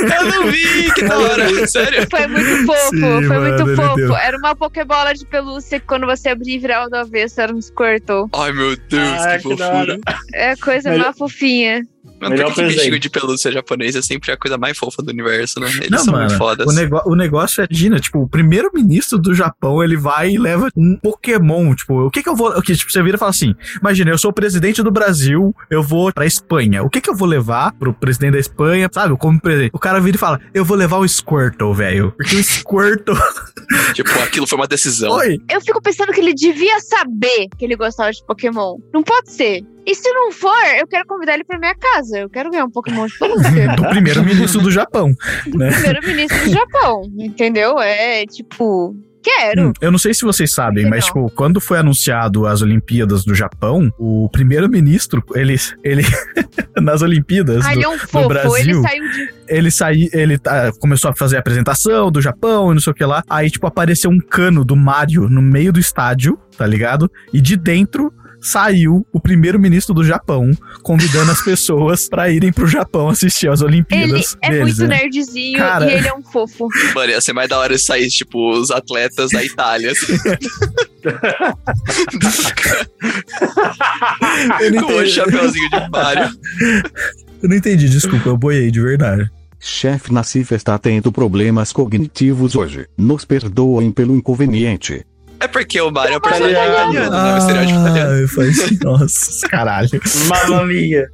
Eu 0.00 0.24
não 0.26 0.46
vi, 0.50 0.92
que 0.92 1.04
da 1.04 1.18
hora. 1.18 1.48
Sério. 1.66 2.06
Foi 2.10 2.26
muito 2.26 2.66
fofo, 2.66 2.90
Sim, 2.90 3.00
foi 3.00 3.20
mano, 3.28 3.64
muito 3.64 3.76
fofo. 3.82 3.94
deu. 3.96 4.16
Era 4.16 4.36
uma 4.36 4.54
pokebola 4.54 5.14
de 5.14 5.26
pelúcia 5.26 5.80
que 5.80 5.86
quando 5.86 6.06
você 6.06 6.28
abria 6.28 6.56
e 6.56 6.58
virava 6.58 6.88
do 6.90 6.96
avesso 6.96 7.40
era 7.40 7.54
um 7.54 7.60
Squirtle. 7.60 8.28
Ai, 8.34 8.52
meu 8.52 8.76
Deus, 8.76 9.08
Ah, 9.22 9.38
que 9.38 9.48
que 9.48 9.56
fofura. 9.56 9.98
É 10.34 10.50
a 10.50 10.56
coisa 10.56 10.90
Melhor- 10.90 11.04
mais 11.06 11.18
fofinha. 11.18 11.82
Mano, 12.20 12.34
Melhor 12.34 12.46
por 12.46 12.54
que, 12.54 12.60
que 12.60 12.66
presente. 12.66 12.78
bichinho 12.84 12.98
de 12.98 13.10
pelúcia 13.10 13.52
japonês 13.52 13.94
é 13.94 14.02
sempre 14.02 14.32
a 14.32 14.36
coisa 14.36 14.56
mais 14.56 14.76
fofa 14.78 15.02
do 15.02 15.10
universo, 15.10 15.60
né? 15.60 15.68
Eles 15.76 15.90
Não, 15.90 15.98
são 15.98 16.12
mano, 16.14 16.26
muito 16.26 16.38
fodas. 16.38 16.66
O, 16.66 16.72
nego- 16.72 17.02
o 17.04 17.14
negócio 17.14 17.62
é, 17.62 17.66
Gina, 17.70 18.00
tipo, 18.00 18.20
o 18.22 18.28
primeiro-ministro 18.28 19.18
do 19.18 19.34
Japão, 19.34 19.82
ele 19.82 19.96
vai 19.96 20.30
e 20.30 20.38
leva 20.38 20.68
um 20.76 20.96
Pokémon, 20.96 21.74
tipo, 21.74 22.06
o 22.06 22.10
que 22.10 22.22
que 22.22 22.28
eu 22.28 22.34
vou... 22.34 22.50
O 22.56 22.62
que, 22.62 22.74
tipo, 22.74 22.90
você 22.90 23.02
vira 23.02 23.16
e 23.16 23.18
fala 23.18 23.30
assim, 23.30 23.54
imagina, 23.80 24.10
eu 24.10 24.18
sou 24.18 24.30
o 24.30 24.34
presidente 24.34 24.82
do 24.82 24.90
Brasil, 24.90 25.54
eu 25.70 25.82
vou 25.82 26.12
pra 26.12 26.24
Espanha, 26.26 26.82
o 26.82 26.88
que 26.88 27.00
que 27.00 27.10
eu 27.10 27.14
vou 27.14 27.28
levar 27.28 27.72
pro 27.72 27.92
presidente 27.92 28.32
da 28.32 28.38
Espanha, 28.38 28.88
sabe, 28.92 29.16
como 29.18 29.40
presente? 29.40 29.70
O 29.74 29.78
cara 29.78 30.00
vira 30.00 30.16
e 30.16 30.20
fala, 30.20 30.40
eu 30.54 30.64
vou 30.64 30.76
levar 30.76 30.98
o 30.98 31.06
Squirtle, 31.08 31.74
velho, 31.74 32.12
porque 32.16 32.36
o 32.36 32.42
Squirtle... 32.42 33.16
Tipo, 33.94 34.10
aquilo 34.22 34.46
foi 34.46 34.58
uma 34.58 34.66
decisão. 34.68 35.10
Oi! 35.12 35.38
Eu 35.50 35.60
fico 35.60 35.82
pensando 35.82 36.12
que 36.12 36.20
ele 36.20 36.32
devia 36.34 36.78
saber 36.80 37.48
que 37.58 37.64
ele 37.64 37.74
gostava 37.74 38.12
de 38.12 38.24
Pokémon. 38.24 38.76
Não 38.94 39.02
pode 39.02 39.32
ser. 39.32 39.62
E 39.86 39.94
se 39.94 40.10
não 40.12 40.32
for, 40.32 40.52
eu 40.78 40.86
quero 40.86 41.06
convidar 41.06 41.34
ele 41.34 41.44
pra 41.44 41.58
minha 41.58 41.74
casa. 41.74 42.18
Eu 42.18 42.28
quero 42.28 42.50
ganhar 42.50 42.64
um 42.64 42.70
Pokémon 42.70 43.06
de 43.06 43.16
pelúcia. 43.18 43.76
Do 43.76 43.88
primeiro-ministro 43.88 44.60
do 44.60 44.70
Japão. 44.70 45.14
né? 45.54 45.70
Primeiro-ministro 45.70 46.44
do 46.44 46.50
Japão, 46.52 47.02
entendeu? 47.16 47.78
É 47.78 48.26
tipo, 48.26 48.96
quero. 49.22 49.68
Hum, 49.68 49.72
eu 49.80 49.92
não 49.92 49.98
sei 49.98 50.12
se 50.12 50.22
vocês 50.22 50.52
sabem, 50.52 50.88
mas, 50.90 51.00
não. 51.04 51.06
tipo, 51.06 51.30
quando 51.36 51.60
foi 51.60 51.78
anunciado 51.78 52.46
as 52.46 52.62
Olimpíadas 52.62 53.24
do 53.24 53.32
Japão, 53.34 53.88
o 53.96 54.28
primeiro-ministro, 54.32 55.22
ele, 55.34 55.56
ele 55.84 56.02
nas 56.82 57.02
Olimpíadas 57.02 57.64
Ah, 57.64 57.68
do, 57.68 57.74
ele 57.76 57.84
é 57.84 57.88
um 57.88 57.98
fofo. 57.98 58.28
Brasil, 58.28 58.56
Ele 58.58 58.82
saiu 58.82 59.10
de. 59.10 59.30
ele 59.48 59.70
saiu, 59.70 60.08
ele 60.12 60.38
tá- 60.38 60.72
começou 60.80 61.10
a 61.10 61.14
fazer 61.14 61.36
a 61.36 61.38
apresentação 61.40 62.10
do 62.10 62.20
Japão 62.20 62.72
e 62.72 62.74
não 62.74 62.80
sei 62.80 62.90
o 62.92 62.94
que 62.94 63.04
lá. 63.04 63.22
Aí, 63.30 63.48
tipo, 63.50 63.66
apareceu 63.68 64.10
um 64.10 64.18
cano 64.18 64.64
do 64.64 64.74
Mario 64.74 65.28
no 65.28 65.40
meio 65.40 65.72
do 65.72 65.78
estádio, 65.78 66.36
tá 66.58 66.66
ligado? 66.66 67.08
E 67.32 67.40
de 67.40 67.56
dentro 67.56 68.12
saiu 68.46 69.06
o 69.12 69.20
primeiro-ministro 69.20 69.94
do 69.94 70.04
Japão 70.04 70.50
convidando 70.82 71.30
as 71.32 71.42
pessoas 71.42 72.08
pra 72.08 72.30
irem 72.30 72.52
pro 72.52 72.66
Japão 72.66 73.08
assistir 73.08 73.48
às 73.48 73.60
Ele 73.60 73.68
Olimpíadas 73.70 74.36
é 74.42 74.50
deles, 74.50 74.78
muito 74.78 74.90
né? 74.90 74.98
nerdzinho 75.02 75.58
Cara. 75.58 75.90
e 75.90 75.94
ele 75.94 76.08
é 76.08 76.14
um 76.14 76.22
fofo. 76.22 76.68
Mano, 76.94 77.10
ia 77.10 77.20
ser 77.20 77.32
mais 77.32 77.48
da 77.48 77.58
hora 77.58 77.76
saísse, 77.78 78.18
tipo, 78.18 78.50
os 78.52 78.70
atletas 78.70 79.30
da 79.30 79.44
Itália. 79.44 79.92
assim. 79.92 80.16
Eu 84.60 84.72
não 84.72 84.82
Com 84.84 84.92
o 84.92 84.96
entendi. 84.96 85.10
chapeuzinho 85.10 85.70
de 85.70 85.90
Mario. 85.90 86.30
Eu 87.42 87.48
não 87.48 87.56
entendi, 87.56 87.88
desculpa, 87.88 88.28
eu 88.28 88.36
boiei 88.36 88.70
de 88.70 88.80
verdade. 88.80 89.30
Chefe 89.60 90.12
Nassif 90.12 90.52
está 90.54 90.78
tendo 90.78 91.10
problemas 91.12 91.72
cognitivos 91.72 92.54
hoje. 92.56 92.86
Nos 92.96 93.24
perdoem 93.24 93.90
pelo 93.90 94.16
inconveniente. 94.16 95.04
É 95.40 95.46
porque 95.48 95.80
o 95.80 95.90
Mario 95.90 96.14
é 96.14 96.16
um 96.16 96.20
personagem 96.20 96.52
Italiano. 96.56 96.92
italiano, 96.92 97.22
né? 97.22 97.34
O 97.34 97.38
estereótipo 97.38 97.80
italiano. 97.80 98.24
Ah, 98.24 98.28
faz... 98.28 98.80
Nossa, 98.80 99.48
caralho. 99.48 100.00
Mamma 100.28 100.64
mia. 100.66 101.08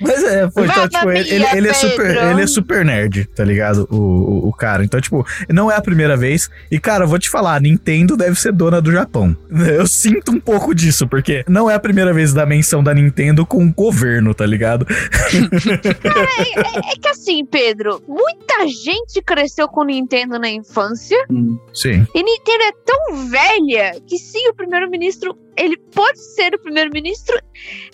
Mas 0.00 0.24
é, 0.24 0.46
pô, 0.48 0.64
então, 0.64 0.76
Mamma 0.76 0.88
tipo, 0.88 1.10
ele, 1.10 1.28
ele, 1.30 1.38
mia, 1.38 1.56
ele 1.56 1.68
é 1.68 1.72
super, 1.74 2.06
Pedro. 2.14 2.30
ele 2.30 2.42
é 2.42 2.46
super 2.46 2.84
nerd, 2.84 3.24
tá 3.34 3.44
ligado? 3.44 3.86
O, 3.90 3.96
o, 3.96 4.48
o 4.48 4.52
cara. 4.52 4.84
Então, 4.84 5.00
tipo, 5.00 5.26
não 5.48 5.70
é 5.70 5.76
a 5.76 5.80
primeira 5.80 6.16
vez. 6.16 6.50
E, 6.70 6.78
cara, 6.78 7.04
eu 7.04 7.08
vou 7.08 7.18
te 7.18 7.28
falar, 7.30 7.54
a 7.56 7.60
Nintendo 7.60 8.16
deve 8.16 8.38
ser 8.38 8.52
dona 8.52 8.80
do 8.80 8.92
Japão. 8.92 9.36
Eu 9.76 9.86
sinto 9.86 10.32
um 10.32 10.40
pouco 10.40 10.74
disso, 10.74 11.06
porque 11.08 11.44
não 11.48 11.70
é 11.70 11.74
a 11.74 11.80
primeira 11.80 12.12
vez 12.12 12.32
da 12.32 12.46
menção 12.46 12.82
da 12.82 12.94
Nintendo 12.94 13.44
com 13.44 13.64
o 13.66 13.72
governo, 13.72 14.34
tá 14.34 14.46
ligado? 14.46 14.86
É, 15.66 16.78
é 16.78 16.96
que 17.00 17.08
assim, 17.08 17.44
Pedro, 17.44 18.02
muita 18.06 18.66
gente 18.68 19.20
cresceu 19.22 19.68
com 19.68 19.84
Nintendo 19.84 20.38
na 20.38 20.48
infância 20.48 21.16
Hum. 21.30 21.58
Sim. 21.72 22.06
e 22.14 22.22
Nintendo 22.22 22.64
é 22.68 22.72
tão 22.84 23.28
velha 23.28 24.00
que 24.06 24.18
sim, 24.18 24.48
o 24.48 24.54
primeiro-ministro, 24.54 25.36
ele 25.56 25.76
pode 25.94 26.18
ser 26.34 26.54
o 26.54 26.58
primeiro-ministro, 26.58 27.36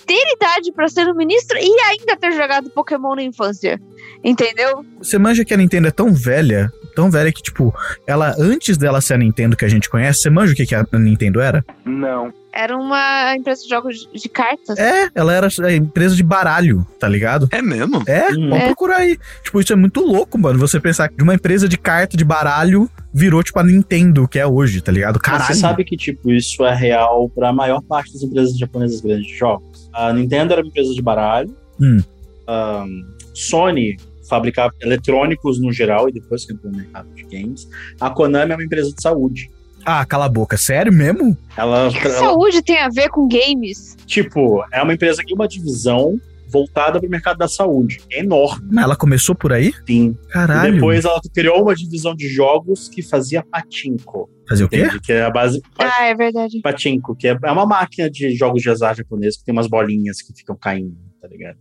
ter 0.06 0.22
idade 0.34 0.72
pra 0.72 0.88
ser 0.88 1.06
o 1.08 1.14
ministro 1.14 1.56
e 1.58 1.80
ainda 1.88 2.16
ter 2.16 2.32
jogado 2.32 2.70
Pokémon 2.70 3.14
na 3.14 3.22
infância. 3.22 3.80
Entendeu? 4.24 4.84
Você 4.98 5.18
manja 5.18 5.44
que 5.44 5.52
a 5.54 5.56
Nintendo 5.56 5.88
é 5.88 5.90
tão 5.90 6.12
velha, 6.12 6.70
tão 6.94 7.10
velha 7.10 7.32
que, 7.32 7.42
tipo, 7.42 7.74
ela, 8.06 8.34
antes 8.38 8.76
dela 8.76 9.00
ser 9.00 9.14
a 9.14 9.18
Nintendo 9.18 9.56
que 9.56 9.64
a 9.64 9.68
gente 9.68 9.88
conhece, 9.90 10.20
você 10.20 10.30
manja 10.30 10.52
o 10.52 10.56
que, 10.56 10.66
que 10.66 10.74
a 10.74 10.86
Nintendo 10.92 11.40
era? 11.40 11.64
Não. 11.84 12.32
Era 12.54 12.76
uma 12.76 13.34
empresa 13.34 13.62
de 13.62 13.68
jogos 13.68 14.08
de 14.12 14.28
cartas. 14.28 14.78
É, 14.78 15.08
ela 15.14 15.32
era 15.32 15.48
a 15.64 15.72
empresa 15.72 16.14
de 16.14 16.22
baralho, 16.22 16.86
tá 17.00 17.08
ligado? 17.08 17.48
É 17.50 17.62
mesmo? 17.62 18.02
É, 18.06 18.26
Hum. 18.32 18.50
pode 18.50 18.62
É. 18.62 18.66
procurar 18.66 18.96
aí. 18.98 19.18
Tipo, 19.42 19.60
isso 19.60 19.72
é 19.72 19.76
muito 19.76 20.00
louco, 20.00 20.38
mano. 20.38 20.58
Você 20.58 20.78
pensar 20.78 21.08
que 21.08 21.16
de 21.16 21.22
uma 21.22 21.34
empresa 21.34 21.66
de 21.68 21.78
carta 21.78 22.14
de 22.16 22.24
baralho 22.24 22.90
virou, 23.12 23.42
tipo, 23.42 23.58
a 23.58 23.64
Nintendo, 23.64 24.26
que 24.26 24.38
é 24.38 24.46
hoje, 24.46 24.80
tá 24.80 24.90
ligado? 24.90 25.14
Mas 25.16 25.22
Caralho. 25.22 25.54
Você 25.54 25.60
sabe 25.60 25.84
que, 25.84 25.96
tipo, 25.96 26.30
isso 26.30 26.64
é 26.64 26.74
real 26.74 27.28
para 27.28 27.50
a 27.50 27.52
maior 27.52 27.82
parte 27.82 28.12
das 28.12 28.22
empresas 28.22 28.56
japonesas 28.56 29.00
grandes 29.00 29.26
de 29.26 29.36
jogos. 29.36 29.90
A 29.92 30.12
Nintendo 30.12 30.52
era 30.52 30.62
uma 30.62 30.68
empresa 30.68 30.94
de 30.94 31.02
baralho. 31.02 31.54
Hum. 31.80 32.00
Ahn, 32.46 32.88
Sony 33.34 33.96
fabricava 34.28 34.72
eletrônicos 34.80 35.60
no 35.60 35.72
geral 35.72 36.08
e 36.08 36.12
depois 36.12 36.44
que 36.44 36.52
entrou 36.52 36.72
no 36.72 36.78
mercado 36.78 37.08
de 37.14 37.24
games. 37.24 37.68
A 38.00 38.08
Konami 38.08 38.52
é 38.52 38.54
uma 38.54 38.64
empresa 38.64 38.92
de 38.92 39.02
saúde. 39.02 39.50
Ah, 39.84 40.04
cala 40.06 40.26
a 40.26 40.28
boca. 40.28 40.56
Sério 40.56 40.92
mesmo? 40.92 41.36
Ela, 41.56 41.90
que 41.90 42.06
ela 42.06 42.18
saúde 42.18 42.62
tem 42.62 42.78
a 42.78 42.88
ver 42.88 43.08
com 43.08 43.28
games? 43.28 43.96
tipo, 44.06 44.64
é 44.72 44.82
uma 44.82 44.94
empresa 44.94 45.20
que 45.20 45.28
tem 45.28 45.34
uma 45.34 45.48
divisão 45.48 46.20
voltada 46.53 47.00
para 47.00 47.07
o 47.07 47.11
mercado 47.11 47.38
da 47.38 47.48
saúde. 47.48 48.00
É 48.11 48.20
enorme, 48.20 48.68
Mas 48.70 48.84
ela 48.84 48.94
começou 48.96 49.34
por 49.34 49.53
aí? 49.53 49.72
sim. 49.86 50.16
Caralho. 50.28 50.70
E 50.70 50.74
depois 50.74 51.05
ela 51.05 51.20
criou 51.34 51.62
uma 51.62 51.74
divisão 51.74 52.14
de 52.14 52.28
jogos 52.28 52.88
que 52.88 53.03
fazia 53.03 53.42
patinco. 53.42 54.28
Fazer 54.48 54.64
o 54.64 54.68
quê? 54.68 54.76
Entende? 54.84 55.00
Que 55.00 55.12
é 55.12 55.22
a 55.22 55.30
base. 55.30 55.61
Ah, 55.78 56.05
é 56.05 56.14
verdade. 56.14 56.61
Patinco, 56.61 57.16
que 57.16 57.28
é 57.28 57.38
é 57.42 57.50
uma 57.50 57.64
máquina 57.66 58.11
de 58.11 58.34
jogos 58.36 58.61
de 58.62 58.68
azar 58.70 58.94
japonês 58.94 59.36
que 59.36 59.44
tem 59.44 59.53
umas 59.53 59.66
bolinhas 59.66 60.20
que 60.20 60.32
ficam 60.36 60.55
caindo, 60.57 60.96
tá 61.20 61.26
ligado? 61.28 61.59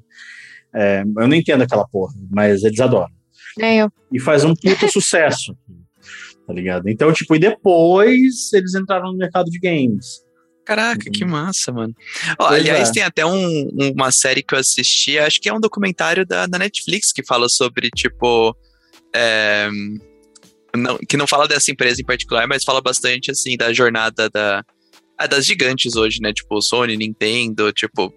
É, 0.73 1.01
eu 1.01 1.27
não 1.27 1.33
entendo 1.35 1.61
aquela 1.61 1.87
porra, 1.87 2.13
mas 2.29 2.63
eles 2.63 2.79
adoram. 2.79 3.11
É 3.59 3.77
eu. 3.77 3.91
E 4.11 4.19
faz 4.19 4.43
um 4.43 4.53
puta 4.53 4.87
sucesso, 4.91 5.55
tá 6.47 6.53
ligado? 6.53 6.87
Então, 6.89 7.11
tipo, 7.13 7.35
e 7.35 7.39
depois 7.39 8.51
eles 8.53 8.73
entraram 8.75 9.11
no 9.11 9.17
mercado 9.17 9.49
de 9.49 9.59
games. 9.59 10.21
Caraca, 10.65 11.05
Uhum. 11.07 11.11
que 11.11 11.25
massa, 11.25 11.71
mano. 11.71 11.93
Ó, 12.39 12.45
aliás, 12.47 12.89
é. 12.89 12.91
tem 12.93 13.03
até 13.03 13.25
um- 13.25 13.67
uma 13.95 14.11
série 14.11 14.43
que 14.43 14.53
eu 14.53 14.59
assisti, 14.59 15.17
acho 15.17 15.41
que 15.41 15.49
é 15.49 15.53
um 15.53 15.59
documentário 15.59 16.25
da, 16.25 16.45
da 16.45 16.57
Netflix 16.59 17.11
que 17.11 17.25
fala 17.25 17.49
sobre, 17.49 17.89
tipo. 17.89 18.55
é, 19.13 19.69
não- 20.75 20.97
que 20.99 21.17
não 21.17 21.27
fala 21.27 21.47
dessa 21.47 21.69
empresa 21.71 22.01
em 22.01 22.05
particular, 22.05 22.47
mas 22.47 22.63
fala 22.63 22.79
bastante, 22.81 23.29
assim, 23.31 23.57
da 23.57 23.73
jornada 23.73 24.29
da, 24.29 24.63
ah, 25.17 25.27
das 25.27 25.45
gigantes 25.45 25.95
hoje, 25.97 26.19
né? 26.21 26.31
Tipo, 26.33 26.61
Sony, 26.61 26.95
Nintendo, 26.95 27.71
tipo. 27.73 28.13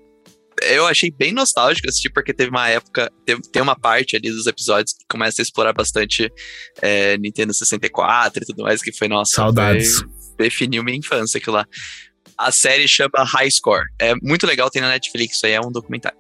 Eu 0.63 0.87
achei 0.87 1.11
bem 1.11 1.33
nostálgico 1.33 1.89
assistir, 1.89 2.11
porque 2.11 2.33
teve 2.33 2.49
uma 2.51 2.69
época, 2.69 3.11
teve- 3.27 3.43
tem 3.51 3.61
uma 3.61 3.75
parte 3.75 4.15
ali 4.15 4.31
dos 4.31 4.47
episódios 4.47 4.93
que 4.93 5.05
começa 5.11 5.43
a 5.43 5.45
explorar 5.45 5.73
bastante 5.73 6.31
é, 6.81 7.19
Nintendo 7.19 7.53
64 7.53 8.45
e 8.45 8.47
tudo 8.47 8.63
mais, 8.63 8.81
que 8.81 8.93
foi, 8.93 9.09
nossa, 9.09 9.33
Saudades. 9.35 9.97
foi- 9.99 10.09
definiu 10.39 10.85
minha 10.85 10.97
infância 10.97 11.39
aquilo 11.39 11.57
lá. 11.57 11.67
A 12.37 12.51
série 12.51 12.89
chama 12.89 13.25
High 13.25 13.51
Score. 13.51 13.87
É 13.99 14.15
muito 14.23 14.47
legal, 14.47 14.71
tem 14.71 14.83
na 14.83 14.89
Netflix, 14.89 15.37
isso 15.37 15.47
aí 15.47 15.53
é 15.53 15.61
um 15.61 15.71
documentário. 15.71 16.19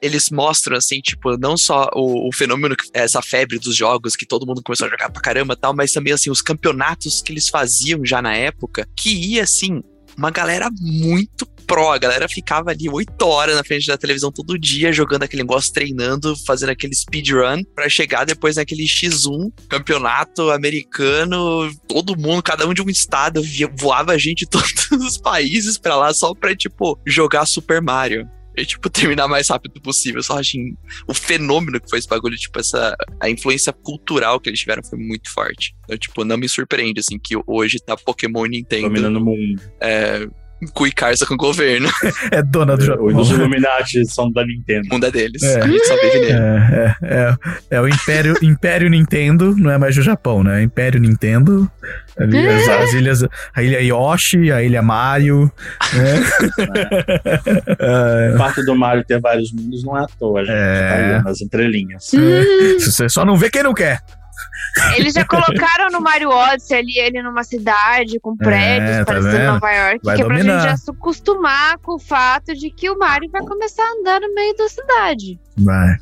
Eles 0.00 0.30
mostram, 0.30 0.76
assim, 0.76 1.00
tipo, 1.00 1.36
não 1.38 1.56
só 1.56 1.88
o, 1.94 2.28
o 2.28 2.32
fenômeno, 2.32 2.76
essa 2.92 3.22
febre 3.22 3.58
dos 3.58 3.74
jogos, 3.74 4.14
que 4.14 4.26
todo 4.26 4.46
mundo 4.46 4.62
começou 4.62 4.86
a 4.86 4.90
jogar 4.90 5.10
pra 5.10 5.22
caramba 5.22 5.54
e 5.54 5.56
tal, 5.56 5.74
mas 5.74 5.92
também, 5.92 6.12
assim, 6.12 6.30
os 6.30 6.42
campeonatos 6.42 7.22
que 7.22 7.32
eles 7.32 7.48
faziam 7.48 8.04
já 8.04 8.20
na 8.20 8.34
época, 8.34 8.86
que 8.94 9.10
ia, 9.10 9.42
assim, 9.42 9.82
uma 10.16 10.30
galera 10.30 10.68
muito 10.80 11.46
pró. 11.66 11.92
A 11.92 11.98
galera 11.98 12.28
ficava 12.28 12.70
ali 12.70 12.88
oito 12.88 13.26
horas 13.26 13.56
na 13.56 13.64
frente 13.64 13.86
da 13.86 13.96
televisão 13.98 14.30
todo 14.32 14.58
dia, 14.58 14.92
jogando 14.92 15.22
aquele 15.24 15.42
negócio, 15.42 15.72
treinando, 15.72 16.34
fazendo 16.46 16.70
aquele 16.70 16.94
speedrun, 16.94 17.62
pra 17.74 17.88
chegar 17.88 18.24
depois 18.24 18.56
naquele 18.56 18.84
X1, 18.84 19.50
campeonato 19.68 20.50
americano, 20.50 21.70
todo 21.88 22.16
mundo, 22.18 22.42
cada 22.42 22.66
um 22.66 22.74
de 22.74 22.82
um 22.82 22.88
estado, 22.88 23.42
via- 23.42 23.70
voava 23.78 24.18
gente 24.18 24.36
de 24.44 24.46
todos 24.50 25.04
os 25.04 25.18
países 25.18 25.78
pra 25.78 25.96
lá 25.96 26.12
só 26.12 26.34
pra, 26.34 26.54
tipo, 26.54 26.98
jogar 27.06 27.46
Super 27.46 27.80
Mario. 27.82 28.28
E, 28.58 28.64
tipo, 28.64 28.88
terminar 28.88 29.28
mais 29.28 29.48
rápido 29.50 29.78
possível. 29.82 30.22
Só 30.22 30.38
achei 30.38 30.60
o 31.06 31.12
fenômeno 31.12 31.78
que 31.78 31.90
foi 31.90 31.98
esse 31.98 32.08
bagulho, 32.08 32.34
tipo, 32.38 32.58
essa. 32.58 32.96
A 33.20 33.28
influência 33.28 33.70
cultural 33.70 34.40
que 34.40 34.48
eles 34.48 34.60
tiveram 34.60 34.82
foi 34.82 34.98
muito 34.98 35.30
forte. 35.30 35.74
Então, 35.84 35.98
tipo, 35.98 36.24
não 36.24 36.38
me 36.38 36.48
surpreende, 36.48 37.00
assim, 37.00 37.18
que 37.18 37.34
hoje 37.46 37.76
tá 37.78 37.94
Pokémon 37.98 38.46
Nintendo 38.46 38.84
Dominando 38.88 39.16
o 39.18 39.24
mundo. 39.26 39.60
é, 39.78 40.26
cu 40.72 40.86
e 40.86 40.92
carça 40.92 41.26
com 41.26 41.34
o 41.34 41.36
governo. 41.36 41.88
É 42.30 42.42
dona 42.42 42.76
do 42.76 42.84
Japão. 42.84 43.06
Os 43.06 43.30
Illuminati 43.30 44.04
são 44.06 44.30
da 44.30 44.44
Nintendo. 44.44 44.88
O 44.90 44.94
mundo 44.94 45.06
é 45.06 45.10
deles. 45.10 45.42
É. 45.42 45.60
A 45.60 45.66
gente 45.66 45.86
só 45.86 45.94
vive 45.96 46.18
nele. 46.18 46.32
É, 46.32 46.96
é, 47.02 47.14
é, 47.14 47.36
é 47.76 47.80
o 47.80 47.86
Império, 47.88 48.34
Império 48.42 48.88
Nintendo, 48.90 49.54
não 49.56 49.70
é 49.70 49.78
mais 49.78 49.94
do 49.94 50.02
Japão, 50.02 50.42
né? 50.42 50.62
Império 50.62 51.00
Nintendo. 51.00 51.70
Ali, 52.18 52.48
as, 52.48 52.68
as 52.68 52.92
ilhas, 52.94 53.24
a 53.54 53.62
ilha 53.62 53.80
Yoshi, 53.80 54.50
a 54.50 54.62
ilha 54.62 54.82
Mario. 54.82 55.50
Né? 55.94 56.24
É, 57.78 58.32
O 58.34 58.38
fato 58.38 58.64
do 58.64 58.74
Mario 58.74 59.04
ter 59.04 59.20
vários 59.20 59.52
mundos 59.52 59.84
não 59.84 59.96
é 59.96 60.02
à 60.02 60.06
toa, 60.18 60.44
gente. 60.44 60.54
É. 60.54 61.16
Tá 61.18 61.22
nas 61.22 61.40
entrelinhas. 61.40 62.10
você 62.78 63.08
só 63.08 63.24
não 63.24 63.36
vê 63.36 63.50
quem 63.50 63.62
não 63.62 63.74
quer. 63.74 64.00
Eles 64.96 65.14
já 65.14 65.24
colocaram 65.24 65.88
no 65.90 66.00
Mario 66.00 66.30
Odyssey 66.30 66.78
ali 66.78 66.98
ele 66.98 67.22
numa 67.22 67.42
cidade 67.44 68.20
com 68.20 68.36
prédios, 68.36 68.98
tá 68.98 69.04
parecendo 69.06 69.32
vendo? 69.36 69.52
Nova 69.54 69.70
York, 69.72 70.00
Vai 70.04 70.16
que 70.16 70.22
é 70.22 70.24
pra 70.26 70.36
dominar. 70.36 70.60
gente 70.60 70.70
já 70.70 70.76
se 70.76 70.90
acostumar 70.90 71.78
com 71.78 71.94
o 71.94 71.98
fato 71.98 72.54
de 72.54 72.70
que 72.70 72.90
o 72.90 72.98
Mario 72.98 73.30
vai 73.30 73.42
começar 73.42 73.82
a 73.82 73.92
andar 74.00 74.20
no 74.20 74.34
meio 74.34 74.54
da 74.56 74.68
cidade. 74.68 75.40
Vai. 75.56 75.96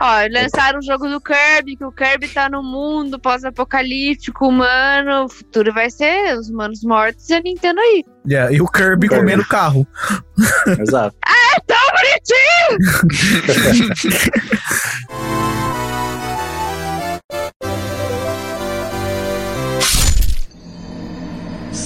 Ó, 0.00 0.12
lançaram 0.32 0.80
o 0.80 0.82
jogo 0.82 1.08
do 1.08 1.20
Kirby, 1.20 1.76
que 1.76 1.84
o 1.84 1.92
Kirby 1.92 2.26
tá 2.26 2.48
no 2.48 2.62
mundo 2.64 3.16
pós-apocalíptico 3.18 4.48
humano. 4.48 5.26
O 5.26 5.28
futuro 5.28 5.72
vai 5.72 5.88
ser 5.88 6.36
os 6.36 6.50
humanos 6.50 6.82
mortos 6.82 7.28
e 7.30 7.34
a 7.34 7.40
Nintendo 7.40 7.78
aí. 7.78 8.04
Yeah, 8.28 8.52
e 8.52 8.60
o 8.60 8.66
Kirby 8.66 9.08
Kirby. 9.08 9.22
comendo 9.22 9.44
carro. 9.44 9.86
Exato. 10.80 11.14
Tão 11.66 11.76
bonitinho! 11.94 12.78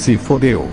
Se 0.09 0.17
fodeu. 0.17 0.67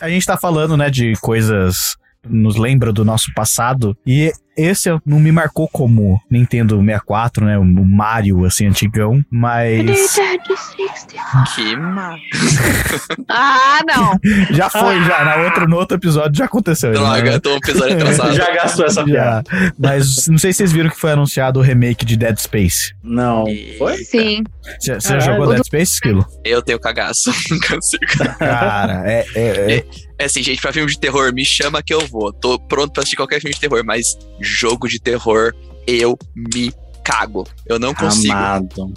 A 0.00 0.08
gente 0.08 0.26
tá 0.26 0.36
falando, 0.36 0.76
né, 0.76 0.90
de 0.90 1.12
coisas 1.20 1.96
nos 2.28 2.56
lembra 2.56 2.92
do 2.92 3.04
nosso 3.04 3.32
passado. 3.34 3.96
E 4.06 4.32
esse 4.56 4.90
não 5.04 5.18
me 5.18 5.32
marcou 5.32 5.66
como 5.68 6.20
Nintendo 6.30 6.78
64, 6.78 7.46
né? 7.46 7.58
O 7.58 7.64
Mario, 7.64 8.44
assim, 8.44 8.66
antigão. 8.66 9.24
Mas 9.30 9.78
Nintendo 9.78 10.56
64. 10.76 11.54
Que. 11.54 11.72
Ah, 13.28 13.80
não. 13.86 14.18
já 14.54 14.68
foi, 14.68 15.02
já. 15.04 15.24
Na 15.24 15.36
outra, 15.36 15.66
no 15.66 15.76
outro 15.76 15.96
episódio 15.96 16.36
já 16.36 16.44
aconteceu. 16.44 16.92
Droga, 16.92 17.32
né? 17.32 17.38
tô 17.38 17.54
um 17.54 17.56
episódio 17.56 17.96
atrasado. 17.96 18.34
Já 18.34 18.54
gastou 18.54 18.84
essa 18.84 19.04
piada. 19.04 19.50
Já. 19.50 19.72
Mas 19.78 20.28
não 20.28 20.38
sei 20.38 20.52
se 20.52 20.58
vocês 20.58 20.72
viram 20.72 20.90
que 20.90 21.00
foi 21.00 21.12
anunciado 21.12 21.60
o 21.60 21.62
remake 21.62 22.04
de 22.04 22.16
Dead 22.16 22.36
Space. 22.38 22.94
Não. 23.02 23.44
Foi? 23.78 23.96
Sim. 23.98 24.44
Você 24.78 25.20
jogou 25.20 25.48
Dead 25.48 25.64
Space, 25.64 25.94
Esquilo? 25.94 26.26
Eu 26.44 26.62
tenho 26.62 26.78
cagaço. 26.78 27.32
Não 27.50 27.58
consigo. 27.60 28.04
Cara, 28.38 29.02
é, 29.10 29.24
é, 29.34 29.76
é, 29.76 29.84
É 30.22 30.26
assim, 30.26 30.40
gente, 30.40 30.60
pra 30.62 30.72
filme 30.72 30.88
de 30.88 30.98
terror, 31.00 31.32
me 31.34 31.44
chama 31.44 31.82
que 31.82 31.92
eu 31.92 32.06
vou. 32.06 32.32
Tô 32.32 32.56
pronto 32.56 32.92
pra 32.92 33.00
assistir 33.02 33.16
qualquer 33.16 33.40
filme 33.40 33.52
de 33.52 33.60
terror, 33.60 33.82
mas 33.84 34.16
jogo 34.40 34.86
de 34.88 35.00
terror, 35.00 35.52
eu 35.84 36.16
me 36.36 36.72
cago. 37.04 37.44
Eu 37.66 37.76
não 37.80 37.92
consigo. 37.92 38.32
Amado. 38.32 38.92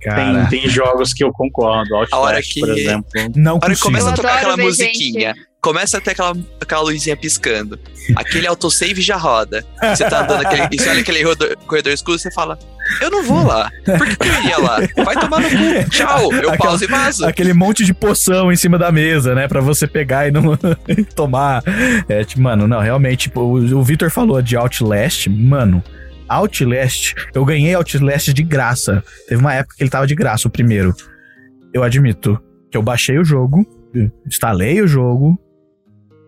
Cara, 0.00 0.46
Tem, 0.48 0.60
tem 0.60 0.70
jogos 0.70 1.12
que 1.12 1.24
eu 1.24 1.32
concordo. 1.32 1.96
Outlast, 1.96 2.14
A 2.14 2.18
hora 2.18 2.40
que- 2.40 2.60
por 2.60 2.78
exemplo. 2.78 3.10
não 3.34 3.56
A 3.60 3.64
hora 3.64 3.74
que 3.74 3.80
começa 3.80 4.10
a 4.10 4.12
tocar 4.12 4.36
aquela 4.36 4.56
musiquinha, 4.56 5.34
começa 5.62 5.98
a 5.98 6.00
ter 6.00 6.10
aquela, 6.10 6.36
aquela 6.60 6.82
luzinha 6.82 7.16
piscando. 7.16 7.78
Aquele 8.16 8.46
autosave 8.48 9.00
já 9.00 9.16
roda. 9.16 9.64
Você 9.80 10.04
tá 10.08 10.24
andando 10.24 10.44
aquele, 10.44 10.68
e 10.72 10.78
você 10.78 10.90
olha 10.90 11.00
aquele 11.00 11.22
corredor, 11.22 11.56
corredor 11.66 11.92
escuro 11.92 12.16
e 12.16 12.20
você 12.20 12.32
fala: 12.32 12.58
Eu 13.00 13.10
não 13.10 13.22
vou 13.22 13.46
lá. 13.46 13.70
Por 13.84 14.06
que, 14.08 14.16
que 14.16 14.28
eu 14.28 14.34
iria 14.40 14.58
lá? 14.58 14.78
Vai 15.04 15.14
tomar 15.14 15.40
no 15.40 15.48
cu. 15.48 15.90
Tchau. 15.90 16.32
Eu 16.32 16.50
Aquela- 16.50 16.56
pauso 16.58 16.84
e 16.84 16.86
vazo. 16.88 17.24
Aquele 17.26 17.52
monte 17.54 17.84
de 17.84 17.94
poção 17.94 18.50
em 18.52 18.56
cima 18.56 18.76
da 18.76 18.90
mesa, 18.90 19.34
né? 19.36 19.46
Pra 19.46 19.60
você 19.60 19.86
pegar 19.86 20.26
e 20.26 20.32
não 20.32 20.42
tomar. 21.14 21.62
É, 22.08 22.24
tipo, 22.24 22.42
mano, 22.42 22.66
não, 22.66 22.80
realmente, 22.80 23.28
tipo, 23.28 23.40
o, 23.40 23.78
o 23.78 23.82
Victor 23.84 24.10
falou 24.10 24.42
de 24.42 24.56
Outlast, 24.56 25.28
mano. 25.28 25.82
Outlast, 26.28 27.14
eu 27.34 27.44
ganhei 27.44 27.74
Outlast 27.74 28.32
de 28.32 28.42
graça. 28.42 29.04
Teve 29.28 29.40
uma 29.40 29.54
época 29.54 29.76
que 29.76 29.82
ele 29.84 29.90
tava 29.90 30.06
de 30.08 30.14
graça, 30.16 30.48
o 30.48 30.50
primeiro. 30.50 30.92
Eu 31.72 31.84
admito 31.84 32.36
que 32.70 32.76
eu 32.76 32.82
baixei 32.82 33.18
o 33.18 33.24
jogo, 33.24 33.64
instalei 34.26 34.80
o 34.80 34.88
jogo, 34.88 35.38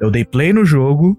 eu 0.04 0.10
dei 0.10 0.24
play 0.24 0.52
no 0.52 0.64
jogo. 0.64 1.18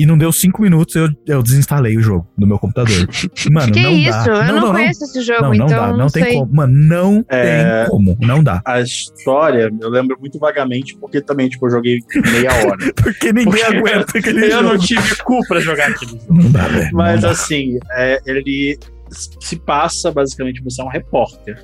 E 0.00 0.06
não 0.06 0.16
deu 0.16 0.30
cinco 0.30 0.62
minutos, 0.62 0.94
eu, 0.94 1.08
eu 1.26 1.42
desinstalei 1.42 1.96
o 1.96 2.00
jogo 2.00 2.24
do 2.38 2.46
meu 2.46 2.56
computador. 2.56 2.94
Mano, 3.50 3.72
que 3.72 3.82
não 3.82 3.90
isso? 3.90 4.10
dá. 4.12 4.46
Eu 4.46 4.54
não, 4.54 4.70
conheço 4.70 5.02
esse 5.02 5.20
jogo, 5.22 5.42
Não, 5.42 5.48
não 5.48 5.54
então 5.56 5.66
dá, 5.68 5.86
não, 5.88 5.96
não 5.96 6.06
tem 6.08 6.22
sei. 6.22 6.34
como. 6.34 6.54
Mano, 6.54 6.72
não 6.72 7.24
É. 7.28 7.80
tem 7.82 7.90
como, 7.90 8.16
não 8.20 8.40
dá. 8.44 8.62
A 8.64 8.80
história, 8.80 9.68
eu 9.80 9.88
lembro 9.90 10.16
muito 10.20 10.38
vagamente, 10.38 10.96
porque 11.00 11.20
também, 11.20 11.48
tipo, 11.48 11.66
eu 11.66 11.70
joguei 11.72 11.98
meia 12.30 12.48
hora. 12.64 12.76
Porque 12.94 13.32
ninguém 13.32 13.44
Porque 13.64 13.76
aguenta 13.76 14.18
aquele 14.18 14.46
eu 14.46 14.50
jogo. 14.52 14.62
não 14.62 14.78
tive 14.78 15.16
cu 15.24 15.40
pra 15.48 15.58
jogar 15.58 15.88
aquele 15.90 16.12
jogo. 16.12 16.32
Não 16.44 16.52
dá, 16.52 16.68
velho. 16.68 16.90
Mas 16.92 17.14
não 17.16 17.20
dá. 17.22 17.30
assim, 17.32 17.78
é, 17.90 18.20
ele 18.24 18.78
se 19.10 19.56
passa, 19.56 20.12
basicamente, 20.12 20.62
você 20.62 20.80
é 20.80 20.84
um 20.84 20.88
repórter. 20.88 21.58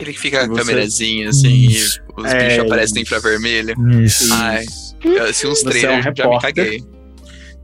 Ele 0.00 0.12
fica 0.14 0.48
com 0.48 0.54
a 0.54 0.58
câmerazinha 0.58 1.28
assim, 1.28 1.52
Isso. 1.66 2.00
e 2.18 2.22
os 2.22 2.32
É, 2.32 2.44
bichos 2.48 2.64
aparecem 2.64 3.02
isso. 3.02 3.14
infravermelho. 3.14 3.74
Isso. 4.02 4.32
Ai, 4.32 4.64
eu 4.64 4.66
assisti 5.22 5.46
uns 5.46 5.62
Você 5.62 5.86
é 5.86 5.90
um 5.98 6.02
já 6.02 6.10
me 6.10 6.16
repórter. 6.18 6.40
caguei. 6.54 6.84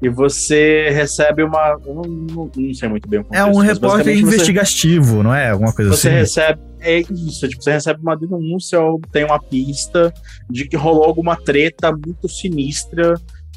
E 0.02 0.08
você 0.08 0.88
recebe 0.90 1.42
uma. 1.42 1.76
Eu 1.84 1.94
não, 1.94 2.02
não- 2.02 2.50
não 2.56 2.74
sei 2.74 2.88
muito 2.88 3.06
bem 3.06 3.20
o 3.20 3.26
É 3.30 3.44
um 3.44 3.52
contexto, 3.52 3.74
repórter 3.74 3.90
basicamente 3.90 4.20
você- 4.22 4.26
investigativo, 4.28 5.22
não 5.22 5.34
é? 5.34 5.50
Alguma 5.50 5.74
coisa 5.74 5.90
Você 5.90 6.08
assim. 6.08 6.16
recebe. 6.18 6.60
É 6.80 7.00
isso, 7.00 7.46
tipo, 7.46 7.62
você 7.62 7.72
recebe 7.72 8.00
uma 8.00 8.16
denúncia 8.16 8.80
ou 8.80 8.98
tem 9.12 9.24
uma 9.26 9.38
pista 9.38 10.10
de 10.48 10.66
que 10.66 10.74
rolou 10.76 11.04
alguma 11.04 11.36
treta 11.36 11.92
muito 11.92 12.26
sinistra, 12.30 13.12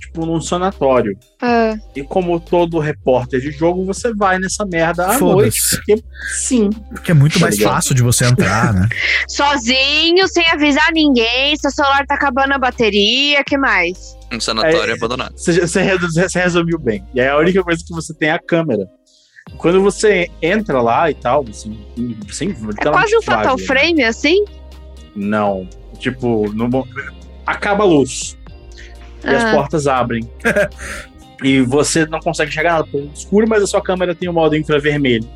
tipo, 0.06 0.26
num 0.26 0.40
sanatório. 0.42 1.18
Ah, 1.42 1.76
E 1.96 2.04
como 2.04 2.40
todo 2.40 2.80
repórter 2.80 3.40
de 3.42 3.52
jogo, 3.52 3.86
você 3.86 4.14
vai 4.14 4.38
nessa 4.40 4.66
merda 4.66 5.08
à 5.08 5.18
noite, 5.20 5.62
porque 5.72 6.04
sim. 6.40 6.70
Porque 6.90 7.12
é 7.12 7.14
muito 7.14 7.34
Tá 7.40 7.46
mais 7.46 7.58
ligado? 7.58 7.74
fácil 7.74 7.96
de 7.96 8.04
você 8.04 8.26
entrar, 8.26 8.74
né? 8.74 8.88
sozinho, 9.28 10.28
sem 10.28 10.44
avisar 10.52 10.92
ninguém, 10.94 11.56
seu 11.58 11.72
celular 11.72 12.06
tá 12.06 12.16
acabando 12.16 12.54
a 12.54 12.58
bateria, 12.58 13.44
que 13.44 13.58
mais? 13.58 14.18
Um 14.32 14.40
sanatório 14.40 14.92
É, 14.94 14.96
abandonado. 14.96 15.34
Você, 15.38 15.60
você, 15.62 15.82
resumiu 16.40 16.80
bem. 16.80 17.04
E 17.14 17.22
aí 17.22 17.28
a 17.28 17.38
única 17.38 17.64
coisa 17.64 17.84
que 17.86 17.94
você 17.94 18.14
tem 18.14 18.30
é 18.30 18.34
a 18.34 18.40
câmera. 18.40 18.88
Quando 19.58 19.82
você 19.82 20.30
entra 20.42 20.82
lá 20.82 21.12
e 21.12 21.14
tal, 21.14 21.46
assim, 21.50 21.78
sem, 22.32 22.56
É 22.80 22.90
quase 22.90 23.16
um 23.18 23.22
Fatal 23.22 23.58
Frame, 23.58 24.04
assim? 24.04 24.44
Não. 25.16 25.68
Tipo, 26.00 26.52
no, 26.54 26.88
acaba 27.46 27.84
a 27.84 27.88
luz. 27.88 28.38
E 29.24 29.28
as 29.30 29.44
Ah. 29.44 29.52
portas 29.54 29.88
abrem. 29.88 30.30
e 31.44 31.62
você 31.62 32.06
não 32.06 32.20
consegue 32.20 32.52
chegar 32.52 32.74
nada 32.74 32.88
pelo 32.88 33.10
escuro, 33.14 33.48
mas 33.48 33.64
a 33.64 33.68
sua 33.68 33.82
câmera 33.82 34.14
tem 34.16 34.30
o 34.30 34.34
modo 34.34 34.56
infravermelho. 34.56 35.28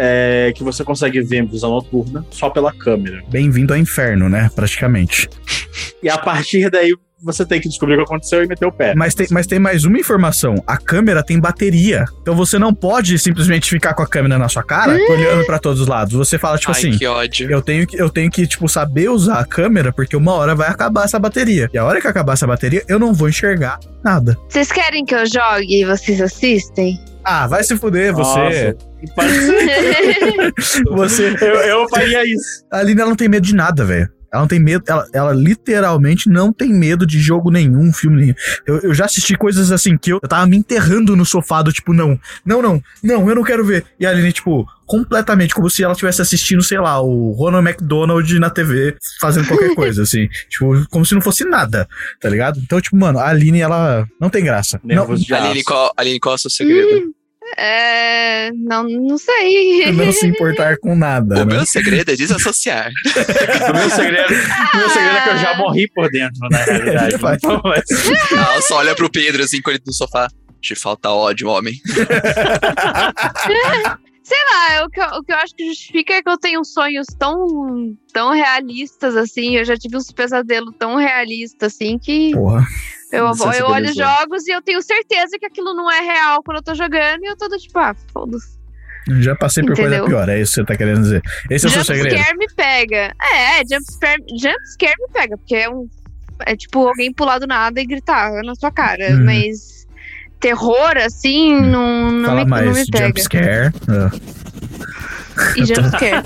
É, 0.00 0.52
que 0.54 0.62
você 0.62 0.84
consegue 0.84 1.20
ver 1.22 1.38
em 1.38 1.46
visão 1.46 1.70
noturna 1.70 2.24
só 2.30 2.48
pela 2.50 2.72
câmera. 2.72 3.20
Bem-vindo 3.28 3.72
ao 3.74 3.78
inferno, 3.78 4.28
né? 4.28 4.48
Praticamente. 4.54 5.28
E 6.02 6.08
a 6.08 6.16
partir 6.16 6.70
daí 6.70 6.94
você 7.22 7.44
tem 7.44 7.60
que 7.60 7.68
descobrir 7.68 7.94
o 7.94 7.98
que 7.98 8.04
aconteceu 8.04 8.44
e 8.44 8.46
meter 8.46 8.66
o 8.66 8.72
pé. 8.72 8.94
Mas 8.94 9.14
tem, 9.14 9.26
mas 9.30 9.46
tem 9.46 9.58
mais 9.58 9.84
uma 9.84 9.98
informação. 9.98 10.62
A 10.66 10.76
câmera 10.76 11.22
tem 11.22 11.38
bateria. 11.38 12.04
Então 12.22 12.34
você 12.34 12.58
não 12.58 12.72
pode 12.72 13.18
simplesmente 13.18 13.68
ficar 13.68 13.94
com 13.94 14.02
a 14.02 14.06
câmera 14.06 14.38
na 14.38 14.48
sua 14.48 14.62
cara, 14.62 14.92
olhando 14.92 15.44
pra 15.44 15.58
todos 15.58 15.80
os 15.80 15.86
lados. 15.88 16.14
Você 16.14 16.38
fala, 16.38 16.58
tipo 16.58 16.72
Ai, 16.72 16.78
assim. 16.78 16.96
que 16.96 17.06
ódio. 17.06 17.50
Eu 17.50 17.60
tenho, 17.60 17.86
que, 17.86 18.00
eu 18.00 18.08
tenho 18.08 18.30
que, 18.30 18.46
tipo, 18.46 18.68
saber 18.68 19.08
usar 19.10 19.40
a 19.40 19.44
câmera, 19.44 19.92
porque 19.92 20.16
uma 20.16 20.32
hora 20.32 20.54
vai 20.54 20.68
acabar 20.68 21.04
essa 21.04 21.18
bateria. 21.18 21.68
E 21.72 21.78
a 21.78 21.84
hora 21.84 22.00
que 22.00 22.06
acabar 22.06 22.34
essa 22.34 22.46
bateria, 22.46 22.84
eu 22.88 22.98
não 22.98 23.12
vou 23.12 23.28
enxergar 23.28 23.78
nada. 24.04 24.36
Vocês 24.48 24.70
querem 24.70 25.04
que 25.04 25.14
eu 25.14 25.26
jogue 25.26 25.82
e 25.82 25.84
vocês 25.84 26.20
assistem? 26.20 26.98
Ah, 27.24 27.46
vai 27.46 27.62
se 27.64 27.76
fuder, 27.76 28.14
você. 28.14 28.74
Nossa. 28.74 28.88
Você. 30.96 31.36
eu, 31.40 31.54
eu 31.54 31.88
faria 31.88 32.24
isso. 32.24 32.64
A 32.70 32.78
Aline, 32.78 33.00
ela 33.00 33.10
não 33.10 33.16
tem 33.16 33.28
medo 33.28 33.46
de 33.46 33.54
nada, 33.54 33.84
velho. 33.84 34.08
Ela 34.32 34.42
não 34.42 34.48
tem 34.48 34.60
medo, 34.60 34.84
ela, 34.86 35.06
ela 35.12 35.32
literalmente 35.32 36.28
não 36.28 36.52
tem 36.52 36.72
medo 36.72 37.06
de 37.06 37.18
jogo 37.18 37.50
nenhum, 37.50 37.92
filme 37.92 38.20
nenhum. 38.20 38.34
Eu, 38.66 38.78
eu 38.80 38.94
já 38.94 39.06
assisti 39.06 39.36
coisas 39.36 39.72
assim 39.72 39.96
que 39.96 40.12
eu, 40.12 40.20
eu 40.22 40.28
tava 40.28 40.46
me 40.46 40.56
enterrando 40.56 41.16
no 41.16 41.24
sofá 41.24 41.62
do 41.62 41.72
tipo, 41.72 41.92
não, 41.92 42.18
não, 42.44 42.60
não, 42.60 42.82
não, 43.02 43.28
eu 43.28 43.34
não 43.34 43.42
quero 43.42 43.64
ver. 43.64 43.84
E 43.98 44.06
a 44.06 44.10
Aline, 44.10 44.32
tipo, 44.32 44.66
completamente 44.86 45.54
como 45.54 45.70
se 45.70 45.82
ela 45.82 45.92
estivesse 45.92 46.22
assistindo, 46.22 46.62
sei 46.62 46.78
lá, 46.78 47.00
o 47.00 47.32
Ronald 47.32 47.66
McDonald 47.66 48.38
na 48.38 48.50
TV 48.50 48.96
fazendo 49.20 49.48
qualquer 49.48 49.72
coisa, 49.76 50.02
assim. 50.02 50.28
Tipo, 50.48 50.86
como 50.90 51.04
se 51.06 51.14
não 51.14 51.20
fosse 51.20 51.44
nada, 51.44 51.88
tá 52.20 52.28
ligado? 52.28 52.58
Então, 52.58 52.80
tipo, 52.80 52.96
mano, 52.96 53.18
a 53.18 53.28
Aline, 53.28 53.60
ela 53.60 54.06
não 54.20 54.30
tem 54.30 54.44
graça. 54.44 54.80
Não, 54.82 54.96
Nervoso 54.96 55.24
de 55.24 55.34
Aline, 55.34 55.62
qual, 55.62 55.92
Aline, 55.96 56.20
qual 56.20 56.34
é 56.34 56.36
o 56.36 56.38
seu 56.38 56.50
segredo? 56.50 57.14
É. 57.56 58.50
Não, 58.54 58.84
não 58.84 59.18
sei. 59.18 59.90
não 59.92 60.12
se 60.12 60.26
importar 60.26 60.76
com 60.78 60.94
nada, 60.94 61.42
O 61.42 61.44
né? 61.44 61.56
meu 61.56 61.66
segredo 61.66 62.10
é 62.12 62.16
desassociar. 62.16 62.90
O 63.68 63.72
meu 63.76 63.90
segredo, 63.90 64.34
o 64.74 64.76
meu 64.76 64.90
segredo 64.90 65.16
é 65.16 65.20
que 65.22 65.28
eu 65.30 65.38
já 65.38 65.56
morri 65.56 65.88
por 65.94 66.10
dentro, 66.10 66.38
na 66.50 66.58
realidade. 66.58 67.14
Então, 67.38 67.60
mas- 67.64 68.64
só 68.66 68.76
olha 68.78 68.94
pro 68.94 69.10
Pedro 69.10 69.42
assim, 69.42 69.60
com 69.60 69.70
ele 69.70 69.80
no 69.86 69.92
sofá. 69.92 70.28
Te 70.60 70.74
falta 70.74 71.10
ódio, 71.10 71.48
homem. 71.48 71.74
Sei 74.28 74.36
lá, 74.52 74.84
o 74.84 74.90
que, 74.90 75.00
eu, 75.00 75.06
o 75.06 75.24
que 75.24 75.32
eu 75.32 75.36
acho 75.36 75.54
que 75.54 75.66
justifica 75.66 76.12
é 76.12 76.22
que 76.22 76.28
eu 76.28 76.36
tenho 76.36 76.62
sonhos 76.62 77.06
tão, 77.18 77.96
tão 78.12 78.30
realistas, 78.30 79.16
assim. 79.16 79.56
Eu 79.56 79.64
já 79.64 79.74
tive 79.74 79.96
uns 79.96 80.12
pesadelos 80.12 80.74
tão 80.78 80.96
realistas, 80.96 81.72
assim, 81.72 81.98
que 81.98 82.32
Porra. 82.32 82.62
eu, 83.10 83.24
eu 83.24 83.66
olho 83.68 83.94
jogos 83.94 84.46
e 84.46 84.50
eu 84.50 84.60
tenho 84.60 84.82
certeza 84.82 85.38
que 85.38 85.46
aquilo 85.46 85.72
não 85.72 85.90
é 85.90 86.00
real 86.00 86.42
quando 86.42 86.58
eu 86.58 86.62
tô 86.62 86.74
jogando 86.74 87.24
e 87.24 87.26
eu 87.26 87.38
tô 87.38 87.48
do 87.48 87.56
tipo, 87.56 87.78
ah, 87.78 87.96
foda-se. 88.12 88.58
Já 89.18 89.34
passei 89.34 89.62
por 89.64 89.72
Entendeu? 89.72 90.04
coisa 90.04 90.04
pior, 90.04 90.28
é 90.28 90.42
isso 90.42 90.52
que 90.52 90.60
você 90.60 90.64
tá 90.66 90.76
querendo 90.76 91.00
dizer. 91.00 91.22
Esse 91.48 91.64
é 91.64 91.68
o 91.70 91.72
seu 91.72 91.84
segredo. 91.84 92.14
Jumpscare 92.14 92.36
me 92.36 92.46
pega. 92.54 93.14
É, 93.34 93.60
jumpscare 93.60 94.22
jump 94.38 94.58
me 94.82 95.08
pega, 95.10 95.38
porque 95.38 95.56
é 95.56 95.70
um. 95.70 95.88
É 96.44 96.54
tipo 96.54 96.86
alguém 96.86 97.14
pular 97.14 97.38
do 97.38 97.46
nada 97.46 97.80
e 97.80 97.86
gritar 97.86 98.30
na 98.44 98.54
sua 98.54 98.70
cara. 98.70 99.08
Hum. 99.10 99.24
Mas 99.24 99.77
terror, 100.40 100.96
assim, 100.96 101.60
não, 101.60 102.10
não, 102.10 102.28
Fala 102.28 102.44
me, 102.44 102.50
não 102.50 102.50
mais, 102.50 102.78
me 102.78 102.86
pega. 102.90 103.06
jumpscare. 103.06 103.72
E 105.56 105.64
jumpscare. 105.64 106.24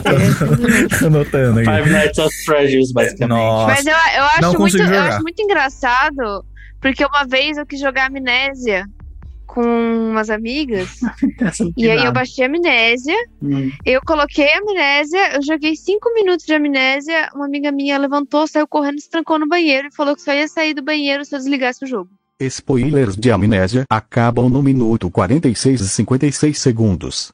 anotando 1.07 1.61
aqui. 1.61 1.71
Five 1.71 1.91
Nights 1.91 2.19
at 2.19 2.31
Freddy's, 2.45 2.93
basicamente. 2.93 3.29
Nossa. 3.39 3.67
Mas 3.75 3.87
eu, 3.87 3.93
eu, 3.93 4.41
Não 4.43 4.51
acho 4.51 4.59
muito, 4.59 4.79
eu 4.79 5.01
acho 5.01 5.23
muito 5.23 5.43
engraçado, 5.43 6.45
porque 6.81 7.05
uma 7.05 7.25
vez 7.25 7.57
eu 7.59 7.67
quis 7.67 7.81
jogar 7.81 8.07
amnésia 8.07 8.87
com 9.47 9.61
umas 10.11 10.31
amigas, 10.31 10.99
não 11.61 11.73
e 11.77 11.91
aí 11.91 12.03
eu 12.03 12.11
baixei 12.13 12.47
amnésia, 12.47 13.15
Hum. 13.43 13.71
eu 13.85 14.01
coloquei 14.01 14.51
amnésia, 14.55 15.35
eu 15.35 15.43
joguei 15.43 15.77
cinco 15.77 16.11
minutos 16.15 16.47
de 16.47 16.55
amnésia, 16.55 17.29
uma 17.35 17.45
amiga 17.45 17.71
minha 17.71 17.99
levantou, 17.99 18.47
saiu 18.47 18.67
correndo, 18.67 18.99
se 18.99 19.11
trancou 19.11 19.39
no 19.39 19.47
banheiro 19.47 19.89
e 19.89 19.95
falou 19.95 20.15
que 20.17 20.23
só 20.23 20.33
ia 20.33 20.49
sair 20.49 20.73
do 20.73 20.83
banheiro 20.83 21.23
se 21.23 21.35
eu 21.35 21.39
desligasse 21.39 21.85
o 21.85 21.87
jogo. 21.87 22.09
Spoilers 22.47 23.17
de 23.17 23.31
amnésia 23.31 23.85
acabam 23.89 24.49
no 24.49 24.63
minuto 24.63 25.11
46 25.11 25.81
e 25.81 25.89
56 25.89 26.59
segundos. 26.59 27.33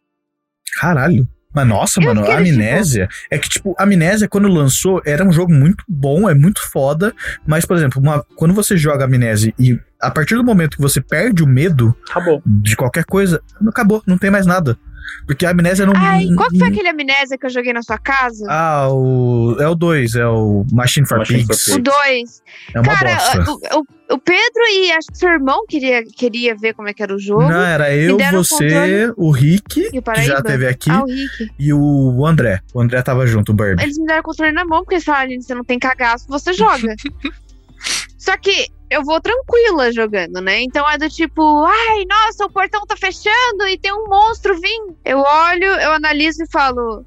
Caralho. 0.80 1.26
Mas 1.54 1.66
nossa, 1.66 1.98
Eu 2.00 2.04
mano, 2.04 2.24
a 2.30 2.36
Amnésia. 2.38 3.08
É 3.30 3.38
que, 3.38 3.48
tipo, 3.48 3.74
a 3.78 3.82
Amnésia, 3.82 4.28
quando 4.28 4.46
lançou, 4.48 5.00
era 5.04 5.26
um 5.26 5.32
jogo 5.32 5.52
muito 5.52 5.82
bom, 5.88 6.28
é 6.28 6.34
muito 6.34 6.60
foda. 6.70 7.12
Mas, 7.46 7.64
por 7.64 7.76
exemplo, 7.76 8.00
uma- 8.00 8.22
quando 8.36 8.52
você 8.52 8.76
joga 8.76 9.06
Amnésia 9.06 9.52
e 9.58 9.78
a 10.00 10.10
partir 10.10 10.34
do 10.36 10.44
momento 10.44 10.76
que 10.76 10.82
você 10.82 11.00
perde 11.00 11.42
o 11.42 11.46
medo 11.46 11.96
Acabou. 12.10 12.42
de 12.44 12.76
qualquer 12.76 13.04
coisa, 13.04 13.42
acabou, 13.66 14.02
não 14.06 14.18
tem 14.18 14.30
mais 14.30 14.44
nada. 14.46 14.78
Porque 15.26 15.44
a 15.46 15.50
Amnésia 15.50 15.84
não. 15.86 15.92
Ai, 15.96 16.26
qual 16.36 16.48
que 16.50 16.58
foi 16.58 16.68
aquele 16.68 16.88
amnésia 16.88 17.36
que 17.38 17.46
eu 17.46 17.50
joguei 17.50 17.72
na 17.72 17.82
sua 17.82 17.98
casa? 17.98 18.46
Ah, 18.48 18.88
o. 18.90 19.56
É 19.60 19.68
o 19.68 19.74
2, 19.74 20.14
é 20.14 20.26
o 20.26 20.64
Machine 20.72 21.06
for 21.06 21.18
Machine 21.18 21.40
for 21.42 21.48
Pigs. 21.48 21.64
Pigs. 21.64 21.78
o 21.78 21.82
2. 21.82 22.42
É 22.74 22.80
uma 22.80 22.94
Cara, 22.96 23.14
bosta. 23.14 23.50
o, 23.76 23.80
o- 23.80 23.98
o 24.10 24.18
Pedro 24.18 24.62
e 24.72 24.90
acho 24.92 25.08
que 25.12 25.18
seu 25.18 25.28
irmão 25.28 25.66
queria, 25.68 26.02
queria 26.02 26.56
ver 26.56 26.72
como 26.72 26.88
é 26.88 26.94
que 26.94 27.02
era 27.02 27.14
o 27.14 27.18
jogo. 27.18 27.42
Não, 27.42 27.60
era 27.60 27.94
eu, 27.94 28.16
deram 28.16 28.40
o 28.40 28.44
você, 28.44 29.12
o 29.18 29.30
Rick, 29.30 29.80
E 29.92 29.98
o 29.98 30.02
que 30.02 30.22
já 30.22 30.40
teve 30.42 30.66
aqui, 30.66 30.90
Ah, 30.90 31.02
o 31.02 31.06
Rick. 31.06 31.50
e 31.58 31.72
o 31.74 32.26
André. 32.26 32.60
O 32.72 32.80
André 32.80 33.02
tava 33.02 33.26
junto, 33.26 33.52
o 33.52 33.54
Burby. 33.54 33.82
Eles 33.82 33.98
me 33.98 34.06
deram 34.06 34.20
o 34.20 34.22
controle 34.22 34.52
na 34.52 34.64
mão, 34.64 34.80
porque 34.80 34.94
eles 34.94 35.04
falaram, 35.04 35.24
"Aline, 35.26 35.42
você 35.42 35.54
não 35.54 35.62
tem 35.62 35.78
cagaço, 35.78 36.24
você 36.26 36.54
joga. 36.54 36.94
Só 38.16 38.36
que 38.36 38.68
eu 38.90 39.04
vou 39.04 39.20
tranquila 39.20 39.92
jogando, 39.92 40.40
né? 40.40 40.60
Então 40.62 40.88
é 40.88 40.96
do 40.96 41.08
tipo, 41.08 41.64
ai, 41.64 42.04
nossa, 42.08 42.46
o 42.46 42.50
portão 42.50 42.86
tá 42.86 42.96
fechando 42.96 43.66
e 43.68 43.78
tem 43.78 43.92
um 43.92 44.08
monstro 44.08 44.58
vindo. 44.58 44.96
Eu 45.04 45.18
olho, 45.18 45.64
eu 45.64 45.92
analiso 45.92 46.42
e 46.42 46.50
falo. 46.50 47.04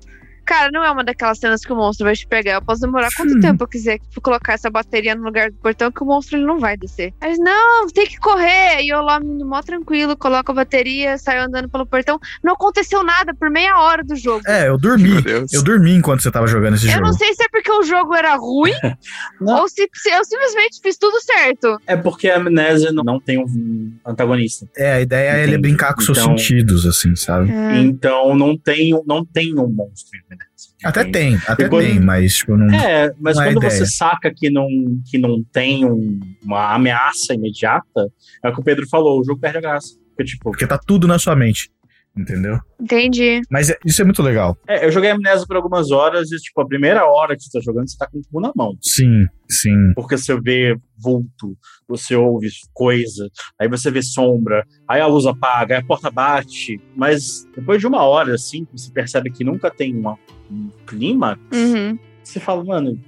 Cara, 0.51 0.69
não 0.69 0.83
é 0.83 0.91
uma 0.91 1.01
daquelas 1.01 1.37
cenas 1.39 1.61
que 1.61 1.71
o 1.71 1.75
monstro 1.77 2.03
vai 2.05 2.13
te 2.13 2.27
pegar. 2.27 2.55
Eu 2.55 2.61
posso 2.61 2.81
demorar 2.81 3.07
quanto 3.15 3.37
Hum. 3.37 3.39
tempo 3.39 3.63
eu 3.63 3.67
quiser 3.69 3.99
colocar 4.21 4.51
essa 4.53 4.69
bateria 4.69 5.15
no 5.15 5.23
lugar 5.23 5.49
do 5.49 5.55
portão 5.57 5.89
que 5.89 6.03
o 6.03 6.05
monstro 6.05 6.35
ele 6.37 6.45
não 6.45 6.59
vai 6.59 6.75
descer. 6.75 7.13
Mas 7.21 7.39
não, 7.39 7.87
tem 7.87 8.05
que 8.05 8.17
correr. 8.17 8.81
E 8.81 8.89
eu 8.93 9.01
lá, 9.01 9.17
mó 9.21 9.61
tranquilo, 9.61 10.17
coloco 10.17 10.51
a 10.51 10.55
bateria, 10.55 11.17
saio 11.17 11.43
andando 11.43 11.69
pelo 11.69 11.85
portão. 11.85 12.19
Não 12.43 12.53
aconteceu 12.55 13.01
nada 13.01 13.33
por 13.33 13.49
meia 13.49 13.77
hora 13.79 14.03
do 14.03 14.13
jogo. 14.17 14.41
É, 14.45 14.67
eu 14.67 14.77
dormi. 14.77 15.23
Eu 15.53 15.63
dormi 15.63 15.93
enquanto 15.95 16.21
você 16.21 16.29
tava 16.29 16.47
jogando 16.47 16.75
esse 16.75 16.87
Eu 16.87 16.91
jogo. 16.95 17.05
não 17.05 17.13
sei 17.13 17.33
se 17.33 17.43
é 17.43 17.47
porque 17.49 17.71
o 17.71 17.83
jogo 17.83 18.13
era 18.13 18.35
ruim 18.35 18.73
ou 19.39 19.69
se, 19.69 19.87
se 19.93 20.09
eu 20.09 20.25
simplesmente 20.25 20.81
fiz 20.83 20.97
tudo 20.97 21.17
certo. 21.21 21.77
É 21.87 21.95
porque 21.95 22.29
a 22.29 22.35
amnésia 22.35 22.91
não, 22.91 23.05
não 23.05 23.21
tem 23.21 23.37
um 23.39 23.93
antagonista. 24.05 24.67
É, 24.75 24.93
a 24.95 25.01
ideia 25.01 25.29
é 25.29 25.43
ele 25.43 25.53
Entendi. 25.53 25.61
brincar 25.69 25.93
com 25.93 26.01
seus 26.01 26.17
Então- 26.17 26.37
sentidos, 26.37 26.85
assim, 26.85 27.15
sabe? 27.15 27.49
Então 27.77 28.35
não 28.35 28.57
tem, 28.57 28.91
não 29.07 29.23
tem 29.23 29.53
um 29.57 29.67
monstro 29.69 30.19
amnésia. 30.29 30.40
Até 30.83 31.03
tem, 31.05 31.35
até 31.47 31.63
Depois- 31.63 31.87
tem, 31.87 31.99
mas 31.99 32.35
tipo, 32.35 32.57
não. 32.57 32.73
É, 32.73 33.13
mas 33.19 33.37
Não 33.37 33.43
é 33.43 33.53
quando 33.53 33.65
ideia. 33.65 33.71
você 33.71 33.85
saca 33.85 34.33
que 34.35 34.49
não, 34.49 34.67
que 35.09 35.17
não 35.17 35.43
tem 35.51 35.85
um- 35.85 36.19
uma 36.43 36.73
ameaça 36.73 37.33
imediata, 37.33 38.07
é 38.43 38.49
o 38.49 38.53
que 38.53 38.59
o 38.61 38.63
Pedro 38.63 38.87
falou, 38.89 39.19
o 39.19 39.23
jogo 39.23 39.39
perde 39.39 39.57
a 39.59 39.61
graça. 39.61 39.95
Porque, 40.15 40.23
tipo, 40.31 40.43
Porque 40.51 40.67
tá 40.67 40.77
tudo 40.77 41.07
na 41.07 41.17
sua 41.19 41.35
mente. 41.35 41.69
Entendeu? 42.17 42.59
Entendi. 42.79 43.39
Mas 43.49 43.69
é- 43.69 43.77
isso 43.85 44.01
é 44.01 44.05
muito 44.05 44.21
legal. 44.21 44.57
é, 44.67 44.85
eu 44.85 44.91
joguei 44.91 45.09
amnésia 45.11 45.47
por 45.47 45.55
algumas 45.55 45.91
horas 45.91 46.29
e, 46.31 46.35
tipo, 46.37 46.59
a 46.61 46.67
primeira 46.67 47.05
hora 47.05 47.35
que 47.37 47.41
você 47.43 47.49
tá 47.57 47.63
jogando, 47.63 47.89
você 47.89 47.97
tá 47.97 48.05
com 48.05 48.17
o 48.19 48.21
cu 48.29 48.41
na 48.41 48.51
mão. 48.53 48.75
Sim, 48.81 49.25
sim. 49.49 49.93
Porque 49.95 50.17
você 50.17 50.37
vê 50.39 50.75
vulto, 50.97 51.57
você 51.87 52.15
ouve 52.15 52.49
coisa, 52.73 53.29
aí 53.57 53.69
você 53.69 53.89
vê 53.89 54.01
sombra, 54.01 54.65
aí 54.87 54.99
a 54.99 55.07
luz 55.07 55.25
apaga, 55.25 55.75
aí 55.75 55.81
a 55.81 55.85
porta 55.85 56.11
bate. 56.11 56.81
Mas 56.97 57.47
depois 57.55 57.79
de 57.79 57.87
uma 57.87 58.03
hora, 58.03 58.33
assim, 58.35 58.65
que 58.65 58.73
você 58.77 58.91
percebe 58.91 59.31
que 59.31 59.43
nunca 59.45 59.71
tem 59.71 59.95
uma- 59.95 60.17
um 60.51 60.69
clima, 60.85 61.39
Uhum. 61.53 61.97
você 62.21 62.41
fala, 62.41 62.61
mano, 62.63 62.99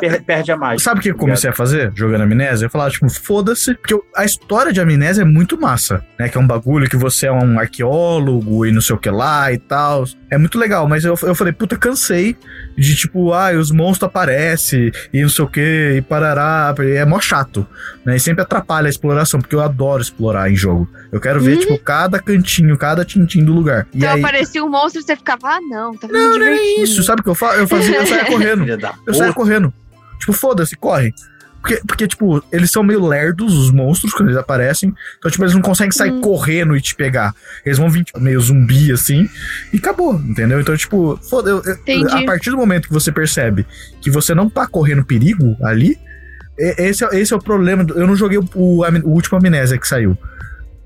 per- 0.00 0.22
perde 0.24 0.52
a 0.52 0.56
mágica. 0.56 0.82
Sabe 0.82 1.00
o 1.00 1.02
que 1.02 1.10
eu 1.10 1.14
tá 1.14 1.20
comecei 1.20 1.50
a 1.50 1.52
fazer 1.52 1.92
jogando 1.94 2.22
amnésia? 2.22 2.66
Eu 2.66 2.70
falava, 2.70 2.90
tipo, 2.90 3.08
foda-se. 3.10 3.74
Porque 3.74 3.94
eu- 3.94 4.04
a 4.16 4.24
história 4.24 4.72
de 4.72 4.80
amnésia 4.80 5.22
é 5.22 5.24
muito 5.24 5.60
massa, 5.60 6.04
né? 6.18 6.28
Que 6.28 6.36
é 6.38 6.40
um 6.40 6.46
bagulho 6.46 6.88
que 6.88 6.96
você 6.96 7.26
é 7.26 7.32
um 7.32 7.58
arqueólogo 7.58 8.66
e 8.66 8.72
não 8.72 8.80
sei 8.80 8.96
o 8.96 8.98
que 8.98 9.10
lá 9.10 9.52
e 9.52 9.58
tal. 9.58 10.04
É 10.30 10.38
muito 10.38 10.58
legal, 10.58 10.88
mas 10.88 11.04
eu, 11.04 11.14
eu 11.22 11.34
falei, 11.34 11.52
puta, 11.52 11.76
cansei 11.76 12.36
de 12.76 12.94
tipo, 12.96 13.32
ah, 13.32 13.52
os 13.52 13.70
monstros 13.70 14.08
aparecem 14.08 14.90
e 15.12 15.22
não 15.22 15.28
sei 15.28 15.44
o 15.44 15.48
que, 15.48 15.94
e 15.96 16.02
parará. 16.02 16.74
É 16.80 17.04
mó 17.04 17.20
chato, 17.20 17.66
né? 18.04 18.16
E 18.16 18.20
sempre 18.20 18.42
atrapalha 18.42 18.86
a 18.86 18.90
exploração, 18.90 19.40
porque 19.40 19.54
eu 19.54 19.60
adoro 19.60 20.02
explorar 20.02 20.50
em 20.50 20.56
jogo. 20.56 20.88
Eu 21.14 21.20
quero 21.20 21.40
ver, 21.40 21.52
Uhum. 21.54 21.60
tipo, 21.60 21.78
cada 21.78 22.18
cantinho, 22.18 22.76
cada 22.76 23.04
tintim 23.04 23.44
do 23.44 23.52
lugar. 23.52 23.86
E 23.94 23.98
Então 23.98 24.12
aí. 24.14 24.18
aparecia 24.20 24.64
um 24.64 24.68
monstro 24.68 25.00
e 25.00 25.04
você 25.04 25.14
ficava, 25.14 25.46
ah, 25.48 25.60
não, 25.60 25.96
tá 25.96 26.08
Não, 26.08 26.32
me 26.32 26.38
não 26.38 26.46
é 26.46 26.56
isso, 26.82 27.02
sabe 27.04 27.20
o 27.20 27.22
que 27.24 27.30
eu, 27.30 27.34
fa 27.36 27.54
eu 27.56 27.68
fazia? 27.68 27.96
Eu 27.98 28.06
saía 28.06 28.24
correndo. 28.26 28.64
Eu 29.06 29.14
saía 29.14 29.32
correndo. 29.32 29.72
Tipo, 30.18 30.32
foda-se, 30.32 30.74
corre. 30.76 31.14
Porque, 31.60 31.80
porque, 31.86 32.06
tipo, 32.08 32.42
eles 32.52 32.70
são 32.70 32.82
meio 32.82 33.06
lerdos, 33.06 33.54
os 33.56 33.70
monstros, 33.70 34.12
quando 34.12 34.28
eles 34.28 34.38
aparecem. 34.38 34.92
Então, 35.18 35.30
tipo, 35.30 35.44
eles 35.44 35.54
não 35.54 35.62
conseguem 35.62 35.92
sair 35.92 36.10
Hum. 36.10 36.20
correndo 36.20 36.76
e 36.76 36.80
te 36.80 36.94
pegar. 36.94 37.32
Eles 37.64 37.78
vão 37.78 37.88
vir 37.88 38.04
tipo, 38.04 38.20
meio 38.20 38.38
zumbi, 38.40 38.92
assim, 38.92 39.26
e 39.72 39.76
acabou, 39.78 40.14
entendeu? 40.16 40.60
Então, 40.60 40.76
tipo, 40.76 41.16
foda 41.30 41.48
eu, 41.50 41.62
eu- 41.64 41.72
Entendi. 41.74 42.12
a 42.12 42.26
partir 42.26 42.50
do 42.50 42.56
momento 42.58 42.88
que 42.88 42.92
você 42.92 43.10
percebe 43.10 43.64
que 44.02 44.10
você 44.10 44.34
não 44.34 44.50
tá 44.50 44.66
correndo 44.66 45.04
perigo 45.04 45.56
ali, 45.62 45.96
esse 46.58 47.02
é, 47.04 47.08
esse 47.18 47.32
é 47.32 47.36
o 47.36 47.40
problema. 47.40 47.82
do- 47.82 47.94
Eu 47.98 48.06
não 48.06 48.14
joguei 48.14 48.36
o, 48.38 48.44
o, 48.54 48.84
o 48.84 49.08
último 49.10 49.38
Amnésia 49.38 49.78
que 49.78 49.88
saiu. 49.88 50.18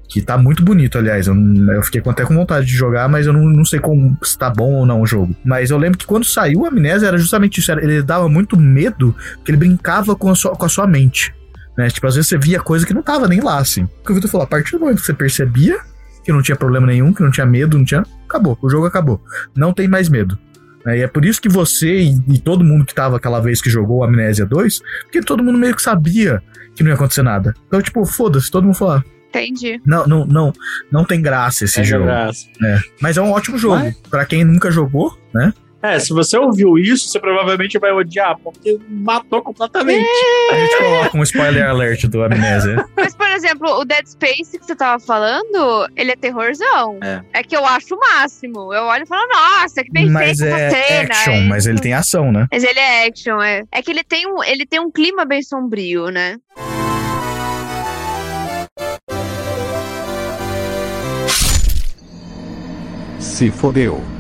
Que 0.09 0.23
tá 0.23 0.39
muito 0.39 0.65
bonito, 0.65 0.97
aliás. 0.97 1.27
Eu, 1.27 1.35
eu 1.75 1.83
fiquei 1.83 2.03
até 2.07 2.25
com 2.25 2.35
vontade 2.35 2.67
de 2.67 2.73
jogar, 2.73 3.09
mas 3.09 3.27
eu 3.27 3.33
não, 3.33 3.45
não 3.45 3.65
sei 3.65 3.79
como, 3.79 4.17
se 4.23 4.39
tá 4.39 4.49
bom 4.49 4.73
ou 4.73 4.87
não 4.87 5.03
o 5.03 5.07
jogo. 5.07 5.37
Mas 5.45 5.71
eu 5.71 5.77
lembro 5.77 5.99
que 5.99 6.07
quando 6.07 6.25
saiu 6.25 6.65
a 6.65 6.69
Amnésia 6.69 7.09
era 7.09 7.19
justamente 7.19 7.59
isso. 7.61 7.71
era- 7.71 7.83
ele 7.85 8.03
dava 8.03 8.27
muito 8.29 8.59
medo, 8.59 9.15
porque 9.37 9.51
ele 9.51 9.59
brincava 9.59 10.17
com 10.17 10.31
a 10.31 10.35
sua, 10.35 10.53
com 10.53 10.65
a 10.65 10.69
sua 10.69 10.87
mente. 10.87 11.35
Né? 11.77 11.89
Tipo, 11.91 12.07
às 12.07 12.15
vezes 12.15 12.29
você 12.29 12.39
via 12.39 12.59
coisa 12.59 12.87
que 12.87 12.95
não 12.95 13.03
tava 13.03 13.29
nem 13.29 13.41
lá, 13.41 13.59
assim. 13.59 13.83
O 13.85 14.05
que 14.07 14.13
o 14.13 14.15
Vitor 14.15 14.31
falou, 14.31 14.45
a 14.45 14.49
partir 14.49 14.73
do 14.73 14.81
momento 14.81 15.01
que 15.01 15.07
você 15.07 15.13
percebia 15.15 15.79
que 16.25 16.33
não 16.33 16.43
tinha 16.43 16.57
problema 16.57 16.87
nenhum, 16.87 17.13
que 17.13 17.23
não 17.23 17.31
tinha 17.31 17.47
medo, 17.47 17.77
não 17.79 17.85
tinha. 17.85 18.03
Acabou, 18.27 18.59
o 18.63 18.69
jogo 18.71 18.87
acabou. 18.87 19.23
Não 19.55 19.73
tem 19.75 19.87
mais 19.89 20.09
medo. 20.09 20.39
né? 20.87 20.99
E 20.99 21.03
é 21.03 21.07
por 21.07 21.25
isso 21.25 21.41
que 21.41 21.49
você 21.51 22.01
e, 22.01 22.19
e 22.29 22.39
todo 22.39 22.65
mundo 22.65 22.85
que 22.87 22.95
tava 22.95 23.17
aquela 23.19 23.41
vez 23.41 23.61
que 23.61 23.69
jogou 23.71 24.03
Amnésia 24.03 24.47
2, 24.47 24.81
porque 25.03 25.21
todo 25.21 25.43
mundo 25.45 25.59
meio 25.59 25.77
que 25.77 25.83
sabia 25.83 26.43
que 26.75 26.83
não 26.83 26.89
ia 26.91 26.95
acontecer 26.95 27.23
nada. 27.23 27.55
Então, 27.67 27.81
tipo, 27.83 28.05
foda-se, 28.07 28.51
todo 28.51 28.65
mundo 28.65 28.75
falou, 28.75 28.95
ah, 28.95 29.05
Entendi. 29.29 29.81
não, 29.87 30.07
não, 30.07 30.25
não, 30.27 30.53
não 30.91 31.05
tem 31.05 31.21
graça 31.21 31.65
esse 31.65 31.81
a 31.81 31.83
jogo. 31.83 32.05
graça. 32.07 32.47
Mas 33.01 33.17
é 33.17 33.23
um 33.23 33.31
ótimo 33.33 33.59
jogo. 33.59 33.77
Mas- 33.77 33.97
Pra 34.11 34.25
quem 34.25 34.45
nunca 34.45 34.71
jogou, 34.71 35.17
né? 35.35 35.53
É, 35.81 35.97
se 36.01 36.13
você 36.13 36.37
ouviu 36.37 36.77
isso, 36.77 37.09
você 37.09 37.21
provavelmente 37.21 37.79
vai 37.79 37.93
odiar, 37.93 38.37
porque 38.43 38.77
matou 38.89 39.41
completamente. 39.41 40.09
A 40.51 40.55
gente 40.57 40.77
coloca 40.77 41.17
um 41.17 41.23
spoiler 41.23 41.69
alert 41.69 42.05
do 42.09 42.21
Amnésia. 42.25 42.85
Mas, 42.99 43.15
por 43.15 43.29
exemplo, 43.29 43.71
o 43.79 43.85
Dead 43.85 44.05
Space 44.05 44.59
que 44.59 44.65
você 44.67 44.75
tava 44.75 44.99
falando, 44.99 45.89
ele 45.95 46.11
é 46.11 46.17
terrorzão. 46.17 46.99
É. 47.33 47.43
que 47.45 47.57
eu 47.57 47.65
acho 47.65 47.95
o 47.95 48.01
máximo. 48.01 48.75
Eu 48.75 48.83
olho 48.87 49.05
e 49.05 49.07
falo, 49.07 49.29
nossa, 49.29 49.85
que 49.85 49.93
bem 49.93 50.11
mas 50.11 50.41
essa 50.41 50.59
é 50.59 50.71
cena. 50.71 51.15
action, 51.15 51.33
é 51.35 51.41
mas 51.45 51.67
ele 51.67 51.79
tem 51.79 51.95
ação, 51.95 52.33
né? 52.33 52.49
Mas 52.51 52.65
ele 52.65 52.81
é 52.81 53.07
action, 53.07 53.41
é. 53.41 53.63
É 53.71 53.81
que 53.81 53.93
ele 53.93 54.03
tem 54.03 54.27
um, 54.27 54.43
ele 54.43 54.67
tem 54.67 54.81
um 54.81 54.91
clima 54.91 55.25
bem 55.25 55.43
sombrio, 55.45 56.09
né? 56.09 56.39
Se 63.39 63.53
fodeu. 63.53 64.18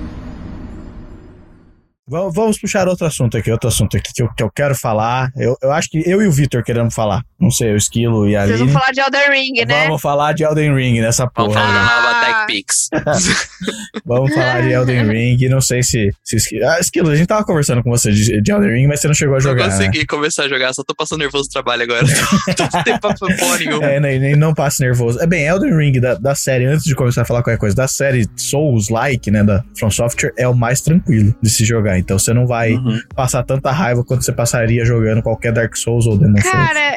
Vamos, 2.08 2.34
vamos 2.34 2.58
puxar 2.58 2.88
outro 2.88 3.06
assunto 3.06 3.36
aqui, 3.36 3.50
outro 3.50 3.68
assunto 3.68 3.96
aqui 3.96 4.10
que 4.14 4.22
eu, 4.22 4.28
que 4.34 4.42
eu 4.42 4.50
quero 4.50 4.74
falar. 4.74 5.30
Eu, 5.36 5.56
eu 5.62 5.70
acho 5.72 5.88
que 5.90 6.02
eu 6.08 6.22
e 6.22 6.26
o 6.26 6.32
Vitor 6.32 6.62
queremos 6.64 6.94
falar. 6.94 7.22
Não 7.40 7.50
sei, 7.50 7.72
o 7.72 7.76
Esquilo 7.76 8.28
e 8.28 8.34
a 8.34 8.46
Vocês 8.46 8.58
vão 8.58 8.66
Aline. 8.68 8.72
falar 8.80 8.92
de 8.92 9.00
Elden 9.00 9.30
Ring, 9.30 9.64
né? 9.66 9.84
Vamos 9.84 10.02
falar 10.02 10.32
de 10.32 10.42
Elden 10.44 10.74
Ring 10.74 11.00
nessa 11.00 11.30
Vamos 11.36 11.54
porra. 11.54 11.66
falar 11.66 11.72
da 11.78 11.84
né? 11.84 11.94
nova 12.02 12.08
Ah. 12.08 12.24
Tech 12.24 12.46
Pix. 12.46 12.88
Vamos 14.04 14.34
falar 14.34 14.62
de 14.62 14.68
Elden 14.72 15.06
Ring. 15.06 15.48
Não 15.48 15.60
sei 15.60 15.82
se. 15.82 16.10
se 16.24 16.36
Esquilo, 16.36 16.66
ah, 16.68 16.80
Esquilo, 16.80 17.10
a 17.10 17.14
gente 17.16 17.26
tava 17.28 17.44
conversando 17.44 17.82
com 17.82 17.90
você 17.90 18.10
de, 18.10 18.40
de 18.40 18.50
Elden 18.52 18.72
Ring, 18.72 18.86
mas 18.86 19.00
você 19.00 19.06
não 19.08 19.14
chegou 19.14 19.34
a 19.34 19.38
Não 19.38 19.42
jogar. 19.42 19.68
né? 19.68 19.70
consegui 19.76 20.06
começar 20.06 20.44
a 20.44 20.48
jogar, 20.48 20.72
só 20.72 20.82
tô 20.82 20.94
passando 20.94 21.20
nervoso 21.20 21.48
do 21.48 21.52
trabalho 21.52 21.82
agora. 21.82 22.04
Não 22.74 22.82
tem 22.84 22.98
papo 22.98 23.18
porra 23.38 23.58
nenhuma. 23.58 23.84
É, 23.86 24.00
nem, 24.00 24.18
nem 24.18 24.36
não 24.36 24.54
passe 24.54 24.80
nervoso. 24.82 25.20
É 25.20 25.26
bem, 25.26 25.44
Elden 25.46 25.76
Ring 25.76 26.00
da, 26.00 26.14
da 26.14 26.34
série, 26.34 26.64
antes 26.66 26.84
de 26.84 26.94
começar 26.94 27.22
a 27.22 27.24
falar 27.24 27.42
qualquer 27.42 27.58
coisa, 27.58 27.76
da 27.76 27.86
série 27.88 28.26
Souls-like, 28.36 29.30
né, 29.30 29.44
da 29.44 29.62
From 29.78 29.90
Software, 29.90 30.32
é 30.36 30.46
o 30.48 30.54
mais 30.54 30.80
tranquilo 30.80 31.34
de 31.42 31.50
se 31.50 31.64
jogar. 31.64 31.97
Então 31.98 32.18
você 32.18 32.32
não 32.32 32.46
vai 32.46 32.74
Uhum. 32.74 32.98
passar 33.14 33.42
tanta 33.42 33.70
raiva 33.70 34.04
quanto 34.04 34.24
você 34.24 34.32
passaria 34.32 34.84
jogando 34.84 35.22
qualquer 35.22 35.52
Dark 35.52 35.76
Souls 35.76 36.06
ou 36.06 36.16
Demon 36.18 36.40
Souls. 36.40 36.50
Cara, 36.50 36.96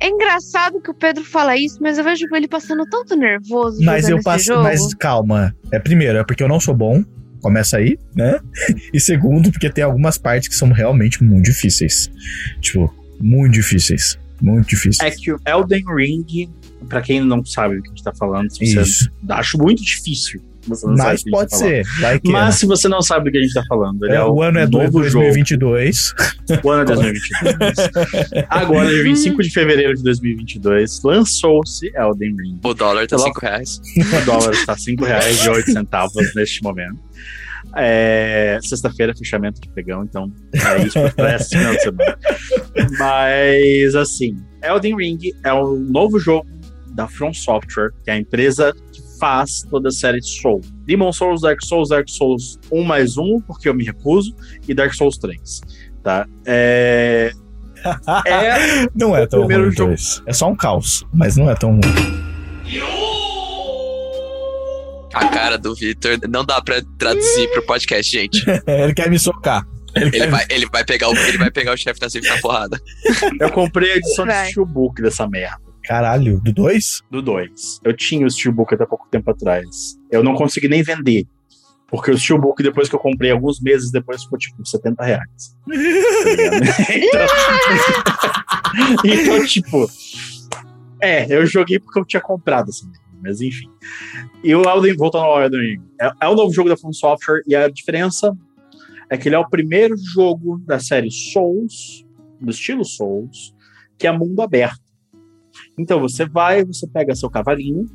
é 0.00 0.08
engraçado 0.08 0.80
que 0.80 0.90
o 0.90 0.94
Pedro 0.94 1.24
fala 1.24 1.56
isso, 1.56 1.78
mas 1.80 1.98
eu 1.98 2.04
vejo 2.04 2.26
ele 2.34 2.48
passando 2.48 2.84
tanto 2.90 3.14
nervoso 3.16 3.82
Mas 3.84 4.02
jogando 4.02 4.10
eu 4.10 4.16
esse 4.16 4.24
passo. 4.24 4.44
jogo. 4.44 4.62
Mas 4.62 4.94
calma. 4.94 5.54
É 5.72 5.78
primeiro, 5.78 6.18
é 6.18 6.24
porque 6.24 6.42
eu 6.42 6.48
não 6.48 6.60
sou 6.60 6.74
bom. 6.74 7.04
Começa 7.42 7.78
aí, 7.78 7.96
né? 8.14 8.38
E 8.92 9.00
segundo, 9.00 9.50
porque 9.50 9.70
tem 9.70 9.82
algumas 9.84 10.18
partes 10.18 10.48
que 10.48 10.54
são 10.54 10.70
realmente 10.72 11.22
muito 11.24 11.44
difíceis. 11.46 12.10
Tipo, 12.60 12.92
muito 13.20 13.52
difíceis. 13.54 14.18
Muito 14.42 14.68
difíceis. 14.68 15.12
É 15.12 15.16
que 15.16 15.32
o 15.32 15.38
Elden 15.46 15.84
Ring, 15.96 16.50
pra 16.88 17.00
quem 17.02 17.20
não 17.22 17.44
sabe 17.44 17.76
do 17.76 17.82
que 17.82 17.88
a 17.88 17.92
gente 17.92 18.02
tá 18.02 18.12
falando, 18.14 18.50
se 18.50 18.58
você 18.66 18.80
Isso. 18.80 19.10
acho 19.28 19.58
muito 19.58 19.82
difícil. 19.82 20.40
Você 20.68 20.86
não 20.86 20.94
Mas 20.94 21.02
sabe 21.02 21.16
do 21.16 21.24
que 21.24 21.30
a 21.30 21.30
gente 21.30 21.30
pode 21.30 21.50
tá 21.50 21.56
falando. 21.56 22.20
ser. 22.22 22.30
Mas 22.30 22.54
se 22.56 22.66
você 22.66 22.88
não 22.88 23.02
sabe 23.02 23.24
do 23.24 23.30
que 23.32 23.38
a 23.38 23.40
gente 23.42 23.54
tá 23.54 23.64
falando, 23.68 24.04
ele 24.04 24.12
é. 24.14 24.16
é, 24.16 24.24
o 24.24 24.42
ano 24.42 24.58
é 24.58 24.66
novo 24.66 25.00
2022. 25.00 26.14
jogo. 26.48 26.60
O 26.64 26.70
ano 26.70 26.82
é 26.82 26.84
2022. 26.84 28.44
Agora, 28.48 28.88
dia 28.88 29.02
25 29.02 29.42
de 29.42 29.50
fevereiro 29.50 29.94
de 29.94 30.02
2022, 30.02 31.02
lançou-se 31.02 31.90
Elden 31.96 32.36
Ring. 32.36 32.60
O 32.62 32.74
dólar 32.74 33.06
tá 33.06 33.16
Sei 33.16 33.26
lá. 33.26 33.32
5 33.34 33.40
reais. 33.40 33.80
O 34.22 34.26
dólar 34.26 34.52
está 34.52 34.72
R$ 34.74 34.78
5,08 34.80 36.34
neste 36.34 36.62
momento. 36.62 36.98
É, 37.76 38.58
Sexta-feira, 38.62 39.14
fechamento 39.14 39.60
de 39.60 39.68
pregão, 39.68 40.02
então 40.02 40.32
é 40.54 40.84
isso 40.84 40.98
para 41.14 41.36
esse 41.36 41.50
final 41.56 41.72
de 41.72 41.82
semana. 41.82 42.18
Mas, 42.98 43.94
assim, 43.94 44.36
Elden 44.62 44.96
Ring 44.96 45.18
é 45.44 45.52
o 45.52 45.76
novo 45.76 46.18
jogo 46.18 46.48
da 46.94 47.06
From 47.06 47.32
Software, 47.32 47.90
que 48.04 48.10
é 48.10 48.14
a 48.14 48.18
empresa 48.18 48.74
que 48.92 48.99
faz 49.20 49.62
toda 49.70 49.88
a 49.88 49.92
série 49.92 50.20
Soul. 50.22 50.60
Demon 50.86 51.12
Souls, 51.12 51.42
Dark 51.42 51.62
Souls, 51.62 51.90
Dark 51.90 52.08
Souls 52.08 52.58
1 52.72 52.82
mais 52.82 53.16
1, 53.18 53.40
porque 53.42 53.68
eu 53.68 53.74
me 53.74 53.84
recuso, 53.84 54.34
e 54.66 54.74
Dark 54.74 54.92
Souls 54.94 55.18
3. 55.18 55.60
Tá? 56.02 56.26
É, 56.46 57.30
é 58.26 58.88
Não 58.94 59.14
é 59.16 59.26
tão 59.26 59.40
primeiro 59.40 59.64
ruim 59.64 59.72
jogo- 59.76 59.88
dois. 59.90 60.22
É 60.26 60.32
só 60.32 60.48
um 60.48 60.56
caos, 60.56 61.04
mas 61.12 61.36
não 61.36 61.50
é 61.50 61.54
tão 61.54 61.72
ruim. 61.72 62.20
A 65.12 65.28
cara 65.28 65.58
do 65.58 65.74
Victor 65.74 66.18
não 66.28 66.44
dá 66.44 66.60
pra 66.62 66.80
traduzir 66.98 67.48
pro 67.52 67.62
podcast, 67.66 68.10
gente. 68.10 68.44
Ele 68.66 68.94
quer 68.94 69.10
me 69.10 69.18
socar. 69.18 69.66
Ele 69.94 70.28
vai, 70.28 70.44
ele 70.48 70.66
vai 70.70 70.84
pegar 70.84 71.08
o, 71.08 71.16
ele 71.16 71.36
vai 71.36 71.50
pegar 71.50 71.72
o 71.72 71.76
chefe 71.76 71.98
da 71.98 72.08
Civ 72.08 72.24
na 72.24 72.38
porrada. 72.38 72.80
Eu 73.40 73.50
comprei 73.50 73.90
a 73.90 73.96
edição 73.96 74.24
de. 74.24 74.32
Steelbook 74.50 75.02
dessa 75.02 75.26
merda. 75.26 75.58
Caralho, 75.90 76.40
do 76.40 76.52
2? 76.52 77.02
Do 77.10 77.20
2. 77.20 77.80
Eu 77.82 77.92
tinha 77.92 78.24
o 78.24 78.30
Steelbook 78.30 78.72
até 78.72 78.86
pouco 78.86 79.08
tempo 79.10 79.28
atrás. 79.28 79.98
Eu 80.08 80.22
não 80.22 80.36
consegui 80.36 80.68
nem 80.68 80.84
vender. 80.84 81.26
Porque 81.88 82.12
o 82.12 82.16
Steelbook, 82.16 82.62
depois 82.62 82.88
que 82.88 82.94
eu 82.94 83.00
comprei, 83.00 83.32
alguns 83.32 83.60
meses 83.60 83.90
depois, 83.90 84.22
ficou 84.22 84.38
tipo 84.38 84.64
70 84.64 85.02
reais. 85.02 85.56
Então, 89.02 89.34
então, 89.34 89.46
tipo. 89.46 89.90
É, 91.02 91.26
eu 91.34 91.44
joguei 91.44 91.80
porque 91.80 91.98
eu 91.98 92.04
tinha 92.04 92.20
comprado 92.20 92.70
merda, 92.84 93.04
mas 93.20 93.40
enfim. 93.40 93.68
E 94.44 94.54
o 94.54 94.62
Elden, 94.62 94.94
voltando 94.94 95.24
ao 95.24 95.42
Elden 95.42 95.60
Ring, 95.60 95.82
é, 96.00 96.12
é 96.20 96.28
o 96.28 96.36
novo 96.36 96.54
jogo 96.54 96.68
da 96.68 96.76
From 96.76 96.92
Software 96.92 97.42
e 97.48 97.56
a 97.56 97.68
diferença 97.68 98.32
é 99.10 99.16
que 99.16 99.28
ele 99.28 99.34
é 99.34 99.38
o 99.40 99.50
primeiro 99.50 99.96
jogo 100.14 100.62
da 100.64 100.78
série 100.78 101.10
Souls, 101.10 102.06
do 102.40 102.52
estilo 102.52 102.84
Souls, 102.84 103.52
que 103.98 104.06
é 104.06 104.12
mundo 104.12 104.40
aberto. 104.40 104.89
Então 105.78 106.00
você 106.00 106.26
vai, 106.26 106.64
você 106.64 106.86
pega 106.86 107.14
seu 107.14 107.30
cavalinho, 107.30 107.86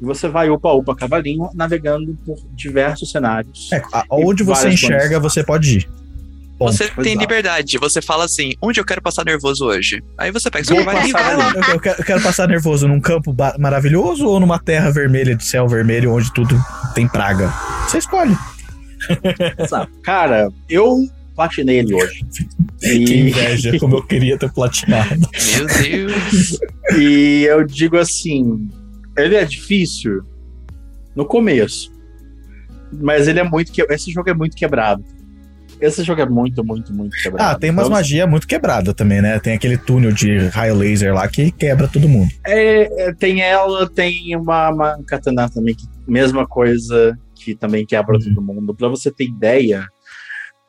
e 0.00 0.04
você 0.04 0.28
vai 0.28 0.50
upa 0.50 0.72
upa 0.72 0.94
cavalinho, 0.94 1.48
navegando 1.54 2.16
por 2.24 2.36
diversos 2.54 3.10
cenários. 3.10 3.70
É, 3.72 3.82
onde 4.10 4.42
você 4.42 4.68
enxerga, 4.68 5.18
você 5.18 5.42
pode 5.42 5.78
ir. 5.78 5.88
Ponto. 6.58 6.72
Você 6.72 6.88
tem 6.88 7.12
Exato. 7.12 7.20
liberdade. 7.20 7.78
Você 7.78 8.00
fala 8.00 8.24
assim, 8.24 8.52
onde 8.62 8.80
eu 8.80 8.84
quero 8.84 9.02
passar 9.02 9.24
nervoso 9.26 9.66
hoje? 9.66 10.02
Aí 10.16 10.30
você 10.30 10.50
pega 10.50 10.64
seu 10.64 10.76
Vou 10.76 10.84
cavalinho 10.86 11.10
e 11.10 11.12
passar 11.12 11.36
vai 11.36 11.36
lá. 11.36 11.52
Eu, 11.54 11.74
eu 11.74 11.80
quero, 11.80 12.00
eu 12.00 12.04
quero 12.04 12.22
passar 12.22 12.48
nervoso 12.48 12.88
num 12.88 13.00
campo 13.00 13.34
maravilhoso 13.58 14.26
ou 14.26 14.40
numa 14.40 14.58
terra 14.58 14.90
vermelha 14.90 15.34
de 15.34 15.44
céu 15.44 15.68
vermelho 15.68 16.14
onde 16.14 16.32
tudo 16.32 16.58
tem 16.94 17.06
praga? 17.06 17.52
Você 17.86 17.98
escolhe. 17.98 18.34
Cara, 20.02 20.48
eu 20.68 21.06
platinei 21.36 21.78
ele 21.80 21.94
hoje. 21.94 22.20
Que 22.78 22.88
E, 22.92 23.20
inveja, 23.30 23.78
como 23.78 23.96
eu 23.96 24.02
queria 24.06 24.36
ter 24.38 24.52
platinado. 24.52 25.08
Meu 25.56 25.66
Deus. 25.66 26.58
e 26.98 27.44
eu 27.48 27.64
digo 27.64 27.96
assim, 27.96 28.68
ele 29.16 29.34
é 29.34 29.44
difícil 29.46 30.22
no 31.14 31.24
começo, 31.24 31.90
mas 32.92 33.28
ele 33.28 33.40
é 33.40 33.44
muito 33.44 33.72
que 33.72 33.80
esse 33.90 34.12
jogo 34.12 34.28
é 34.28 34.34
muito 34.34 34.54
quebrado. 34.56 35.02
Esse 35.80 36.02
jogo 36.04 36.20
é 36.20 36.26
muito, 36.28 36.62
muito, 36.64 36.92
muito 36.92 37.16
quebrado. 37.22 37.50
Ah, 37.50 37.58
tem 37.58 37.70
umas 37.70 37.86
Então, 37.86 37.96
magia 37.96 38.26
muito 38.26 38.46
quebrada 38.46 38.92
também, 38.94 39.20
né? 39.22 39.38
Tem 39.38 39.54
aquele 39.54 39.78
túnel 39.78 40.12
de 40.12 40.36
raio 40.48 40.74
laser 40.74 41.14
lá 41.14 41.26
que 41.28 41.50
quebra 41.50 41.88
todo 41.88 42.08
mundo. 42.08 42.30
É, 42.46 43.08
é, 43.08 43.12
tem 43.14 43.40
ela, 43.40 43.88
tem 43.88 44.36
uma, 44.36 44.68
uma 44.70 45.02
katana 45.06 45.48
também, 45.48 45.74
que 45.74 45.84
mesma 46.06 46.46
coisa, 46.46 47.18
que 47.34 47.54
também 47.54 47.84
quebra 47.86 48.16
Uhum. 48.16 48.20
todo 48.34 48.42
mundo. 48.42 48.74
Pra 48.74 48.88
você 48.88 49.10
ter 49.10 49.24
ideia, 49.24 49.86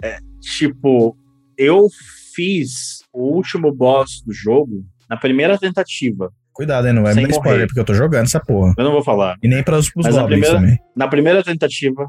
é, 0.04 0.20
tipo, 0.42 1.18
eu 1.58 1.88
fiz 2.36 3.00
o 3.14 3.24
último 3.36 3.72
boss 3.74 4.22
do 4.26 4.34
jogo 4.34 4.86
na 5.10 5.18
primeira 5.18 5.58
tentativa. 5.58 6.32
Cuidado, 6.54 6.88
hein? 6.88 6.94
Não 6.94 7.04
vai 7.04 7.14
me 7.14 7.22
dar 7.24 7.30
spoiler, 7.30 7.68
porque 7.68 7.80
eu 7.80 7.86
tô 7.86 7.94
jogando 7.94 8.26
essa 8.26 8.40
porra. 8.40 8.74
Eu 8.78 8.84
não 8.84 8.92
vou 8.92 9.04
falar. 9.04 9.38
E 9.44 9.48
nem 9.48 9.64
para 9.64 9.78
os, 9.78 9.92
Mas 9.96 10.16
a 10.18 10.22
goblins 10.22 10.40
primeira- 10.42 10.56
também. 10.60 10.80
Na 10.96 11.08
primeira 11.08 11.44
tentativa, 11.44 12.08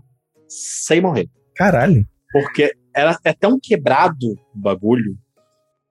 sem 0.49 1.01
morrer. 1.01 1.29
Caralho. 1.55 2.07
Porque 2.33 2.73
era, 2.95 3.19
é 3.25 3.33
tão 3.33 3.59
quebrado 3.63 4.33
o 4.55 4.59
bagulho 4.59 5.17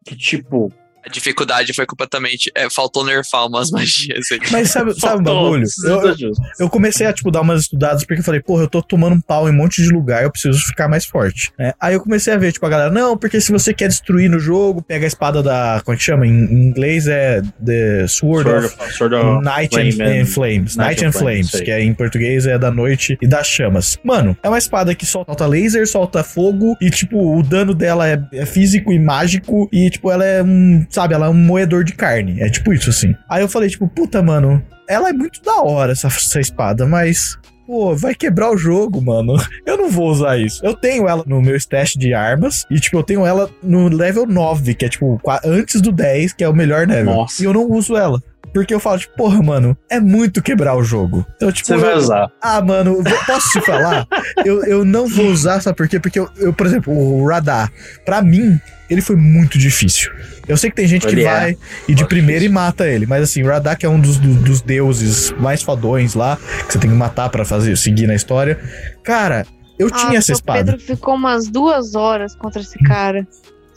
que, 0.05 0.15
tipo. 0.15 0.71
A 1.07 1.09
dificuldade 1.09 1.73
foi 1.73 1.85
completamente. 1.85 2.51
é, 2.53 2.69
faltou 2.69 3.05
nerfar 3.05 3.47
umas 3.47 3.69
magias 3.71 4.27
aí. 4.31 4.39
Mas 4.51 4.71
sabe, 4.71 4.93
sabe 4.99 5.23
faltou, 5.23 5.43
bagulho? 5.43 5.67
Eu, 5.85 6.31
eu, 6.59 6.69
comecei 6.69 7.07
a, 7.07 7.13
tipo, 7.13 7.31
dar 7.31 7.41
umas 7.41 7.61
estudadas 7.61 8.03
porque 8.03 8.19
eu 8.19 8.25
falei, 8.25 8.41
porra, 8.41 8.63
eu 8.63 8.67
tô 8.67 8.81
tomando 8.81 9.15
um 9.15 9.21
pau 9.21 9.47
em 9.47 9.51
um 9.51 9.55
monte 9.55 9.81
de 9.81 9.89
lugar, 9.89 10.23
eu 10.23 10.31
preciso 10.31 10.59
ficar 10.59 10.87
mais 10.87 11.05
forte. 11.05 11.51
né? 11.57 11.73
Aí 11.79 11.93
eu 11.93 12.01
comecei 12.01 12.33
a 12.33 12.37
ver, 12.37 12.51
tipo, 12.51 12.65
a 12.65 12.69
galera, 12.69 12.91
não, 12.91 13.17
porque 13.17 13.39
se 13.39 13.51
você 13.51 13.73
quer 13.73 13.87
destruir 13.87 14.29
no 14.29 14.39
jogo, 14.39 14.81
pega 14.81 15.05
a 15.05 15.07
espada 15.07 15.41
da. 15.41 15.81
Como 15.85 15.95
é 15.95 15.97
que 15.97 16.03
chama? 16.03 16.27
Em, 16.27 16.31
em 16.31 16.67
inglês 16.67 17.07
é 17.07 17.41
The 17.65 18.05
Sword, 18.07 18.49
Sword 18.49 18.65
of 18.65 18.93
Sword 18.93 19.15
of 19.15 19.43
Night 19.45 19.73
Flame 19.73 20.01
and, 20.01 20.21
and- 20.21 20.25
Flames. 20.25 20.75
Night 20.75 20.87
Night 20.89 21.05
and 21.05 21.07
and 21.07 21.11
Flames, 21.13 21.49
Flames, 21.51 21.65
que 21.65 21.71
é, 21.71 21.81
em 21.81 21.93
português 21.93 22.45
é 22.45 22.57
da 22.57 22.69
noite 22.71 23.17
e 23.21 23.27
das 23.27 23.47
chamas. 23.47 23.97
Mano, 24.03 24.37
é 24.43 24.49
uma 24.49 24.57
espada 24.57 24.93
que 24.93 25.05
solta 25.05 25.45
laser, 25.45 25.87
solta 25.87 26.23
fogo 26.23 26.75
e, 26.81 26.89
tipo, 26.89 27.37
o 27.37 27.41
dano 27.43 27.73
dela 27.73 28.07
é, 28.07 28.19
é 28.33 28.45
físico 28.45 28.91
e 28.91 28.99
mágico 28.99 29.69
e, 29.71 29.89
tipo, 29.89 30.11
ela 30.11 30.25
é 30.25 30.43
um, 30.43 30.85
sabe, 30.97 31.13
ela 31.13 31.27
é 31.27 31.29
um 31.29 31.33
moedor 31.33 31.83
de 31.83 31.93
carne. 31.93 32.41
É 32.41 32.49
tipo 32.49 32.73
isso, 32.73 32.89
assim. 32.89 33.13
Aí 33.29 33.43
eu 33.43 33.47
falei, 33.47 33.69
tipo, 33.69 33.87
puta, 33.87 34.21
mano, 34.23 34.63
ela 34.89 35.09
é 35.09 35.13
muito 35.13 35.43
da 35.43 35.61
hora, 35.61 35.91
essa, 35.91 36.07
essa 36.07 36.39
espada, 36.39 36.87
mas... 36.87 37.37
Pô, 37.67 37.93
vai 37.95 38.15
quebrar 38.15 38.49
o 38.49 38.57
jogo, 38.57 39.01
mano. 39.01 39.33
Eu 39.67 39.77
não 39.77 39.89
vou 39.89 40.09
usar 40.09 40.37
isso. 40.39 40.65
Eu 40.65 40.73
tenho 40.73 41.05
ela 41.05 41.21
no 41.27 41.41
meu 41.41 41.53
stash 41.57 41.95
de 41.97 42.13
armas. 42.13 42.63
E, 42.71 42.79
tipo, 42.79 42.97
eu 42.97 43.03
tenho 43.03 43.25
ela 43.25 43.49
no 43.61 43.89
level 43.89 44.25
9, 44.25 44.73
que 44.73 44.85
é, 44.85 44.89
tipo, 44.89 45.19
antes 45.43 45.81
do 45.81 45.91
10, 45.91 46.31
que 46.31 46.45
é 46.45 46.47
o 46.49 46.53
melhor 46.55 46.87
level. 46.87 47.13
Nossa. 47.13 47.41
E 47.41 47.45
eu 47.45 47.51
não 47.51 47.69
uso 47.69 47.97
ela. 47.97 48.23
Porque 48.53 48.73
eu 48.73 48.79
falo, 48.79 48.97
tipo, 48.99 49.17
porra, 49.17 49.43
mano, 49.43 49.77
é 49.91 49.99
muito 49.99 50.41
quebrar 50.41 50.77
o 50.77 50.81
jogo. 50.81 51.25
Então, 51.35 51.51
tipo, 51.51 51.67
Você 51.67 51.75
vai 51.75 51.91
eu- 51.93 51.97
usar. 51.97 52.31
ah, 52.41 52.61
mano, 52.61 53.03
eu 53.05 53.25
posso 53.25 53.49
te 53.51 53.59
falar? 53.65 54.07
eu, 54.45 54.63
eu 54.63 54.85
não 54.85 55.05
vou 55.05 55.25
usar, 55.27 55.59
sabe 55.61 55.75
por 55.75 55.89
quê? 55.89 55.99
Porque 55.99 56.19
eu, 56.19 56.29
eu, 56.37 56.53
por 56.53 56.65
exemplo, 56.65 56.93
o 56.93 57.27
radar, 57.27 57.69
pra 58.05 58.21
mim, 58.21 58.57
ele 58.89 59.01
foi 59.01 59.17
muito 59.17 59.57
difícil. 59.59 60.09
Eu 60.47 60.55
sei 60.57 60.69
que 60.69 60.75
tem 60.75 60.87
gente 60.87 61.05
que 61.05 61.13
Ele 61.13 61.23
é. 61.23 61.29
vai 61.31 61.57
e 61.87 61.93
de 61.93 62.05
primeira 62.05 62.43
e 62.45 62.49
mata 62.49 62.87
ele, 62.87 63.05
mas 63.05 63.21
assim, 63.23 63.43
que 63.75 63.85
é 63.85 63.89
um 63.89 63.99
dos, 63.99 64.17
do- 64.17 64.33
dos 64.35 64.61
deuses 64.61 65.31
mais 65.39 65.61
fodões 65.61 66.13
lá, 66.13 66.37
que 66.65 66.73
você 66.73 66.79
tem 66.79 66.89
que 66.89 66.95
matar 66.95 67.29
pra 67.29 67.43
fazer, 67.43 67.75
seguir 67.77 68.07
na 68.07 68.15
história. 68.15 68.57
Cara, 69.03 69.45
eu 69.77 69.91
tinha 69.91 70.17
essa 70.17 70.31
espada. 70.31 70.61
O 70.61 70.65
Pedro 70.77 70.79
ficou 70.85 71.15
umas 71.15 71.47
duas 71.49 71.95
horas 71.95 72.35
contra 72.35 72.61
esse 72.61 72.77
cara. 72.79 73.27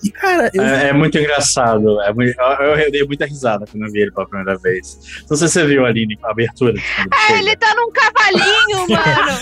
E, 0.03 0.11
cara, 0.11 0.51
eu, 0.55 0.63
É, 0.63 0.89
é 0.89 0.93
muito 0.93 1.19
engraçado. 1.19 2.01
É 2.03 2.13
muito- 2.13 2.35
eu, 2.41 2.77
eu 2.77 2.91
dei 2.91 3.05
muita 3.05 3.27
risada 3.27 3.67
quando 3.71 3.85
eu 3.87 3.93
vi 3.93 4.01
ele 4.01 4.11
pela 4.13 4.27
primeira 4.27 4.59
vez. 4.59 4.99
Não 5.29 5.37
sei 5.37 5.47
se 5.49 5.55
você 5.55 5.67
viu 5.67 5.85
ali 5.85 6.07
a 6.23 6.31
abertura. 6.31 6.75
chega. 6.79 7.39
ele 7.39 7.57
tá 7.57 7.75
num 7.75 7.91
cavalinho, 7.93 8.79
mano. 8.89 9.41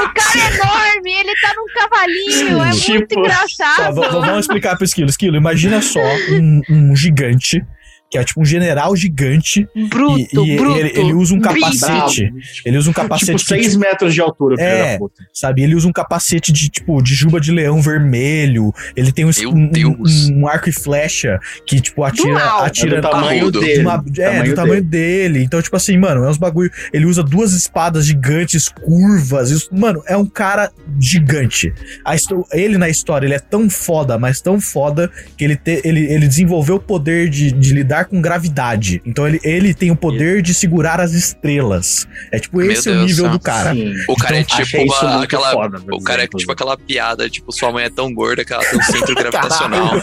O 0.00 0.14
cara 0.14 0.38
é 0.38 0.54
enorme, 0.54 1.12
ele 1.12 1.32
tá 1.40 1.52
num 1.56 1.66
cavalinho. 1.74 2.48
É 2.62 2.64
muito 2.66 2.80
Tipo, 2.80 3.14
Tá, 3.14 3.20
engraçado. 3.20 3.94
v- 4.00 4.08
vamos 4.08 4.40
explicar 4.40 4.76
pro 4.76 4.84
Esquilo. 4.84 5.08
Esquilo, 5.10 5.36
imagina 5.36 5.80
só 5.80 6.00
um, 6.30 6.60
um 6.68 6.96
gigante, 6.96 7.64
que 8.10 8.18
é 8.18 8.24
tipo 8.24 8.40
um 8.40 8.44
general 8.44 8.94
gigante, 8.96 9.68
Bruto, 9.88 10.18
e, 10.18 10.52
e 10.52 10.56
bruto. 10.56 10.78
ele, 10.78 10.92
ele 10.98 11.12
usa 11.14 11.34
um 11.34 11.40
capacete. 11.40 12.22
Bravo. 12.24 12.38
Ele 12.64 12.76
usa 12.78 12.90
um 12.90 12.92
Tipo, 12.92 13.02
capacete 13.08 13.38
que, 13.44 13.48
6 13.48 13.76
metros 13.76 14.12
de 14.14 14.20
altura, 14.20 14.56
filho 14.56 14.68
É. 14.68 14.92
da 14.94 14.98
puta. 14.98 15.22
sabe? 15.32 15.62
Ele 15.62 15.74
usa 15.76 15.86
um 15.86 15.92
capacete 15.92 16.52
de 16.52 16.68
tipo 16.68 17.00
de 17.02 17.14
juba 17.14 17.40
de 17.40 17.52
leão 17.52 17.80
vermelho. 17.80 18.72
Ele 18.96 19.12
tem 19.12 19.24
um, 19.24 19.30
um- 19.46 20.40
um 20.40 20.48
arco 20.48 20.68
e 20.68 20.72
flecha 20.72 21.38
que 21.66 21.80
tipo 21.80 22.02
atira, 22.02 22.64
atira 22.64 22.98
É 22.98 23.00
do 23.00 23.08
tamanho 23.10 23.50
dele. 23.50 23.74
de 23.74 23.80
uma- 23.80 24.04
é, 24.18 24.42
do 24.42 24.54
tamanho 24.54 24.82
dele. 24.82 25.42
Então, 25.42 25.62
tipo 25.62 25.76
assim, 25.76 25.96
mano, 25.96 26.24
é 26.24 26.28
uns 26.28 26.36
bagulho. 26.38 26.70
Ele 26.92 27.06
usa 27.06 27.22
duas 27.22 27.52
espadas 27.52 28.06
gigantes, 28.06 28.68
curvas. 28.68 29.50
Isso, 29.50 29.68
mano, 29.72 30.02
é 30.06 30.16
um 30.16 30.26
cara 30.26 30.70
gigante. 30.98 31.72
A 32.04 32.16
ele 32.52 32.76
na 32.78 32.88
história, 32.88 33.26
ele 33.26 33.34
é 33.34 33.38
tão 33.38 33.68
foda, 33.70 34.18
mas 34.18 34.40
tão 34.40 34.60
foda, 34.60 35.10
que 35.36 35.44
ele, 35.44 35.56
te- 35.56 35.80
ele, 35.84 36.00
ele 36.12 36.26
desenvolveu 36.26 36.76
o 36.76 36.80
poder 36.80 37.28
de, 37.28 37.50
de 37.52 37.72
lidar 37.72 37.99
com 38.04 38.20
gravidade. 38.20 39.00
Então, 39.04 39.26
ele, 39.26 39.40
ele 39.42 39.74
tem 39.74 39.90
o 39.90 39.96
poder 39.96 40.42
de 40.42 40.52
segurar 40.54 41.00
as 41.00 41.12
estrelas. 41.12 42.06
É 42.32 42.38
tipo, 42.38 42.60
esse 42.62 42.88
é 42.88 42.92
o 42.92 43.04
nível 43.04 43.28
do 43.30 43.38
cara. 43.40 43.72
Sim. 43.72 43.94
O 44.08 44.16
cara 44.16 44.36
é 44.36 44.40
Então, 44.40 44.56
tipo 44.56 44.62
Achei 44.62 44.84
isso 44.84 45.06
uma, 45.06 45.24
aquela. 45.24 45.52
foda, 45.52 45.82
O 45.92 46.02
cara 46.02 46.24
é 46.24 46.26
tipo 46.26 46.52
aquela 46.52 46.76
piada, 46.76 47.28
tipo, 47.28 47.52
sua 47.52 47.72
mãe 47.72 47.84
é 47.84 47.90
tão 47.90 48.12
gorda 48.12 48.44
que 48.44 48.52
ela 48.52 48.64
tem 48.64 48.78
um 48.78 48.82
centro 48.82 49.14
gravitacional. 49.16 50.00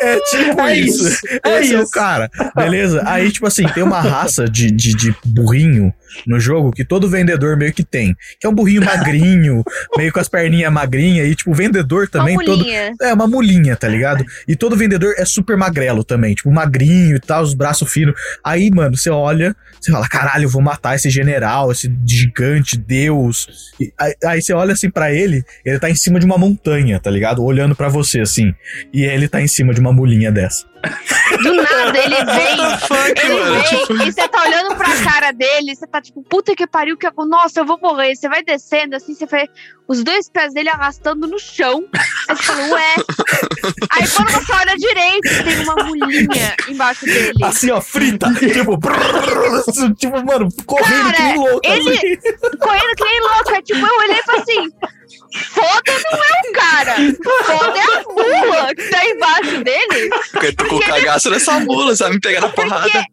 É 0.00 0.20
tipo 0.30 0.60
É 0.60 0.78
isso. 0.78 1.08
isso, 1.08 1.26
é 1.44 1.60
Esse 1.60 1.74
é 1.74 1.78
o 1.78 1.82
isso. 1.82 1.90
cara. 1.90 2.30
Beleza? 2.54 3.02
Aí, 3.06 3.30
tipo 3.30 3.46
assim, 3.46 3.66
tem 3.68 3.82
uma 3.82 4.00
raça 4.00 4.48
de, 4.48 4.70
de, 4.70 4.94
de 4.94 5.14
burrinho 5.24 5.92
no 6.26 6.38
jogo 6.40 6.70
que 6.72 6.84
todo 6.84 7.08
vendedor 7.08 7.56
meio 7.56 7.72
que 7.72 7.84
tem. 7.84 8.16
Que 8.40 8.46
é 8.46 8.50
um 8.50 8.54
burrinho 8.54 8.84
magrinho, 8.84 9.62
meio 9.96 10.12
com 10.12 10.20
as 10.20 10.28
perninhas 10.28 10.72
magrinhas. 10.72 11.28
E, 11.28 11.34
tipo, 11.34 11.50
o 11.50 11.54
vendedor 11.54 12.08
também 12.08 12.36
Uma 12.36 12.44
todo. 12.44 12.64
É, 13.02 13.12
uma 13.12 13.26
mulinha, 13.26 13.76
tá 13.76 13.88
ligado? 13.88 14.24
E 14.46 14.56
todo 14.56 14.76
vendedor 14.76 15.14
é 15.16 15.24
super 15.24 15.56
magrelo 15.56 16.04
também, 16.04 16.34
tipo, 16.34 16.50
magrinho 16.50 17.16
e 17.16 17.20
tal, 17.20 17.42
os 17.42 17.54
braços 17.54 17.90
finos. 17.90 18.14
Aí, 18.42 18.70
mano, 18.70 18.96
você 18.96 19.10
olha, 19.10 19.54
você 19.80 19.90
fala, 19.90 20.08
caralho, 20.08 20.44
eu 20.44 20.48
vou 20.50 20.62
matar 20.62 20.94
esse 20.94 21.10
general, 21.10 21.70
esse 21.72 21.92
gigante, 22.06 22.76
Deus. 22.76 23.72
E 23.80 23.92
aí, 23.98 24.14
aí 24.24 24.42
você 24.42 24.52
olha 24.52 24.72
assim 24.72 24.90
pra 24.90 25.12
ele, 25.12 25.44
ele 25.64 25.78
tá 25.78 25.90
em 25.90 25.94
cima 25.94 26.18
de 26.18 26.26
uma 26.26 26.38
montanha, 26.38 26.98
tá 26.98 27.10
ligado? 27.10 27.35
Olhando 27.42 27.74
pra 27.74 27.88
você, 27.88 28.20
assim. 28.20 28.52
E 28.92 29.04
ele 29.04 29.28
tá 29.28 29.40
em 29.40 29.46
cima 29.48 29.72
de 29.74 29.80
uma 29.80 29.92
mulinha 29.92 30.30
dessa. 30.32 30.66
Do 31.42 31.54
nada 31.54 31.98
ele 31.98 32.14
vem. 32.14 32.78
Fuck, 32.78 33.20
Ele 33.24 33.34
mano. 33.40 33.54
vem 33.54 33.62
Tipo, 33.64 33.92
e 34.02 34.12
você 34.12 34.28
tá 34.28 34.42
olhando 34.42 34.76
pra 34.76 34.96
cara 35.02 35.32
dele, 35.32 35.74
você 35.74 35.86
tá 35.86 36.00
tipo, 36.00 36.22
puta 36.22 36.54
que 36.54 36.66
pariu, 36.66 36.96
que 36.96 37.06
eu- 37.06 37.12
nossa, 37.26 37.60
eu 37.60 37.66
vou 37.66 37.78
morrer. 37.80 38.14
Você 38.14 38.28
vai 38.28 38.42
descendo 38.44 38.94
assim, 38.94 39.14
você 39.14 39.26
vê 39.26 39.48
os 39.88 40.04
dois 40.04 40.28
pés 40.30 40.54
dele 40.54 40.68
arrastando 40.68 41.26
no 41.26 41.38
chão. 41.40 41.84
Aí 42.28 42.36
você 42.36 42.42
fala, 42.44 42.68
ué. 42.74 42.94
Aí 43.92 44.08
quando 44.08 44.30
você 44.30 44.52
olha 44.52 44.76
direito, 44.76 45.44
tem 45.44 45.58
uma 45.64 45.74
mulinha 45.84 46.56
embaixo 46.68 47.04
dele. 47.04 47.32
Assim, 47.42 47.70
ó, 47.72 47.80
frita. 47.80 48.32
tipo, 48.38 48.76
brrr, 48.76 49.94
tipo, 49.98 50.24
mano, 50.24 50.48
correndo 50.66 51.02
Cara, 51.02 51.16
que 51.16 51.22
nem 51.22 51.36
louco. 51.36 51.60
ele- 51.64 51.90
assim. 51.90 52.16
Correndo 52.58 52.94
que 52.96 53.04
nem 53.04 53.20
louco. 53.20 53.50
É 53.54 53.62
tipo, 53.62 53.80
eu 53.86 53.98
olhei 53.98 54.18
e 54.18 54.22
falei 54.22 54.42
assim, 54.42 54.70
Foda 55.52 55.92
não 56.04 56.18
é 56.18 56.48
o 56.48 56.52
cara. 56.52 56.94
Foda 57.44 57.78
é 57.78 57.82
a 57.82 58.02
mula 58.02 58.74
que 58.74 58.88
tá 58.88 59.04
embaixo 59.06 59.64
dele. 59.64 60.10
Porque 60.32 60.46
eu 60.46 60.56
tô 60.56 60.68
com 60.68 60.80
cagaço 60.80 61.30
nessa 61.30 61.60
mula, 61.60 61.94
sabe? 61.94 62.14
Me 62.14 62.20
pegar 62.20 62.40
na 62.40 62.48
porrada. 62.48 63.04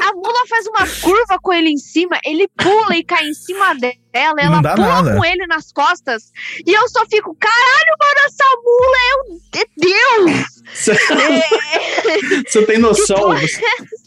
A 0.00 0.12
mula 0.12 0.46
faz 0.48 0.66
uma 0.66 0.86
curva 1.00 1.38
com 1.40 1.52
ele 1.52 1.70
em 1.70 1.78
cima, 1.78 2.18
ele 2.24 2.48
pula 2.56 2.96
e 2.96 3.02
cai 3.02 3.26
em 3.26 3.34
cima 3.34 3.74
dela, 3.74 4.34
ela 4.38 4.60
pula 4.62 5.02
nada. 5.02 5.16
com 5.16 5.24
ele 5.24 5.46
nas 5.46 5.72
costas. 5.72 6.30
E 6.66 6.72
eu 6.72 6.88
só 6.88 7.04
fico, 7.06 7.34
caralho, 7.38 7.96
mano, 7.98 8.20
essa 8.26 8.44
mula 8.62 8.96
é 8.96 9.14
um 9.22 9.38
de 9.52 9.66
Deus. 9.76 10.56
Você, 10.76 10.92
É, 10.92 12.42
você 12.46 12.66
tem 12.66 12.78
noção. 12.78 13.38
Você, 13.38 13.60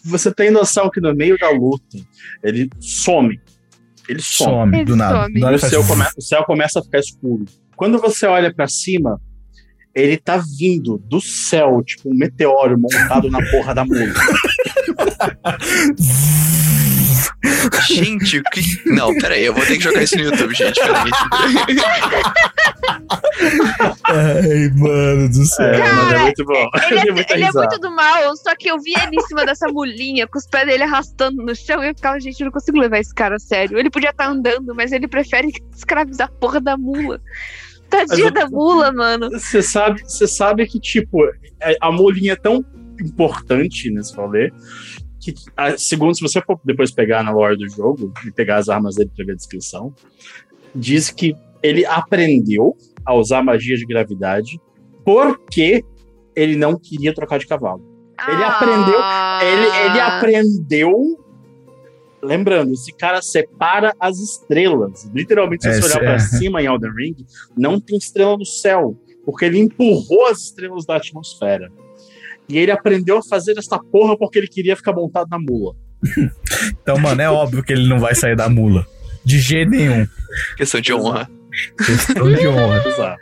você 0.04 0.34
tem 0.34 0.52
noção 0.52 0.90
que 0.90 1.00
no 1.00 1.16
meio 1.16 1.38
da 1.38 1.50
luta 1.50 1.98
ele 2.44 2.70
some. 2.80 3.40
Ele 4.10 4.22
some. 4.22 4.84
Do 4.84 4.96
nada. 4.96 5.22
some. 5.24 5.34
Do 5.36 5.40
nada 5.40 5.56
o, 5.56 5.60
céu 5.60 5.84
come- 5.86 6.06
o 6.18 6.22
céu 6.22 6.44
começa 6.44 6.80
a 6.80 6.84
ficar 6.84 7.00
escuro. 7.00 7.46
Quando 7.76 8.00
você 8.00 8.26
olha 8.26 8.52
pra 8.54 8.68
cima, 8.68 9.22
ele 9.96 10.18
tá 10.18 10.42
vindo 10.58 10.98
do 10.98 11.22
céu, 11.22 11.82
tipo 11.86 12.10
um 12.10 12.16
meteoro 12.18 12.78
montado 12.78 13.30
na 13.30 13.40
porra 13.52 13.74
da 13.76 13.86
mula. 13.86 14.00
Gente, 17.88 18.40
o 18.40 18.44
que. 18.44 18.62
Não, 18.90 19.14
peraí, 19.16 19.46
eu 19.46 19.54
vou 19.54 19.66
ter 19.66 19.78
que 19.78 19.84
jogar 19.84 20.04
isso 20.04 20.16
no 20.18 20.24
YouTube, 20.24 20.54
gente. 20.54 20.80
Peraí. 20.80 21.12
Ai, 24.06 24.70
mano 24.76 25.30
do 25.30 25.46
céu. 25.46 25.66
É, 25.74 26.16
é 26.16 26.20
muito 26.20 26.46
bom. 26.46 26.70
Ele, 26.90 27.00
é, 27.22 27.34
ele 27.34 27.44
é 27.44 27.52
muito 27.52 27.80
do 27.80 27.92
mal, 27.92 28.36
só 28.38 28.56
que 28.56 28.70
eu 28.70 28.80
vi 28.80 28.92
ele 28.92 29.16
em 29.18 29.22
cima 29.28 29.46
dessa 29.46 29.68
mulinha, 29.68 30.28
com 30.28 30.38
os 30.38 30.48
pés 30.48 30.66
dele 30.68 30.84
arrastando 30.84 31.44
no 31.44 31.56
chão, 31.56 31.84
e 31.84 31.90
eu 31.90 31.96
ficava, 31.96 32.20
gente, 32.20 32.40
eu 32.40 32.46
não 32.46 32.52
consigo 32.52 32.80
levar 32.80 33.00
esse 33.00 33.14
cara 33.14 33.36
a 33.36 33.40
sério. 33.40 33.78
Ele 33.78 33.90
podia 33.90 34.10
estar 34.10 34.28
andando, 34.28 34.74
mas 34.76 34.92
ele 34.92 35.08
prefere 35.08 35.50
escravizar 35.76 36.28
a 36.28 36.32
porra 36.32 36.60
da 36.60 36.78
mula. 36.78 37.22
Tadinha 37.90 38.28
eu- 38.28 38.32
da 38.32 38.48
mula, 38.48 38.92
mano. 38.92 39.30
Você 39.32 39.62
sabe, 39.62 40.02
você 40.04 40.28
sabe 40.28 40.68
que, 40.68 40.80
tipo, 40.80 41.26
é- 41.62 41.78
a 41.82 41.92
molinha 41.92 42.34
é 42.34 42.36
tão 42.36 42.64
importante 43.02 43.90
nesse 43.90 44.14
rolê 44.16 44.52
que, 45.20 45.34
segundo, 45.78 46.16
se 46.16 46.22
você 46.22 46.42
for 46.42 46.60
depois 46.64 46.92
pegar 46.92 47.24
na 47.24 47.32
lore 47.32 47.58
do 47.58 47.68
jogo 47.70 48.14
e 48.26 48.32
pegar 48.32 48.58
as 48.58 48.70
armas 48.70 48.96
dele 48.96 49.12
pra 49.16 49.26
ver 49.26 49.34
a 49.34 49.36
descrição, 49.36 49.94
diz 50.74 51.10
que 51.10 51.36
ele 51.62 51.86
aprendeu 51.86 52.76
a 53.06 53.14
usar 53.14 53.44
magia 53.44 53.76
de 53.76 53.86
gravidade 53.86 54.60
porque 55.04 55.84
ele 56.36 56.56
não 56.56 56.78
queria 56.80 57.14
trocar 57.14 57.38
de 57.40 57.48
cavalo. 57.48 57.84
Ele 58.28 58.44
aprendeu- 58.44 59.00
Ah. 59.02 59.40
Ele, 59.44 59.66
ele 59.92 60.00
aprendeu. 60.00 60.94
Lembrando, 62.22 62.74
esse 62.74 62.92
cara 62.94 63.22
separa 63.22 63.94
as 64.00 64.20
estrelas. 64.20 65.10
Literalmente, 65.14 65.64
se 65.64 65.70
É, 65.70 65.74
você 65.82 65.86
olhar 65.98 66.04
é. 66.04 66.06
pra 66.06 66.20
cima 66.20 66.62
em 66.62 66.66
Elden 66.66 66.92
Ring, 66.94 67.16
não 67.58 67.80
tem 67.80 67.98
estrela 67.98 68.38
no 68.38 68.46
céu. 68.46 68.98
Porque 69.26 69.46
ele 69.46 69.58
empurrou 69.60 70.26
as 70.28 70.40
estrelas 70.46 70.86
da 70.86 70.98
atmosfera. 70.98 71.72
E 72.50 72.58
ele 72.58 72.72
aprendeu 72.72 73.18
a 73.20 73.22
fazer 73.24 73.58
essa 73.58 73.78
porra 73.92 74.18
porque 74.18 74.40
ele 74.40 74.48
queria 74.48 74.76
ficar 74.76 74.94
montado 74.94 75.28
na 75.30 75.38
mula. 75.40 75.74
Então, 76.82 76.98
mano, 76.98 77.22
é 77.22 77.30
óbvio 77.30 77.62
que 77.64 77.72
ele 77.72 77.88
não 77.88 78.00
vai 78.00 78.16
sair 78.16 78.36
da 78.36 78.50
mula. 78.50 78.86
De 79.24 79.38
jeito 79.40 79.70
nenhum. 79.70 80.08
Questão 80.58 80.82
de 80.82 80.92
honra. 80.94 81.30
Questão 81.78 82.32
de 82.34 82.48
honra. 82.48 82.82
Exato. 82.88 83.18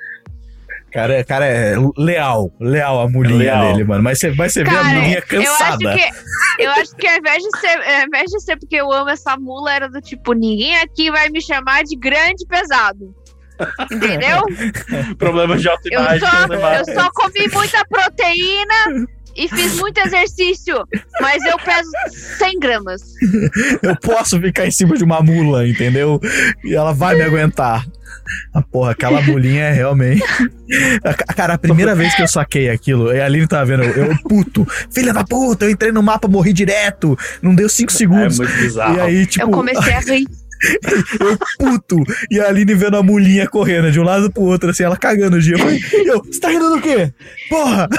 Cara, 0.92 1.24
cara 1.26 1.46
é 1.46 1.76
leal, 1.98 2.50
leal 2.60 3.02
a 3.02 3.10
mulinha 3.10 3.38
Leal. 3.38 3.72
dele, 3.74 3.84
mano. 3.84 4.02
Mas 4.04 4.20
você 4.20 4.32
vai 4.32 4.50
você 4.50 4.64
vê 4.64 4.70
a 4.70 4.84
mulinha 4.86 5.24
Eu 5.32 5.42
acho 5.52 5.58
cansada. 5.60 5.96
que, 5.96 6.64
eu 6.64 6.72
acho 6.72 6.96
que 6.96 7.08
ao 7.08 7.18
invés 7.18 7.44
de 7.44 7.60
ser, 7.60 7.78
ao 8.02 8.08
invés 8.08 8.32
de 8.32 8.42
ser 8.42 8.58
porque 8.58 8.76
eu 8.78 8.92
amo 8.94 9.10
essa 9.10 9.36
mula, 9.38 9.74
era 9.74 9.90
do 9.90 10.00
tipo, 10.02 10.32
ninguém 10.34 10.78
aqui 10.78 11.12
vai 11.12 11.30
me 11.30 11.42
chamar 11.42 11.84
de 11.84 11.96
grande 11.98 12.46
pesado. 12.48 13.14
Entendeu? 13.92 14.44
Problemas 15.18 15.62
de 15.62 15.68
Eu 15.68 15.74
autoimagem. 15.74 16.20
só, 16.20 16.46
levar- 16.48 16.78
eu 16.80 16.86
só 16.94 17.10
comi 17.12 17.48
muita 17.54 17.84
proteína 17.90 19.08
e 19.38 19.48
fiz 19.48 19.76
muito 19.76 20.00
exercício, 20.00 20.76
mas 21.22 21.44
eu 21.46 21.58
peso 21.60 21.92
100 22.40 22.60
gramas. 22.60 23.02
Eu 23.84 23.96
posso 23.98 24.40
ficar 24.42 24.66
em 24.66 24.72
cima 24.72 24.98
de 24.98 25.04
uma 25.04 25.22
mula, 25.22 25.68
entendeu? 25.68 26.20
E 26.66 26.74
ela 26.76 26.92
vai 26.94 27.16
me 27.16 27.22
aguentar. 27.22 27.86
A 28.54 28.62
porra, 28.62 28.92
aquela 28.92 29.22
mulinha 29.22 29.66
é 29.66 29.72
realmente. 29.72 30.22
Cara, 31.36 31.54
a 31.54 31.58
primeira 31.58 31.96
vez 31.96 32.14
que 32.16 32.22
eu 32.24 32.28
saquei 32.28 32.70
aquilo, 32.70 33.14
e 33.14 33.22
a 33.22 33.26
Aline 33.26 33.48
tava 33.48 33.66
vendo, 33.66 33.84
eu, 33.84 34.08
eu, 34.08 34.18
puto, 34.28 34.68
filha 34.92 35.14
da 35.14 35.24
puta, 35.24 35.66
eu 35.66 35.70
entrei 35.70 35.92
no 35.92 36.04
mapa, 36.04 36.28
morri 36.28 36.52
direto, 36.52 37.18
não 37.42 37.56
deu 37.56 37.70
cinco 37.70 37.92
É 37.92 37.96
segundos. 37.96 38.38
muito 38.40 38.54
bizarro. 38.58 38.98
e 38.98 39.02
aí, 39.02 39.26
tipo, 39.26 39.46
eu 39.46 39.52
comecei 39.52 39.94
a 39.94 40.00
rir. 40.00 40.28
eu 41.20 41.38
puto, 41.58 41.98
e 42.30 42.40
a 42.40 42.48
Aline 42.48 42.74
vendo 42.74 42.98
a 42.98 43.04
mulinha 43.04 43.48
correndo 43.48 43.92
de 43.92 44.00
um 44.00 44.04
lado 44.04 44.32
pro 44.32 44.44
outro, 44.44 44.70
assim, 44.70 44.84
ela 44.84 44.98
cagando 44.98 45.38
o 45.38 45.42
dia. 45.42 45.56
Eu 45.56 45.60
falei, 45.60 45.80
eu, 46.06 46.24
você 46.24 46.40
tá 46.40 46.50
rindo 46.50 46.70
do 46.70 46.82
quê? 46.82 47.12
Porra! 47.50 47.90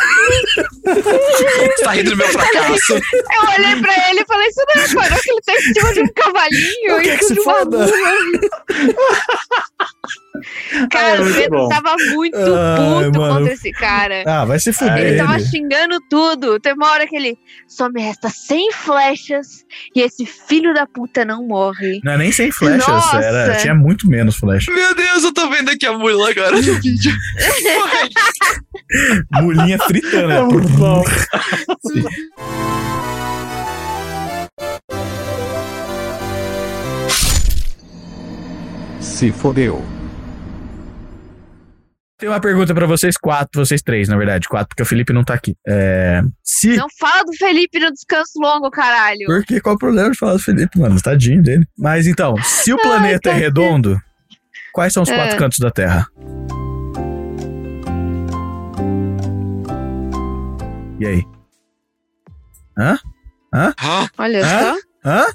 Você 0.85 1.75
tá 1.85 1.93
rindo 1.93 2.11
do 2.11 2.17
meu 2.17 2.29
fracasso. 2.29 2.95
Eu 2.95 3.49
olhei 3.57 3.77
pra 3.81 4.11
ele 4.11 4.21
e 4.21 4.27
falei, 4.27 4.49
isso 4.49 4.61
não 4.75 4.83
reparou 4.83 5.19
que 5.21 5.31
ele 5.31 5.41
tá 5.45 5.55
em 5.55 5.75
cima 5.75 5.93
de 5.93 6.01
um 6.01 6.09
cavalinho 6.09 6.97
O 6.97 7.01
que 7.01 7.09
e 7.09 7.11
é 7.11 7.17
que 7.17 7.25
se 7.25 7.37
foda? 7.37 7.89
Cara, 10.91 11.17
É 11.17 11.21
o 11.21 11.25
muito 11.25 11.37
Pedro 11.37 11.59
bom. 11.59 11.69
tava 11.69 11.95
muito 12.13 12.37
Ai, 12.37 13.05
puto 13.05 13.19
mano. 13.19 13.35
contra 13.39 13.53
esse 13.55 13.73
cara. 13.73 14.23
Ah, 14.27 14.45
vai 14.45 14.59
se 14.61 14.73
fuder. 14.73 14.99
Ele 14.99 15.09
ele. 15.11 15.19
tava 15.19 15.39
xingando 15.41 15.99
tudo. 16.09 16.61
Tem 16.61 16.73
uma 16.75 16.91
hora 16.93 17.07
que 17.09 17.17
ele 17.17 17.37
só 17.67 17.89
me 17.91 18.01
resta 18.01 18.29
100 18.29 18.73
flechas 18.73 19.65
e 19.97 20.01
esse 20.01 20.25
filho 20.25 20.73
da 20.73 20.87
puta 20.87 21.25
não 21.25 21.45
morre. 21.47 22.01
Não 22.05 22.13
é 22.13 22.19
nem 22.19 22.31
sem 22.31 22.53
flechas, 22.53 22.87
Nossa. 22.87 23.17
era, 23.19 23.57
tinha 23.57 23.75
muito 23.75 24.09
menos 24.09 24.37
flecha. 24.37 24.71
Meu 24.73 24.95
Deus, 24.95 25.25
eu 25.25 25.33
tô 25.35 25.49
vendo 25.51 25.71
aqui 25.71 25.87
a 25.87 25.93
mula 25.99 26.31
agora 26.31 26.53
no 26.57 26.63
vídeo. 26.81 27.13
Mulinha 29.43 29.79
fritando. 29.79 30.31
É 30.33 30.41
né? 30.41 30.43
muito 30.43 30.69
bom. 30.71 31.03
Se 39.01 39.33
fodeu. 39.33 39.83
Tem 42.19 42.29
uma 42.29 42.41
pergunta 42.41 42.75
pra 42.75 42.85
vocês 42.85 43.17
quatro, 43.17 43.65
vocês 43.65 43.81
três, 43.81 44.09
na 44.09 44.17
verdade, 44.17 44.49
quatro, 44.49 44.69
porque 44.71 44.83
o 44.83 44.87
Felipe 44.87 45.13
não 45.13 45.23
tá 45.23 45.35
aqui. 45.35 45.55
É, 45.67 46.21
se. 46.43 46.77
Não 46.77 46.89
fala 46.99 47.23
do 47.23 47.33
Felipe 47.33 47.79
no 47.79 47.93
descanso 47.93 48.33
longo, 48.41 48.69
caralho. 48.73 49.25
Por 49.27 49.45
que? 49.45 49.61
Qual 49.61 49.77
o 49.77 49.79
problema 49.79 50.11
de 50.11 50.19
falar 50.19 50.33
do 50.33 50.39
Felipe, 50.41 50.81
mano? 50.81 51.01
Tadinho 51.01 51.41
dele. 51.41 51.65
Mas 51.79 52.09
então, 52.09 52.35
se 52.43 52.73
o 52.73 52.77
planeta 52.77 53.29
é 53.29 53.33
tadinho. 53.33 53.45
redondo, 53.45 54.01
quais 54.73 54.93
são 54.93 55.05
os 55.05 55.09
quatro 55.09 55.37
É. 55.37 55.39
cantos 55.39 55.61
da 55.61 55.71
Terra? 55.71 56.09
E 61.01 61.07
aí? 61.07 61.25
Hã? 62.77 62.99
Ah, 63.55 64.09
Olha 64.19 64.45
Hã? 64.45 64.75
só. 64.75 64.81
Hã? 65.09 65.27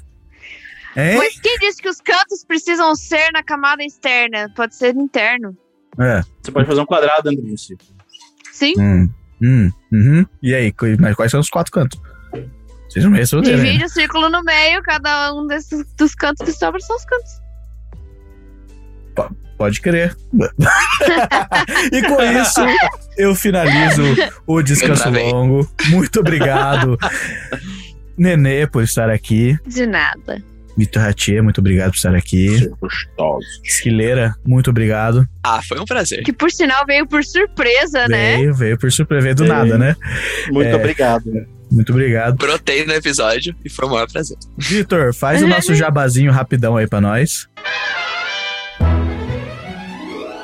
Hein? 0.96 1.16
Mas 1.18 1.40
quem 1.40 1.58
disse 1.58 1.80
que 1.82 1.88
os 1.88 2.00
cantos 2.00 2.44
precisam 2.46 2.94
ser 2.94 3.30
na 3.32 3.42
camada 3.42 3.82
externa? 3.82 4.52
Pode 4.54 4.74
ser 4.76 4.94
interno. 4.94 5.56
É. 5.98 6.22
Você 6.42 6.52
pode 6.52 6.66
fazer 6.66 6.80
um 6.80 6.86
quadrado 6.86 7.28
dentro 7.28 7.44
de 7.44 7.52
um 7.52 7.56
círculo. 7.56 7.90
Sim. 8.52 8.74
Hum. 8.78 9.10
Hum. 9.42 9.70
Uhum. 9.92 10.26
E 10.42 10.54
aí, 10.54 10.72
mas 10.98 11.14
quais 11.14 11.30
são 11.30 11.40
os 11.40 11.50
quatro 11.50 11.72
cantos? 11.72 12.00
Vocês 12.88 13.04
não 13.04 13.12
me 13.12 13.18
responderam. 13.18 13.56
ainda. 13.56 13.66
Divide 13.66 13.84
o 13.84 13.88
círculo 13.88 14.28
no 14.28 14.42
meio, 14.42 14.82
cada 14.82 15.34
um 15.34 15.46
desses 15.46 15.84
dos 15.96 16.14
cantos 16.14 16.46
que 16.46 16.52
sobram 16.52 16.80
são 16.80 16.96
os 16.96 17.04
cantos. 17.04 17.44
Pode 19.56 19.80
crer. 19.80 20.16
e 21.92 22.02
com 22.02 22.22
isso, 22.22 22.60
eu 23.16 23.34
finalizo 23.34 24.02
o 24.46 24.60
descanso 24.62 25.08
longo. 25.10 25.68
Muito 25.88 26.20
obrigado, 26.20 26.98
Nenê, 28.18 28.66
por 28.66 28.82
estar 28.82 29.08
aqui. 29.08 29.56
De 29.66 29.86
nada. 29.86 30.42
Mito 30.76 30.98
Ratier, 30.98 31.42
muito 31.42 31.58
obrigado 31.60 31.90
por 31.90 31.96
estar 31.96 32.14
aqui. 32.14 32.68
Gostoso. 32.80 33.46
Esquileira, 33.62 34.34
muito 34.44 34.70
obrigado. 34.70 35.26
ah, 35.44 35.60
foi 35.66 35.78
um 35.78 35.84
prazer. 35.84 36.22
Que 36.24 36.32
por 36.32 36.50
sinal 36.50 36.84
veio 36.86 37.06
por 37.06 37.22
surpresa, 37.24 38.08
né? 38.08 38.36
Veio, 38.38 38.54
veio 38.54 38.78
por 38.78 38.90
surpresa, 38.90 39.22
veio 39.22 39.34
do 39.36 39.44
Sim. 39.44 39.48
nada, 39.50 39.78
né? 39.78 39.94
Muito 40.50 40.68
É. 40.70 40.74
obrigado. 40.74 41.24
Muito 41.70 41.92
obrigado. 41.92 42.36
Brotei 42.36 42.84
no 42.84 42.92
episódio 42.92 43.54
e 43.64 43.70
foi 43.70 43.86
um 43.86 43.90
maior 43.92 44.10
prazer. 44.10 44.36
Vitor, 44.58 45.14
faz 45.14 45.42
o 45.42 45.46
nosso 45.46 45.74
jabazinho 45.74 46.30
rapidão 46.32 46.76
aí 46.76 46.86
pra 46.86 47.00
nós. 47.00 47.48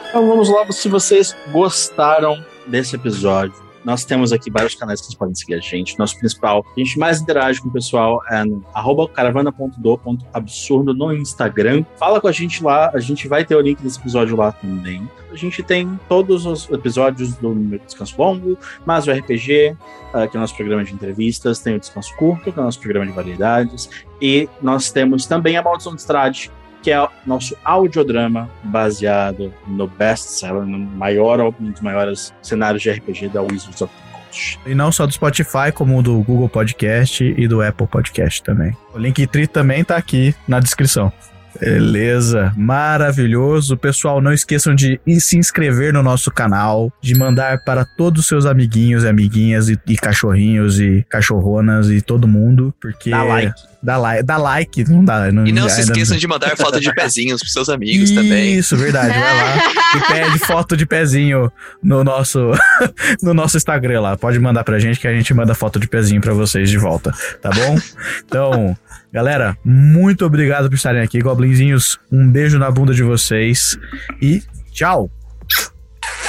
Então 0.08 0.26
vamos 0.26 0.48
lá, 0.48 0.70
se 0.72 0.88
vocês 0.88 1.36
gostaram 1.52 2.44
desse 2.66 2.96
episódio, 2.96 3.54
nós 3.84 4.04
temos 4.04 4.32
aqui 4.32 4.50
vários 4.50 4.74
canais 4.74 5.00
que 5.00 5.06
vocês 5.06 5.18
podem 5.18 5.34
seguir 5.34 5.54
a 5.54 5.60
gente. 5.60 5.98
Nosso 5.98 6.18
principal, 6.18 6.64
a 6.76 6.78
gente 6.78 6.98
mais 6.98 7.20
interage 7.20 7.60
com 7.60 7.68
o 7.68 7.72
pessoal 7.72 8.20
é 8.30 8.44
no 8.44 8.62
caravana.do.absurdo 9.08 10.94
no 10.94 11.12
Instagram. 11.12 11.84
Fala 11.98 12.20
com 12.20 12.28
a 12.28 12.32
gente 12.32 12.62
lá, 12.62 12.90
a 12.92 13.00
gente 13.00 13.28
vai 13.28 13.44
ter 13.44 13.54
o 13.54 13.60
link 13.60 13.82
desse 13.82 13.98
episódio 13.98 14.36
lá 14.36 14.52
também. 14.52 15.08
A 15.30 15.36
gente 15.36 15.62
tem 15.62 15.98
todos 16.08 16.44
os 16.44 16.68
episódios 16.70 17.36
do 17.36 17.54
Descanso 17.78 18.14
Longo, 18.18 18.58
mas 18.84 19.06
o 19.06 19.12
RPG, 19.12 19.76
ah, 20.12 20.26
que 20.26 20.36
é 20.36 20.38
o 20.38 20.40
nosso 20.40 20.56
programa 20.56 20.82
de 20.82 20.92
entrevistas, 20.92 21.60
tem 21.60 21.76
o 21.76 21.80
Descanso 21.80 22.14
Curto, 22.16 22.52
que 22.52 22.58
é 22.58 22.62
o 22.62 22.64
nosso 22.64 22.80
programa 22.80 23.06
de 23.06 23.12
variedades, 23.12 23.88
e 24.20 24.48
nós 24.60 24.90
temos 24.90 25.26
também 25.26 25.56
a 25.56 25.62
Maldição 25.62 25.94
de 25.94 26.00
Estrade, 26.00 26.50
que 26.82 26.90
é 26.90 27.00
o 27.00 27.08
nosso 27.26 27.56
audiodrama 27.64 28.48
baseado 28.64 29.52
no 29.66 29.86
best-seller, 29.86 30.62
no 30.62 30.78
maior, 30.78 31.40
um 31.60 31.70
dos 31.70 31.80
maiores 31.80 32.32
cenários 32.42 32.82
de 32.82 32.90
RPG 32.90 33.28
da 33.28 33.42
Wizards 33.42 33.82
of 33.82 33.92
the 33.92 34.18
Coast. 34.18 34.58
E 34.66 34.74
não 34.74 34.90
só 34.90 35.06
do 35.06 35.12
Spotify, 35.12 35.72
como 35.74 36.02
do 36.02 36.20
Google 36.22 36.48
Podcast 36.48 37.22
e 37.24 37.48
do 37.48 37.62
Apple 37.62 37.86
Podcast 37.86 38.42
também. 38.42 38.76
O 38.94 38.98
Linktree 38.98 39.46
também 39.46 39.84
tá 39.84 39.96
aqui 39.96 40.34
na 40.48 40.60
descrição. 40.60 41.12
Beleza, 41.58 42.52
maravilhoso. 42.56 43.76
Pessoal, 43.76 44.20
não 44.20 44.32
esqueçam 44.32 44.74
de 44.74 45.00
se 45.18 45.36
inscrever 45.36 45.92
no 45.92 46.02
nosso 46.02 46.30
canal, 46.30 46.92
de 47.00 47.14
mandar 47.14 47.64
para 47.64 47.84
todos 47.84 48.22
os 48.22 48.26
seus 48.26 48.46
amiguinhos 48.46 49.04
e 49.04 49.08
amiguinhas 49.08 49.68
e, 49.68 49.78
e 49.86 49.96
cachorrinhos 49.96 50.78
e 50.78 51.04
cachorronas 51.08 51.90
e 51.90 52.00
todo 52.00 52.28
mundo, 52.28 52.74
porque 52.80 53.10
Dá 53.10 53.22
like. 53.24 53.69
Dá 53.82 53.96
like, 53.96 54.22
dá 54.24 54.36
like, 54.36 54.90
não 54.90 55.04
dá. 55.04 55.32
Não, 55.32 55.46
E 55.46 55.52
não 55.52 55.68
se 55.68 55.80
esqueçam 55.80 56.16
de 56.16 56.26
mandar 56.26 56.56
foto 56.56 56.80
de 56.80 56.92
pezinhos 56.92 57.40
pros 57.40 57.52
seus 57.52 57.68
amigos 57.68 58.10
também. 58.10 58.54
Isso, 58.54 58.76
verdade. 58.76 59.18
Vai 59.18 59.20
lá 59.20 59.56
e 59.96 60.12
pede 60.12 60.38
foto 60.46 60.76
de 60.76 60.86
pezinho 60.86 61.50
no 61.82 62.04
nosso, 62.04 62.50
no 63.22 63.32
nosso 63.32 63.56
Instagram 63.56 64.00
lá. 64.00 64.16
Pode 64.16 64.38
mandar 64.38 64.64
pra 64.64 64.78
gente 64.78 65.00
que 65.00 65.08
a 65.08 65.12
gente 65.12 65.32
manda 65.32 65.54
foto 65.54 65.78
de 65.80 65.88
pezinho 65.88 66.20
pra 66.20 66.32
vocês 66.32 66.68
de 66.68 66.78
volta, 66.78 67.12
tá 67.40 67.50
bom? 67.50 67.78
Então, 68.24 68.76
galera, 69.12 69.56
muito 69.64 70.24
obrigado 70.24 70.68
por 70.68 70.76
estarem 70.76 71.02
aqui. 71.02 71.20
Goblinzinhos, 71.20 71.98
um 72.12 72.28
beijo 72.28 72.58
na 72.58 72.70
bunda 72.70 72.92
de 72.92 73.02
vocês 73.02 73.78
e 74.20 74.42
tchau. 74.72 75.10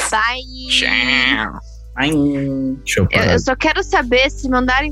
Bye. 0.10 0.68
Tchau. 0.70 1.62
Deixa 2.84 3.00
eu 3.00 3.08
eu 3.32 3.40
só 3.40 3.56
quero 3.56 3.84
saber 3.84 4.30
se 4.30 4.50
mandarem. 4.50 4.92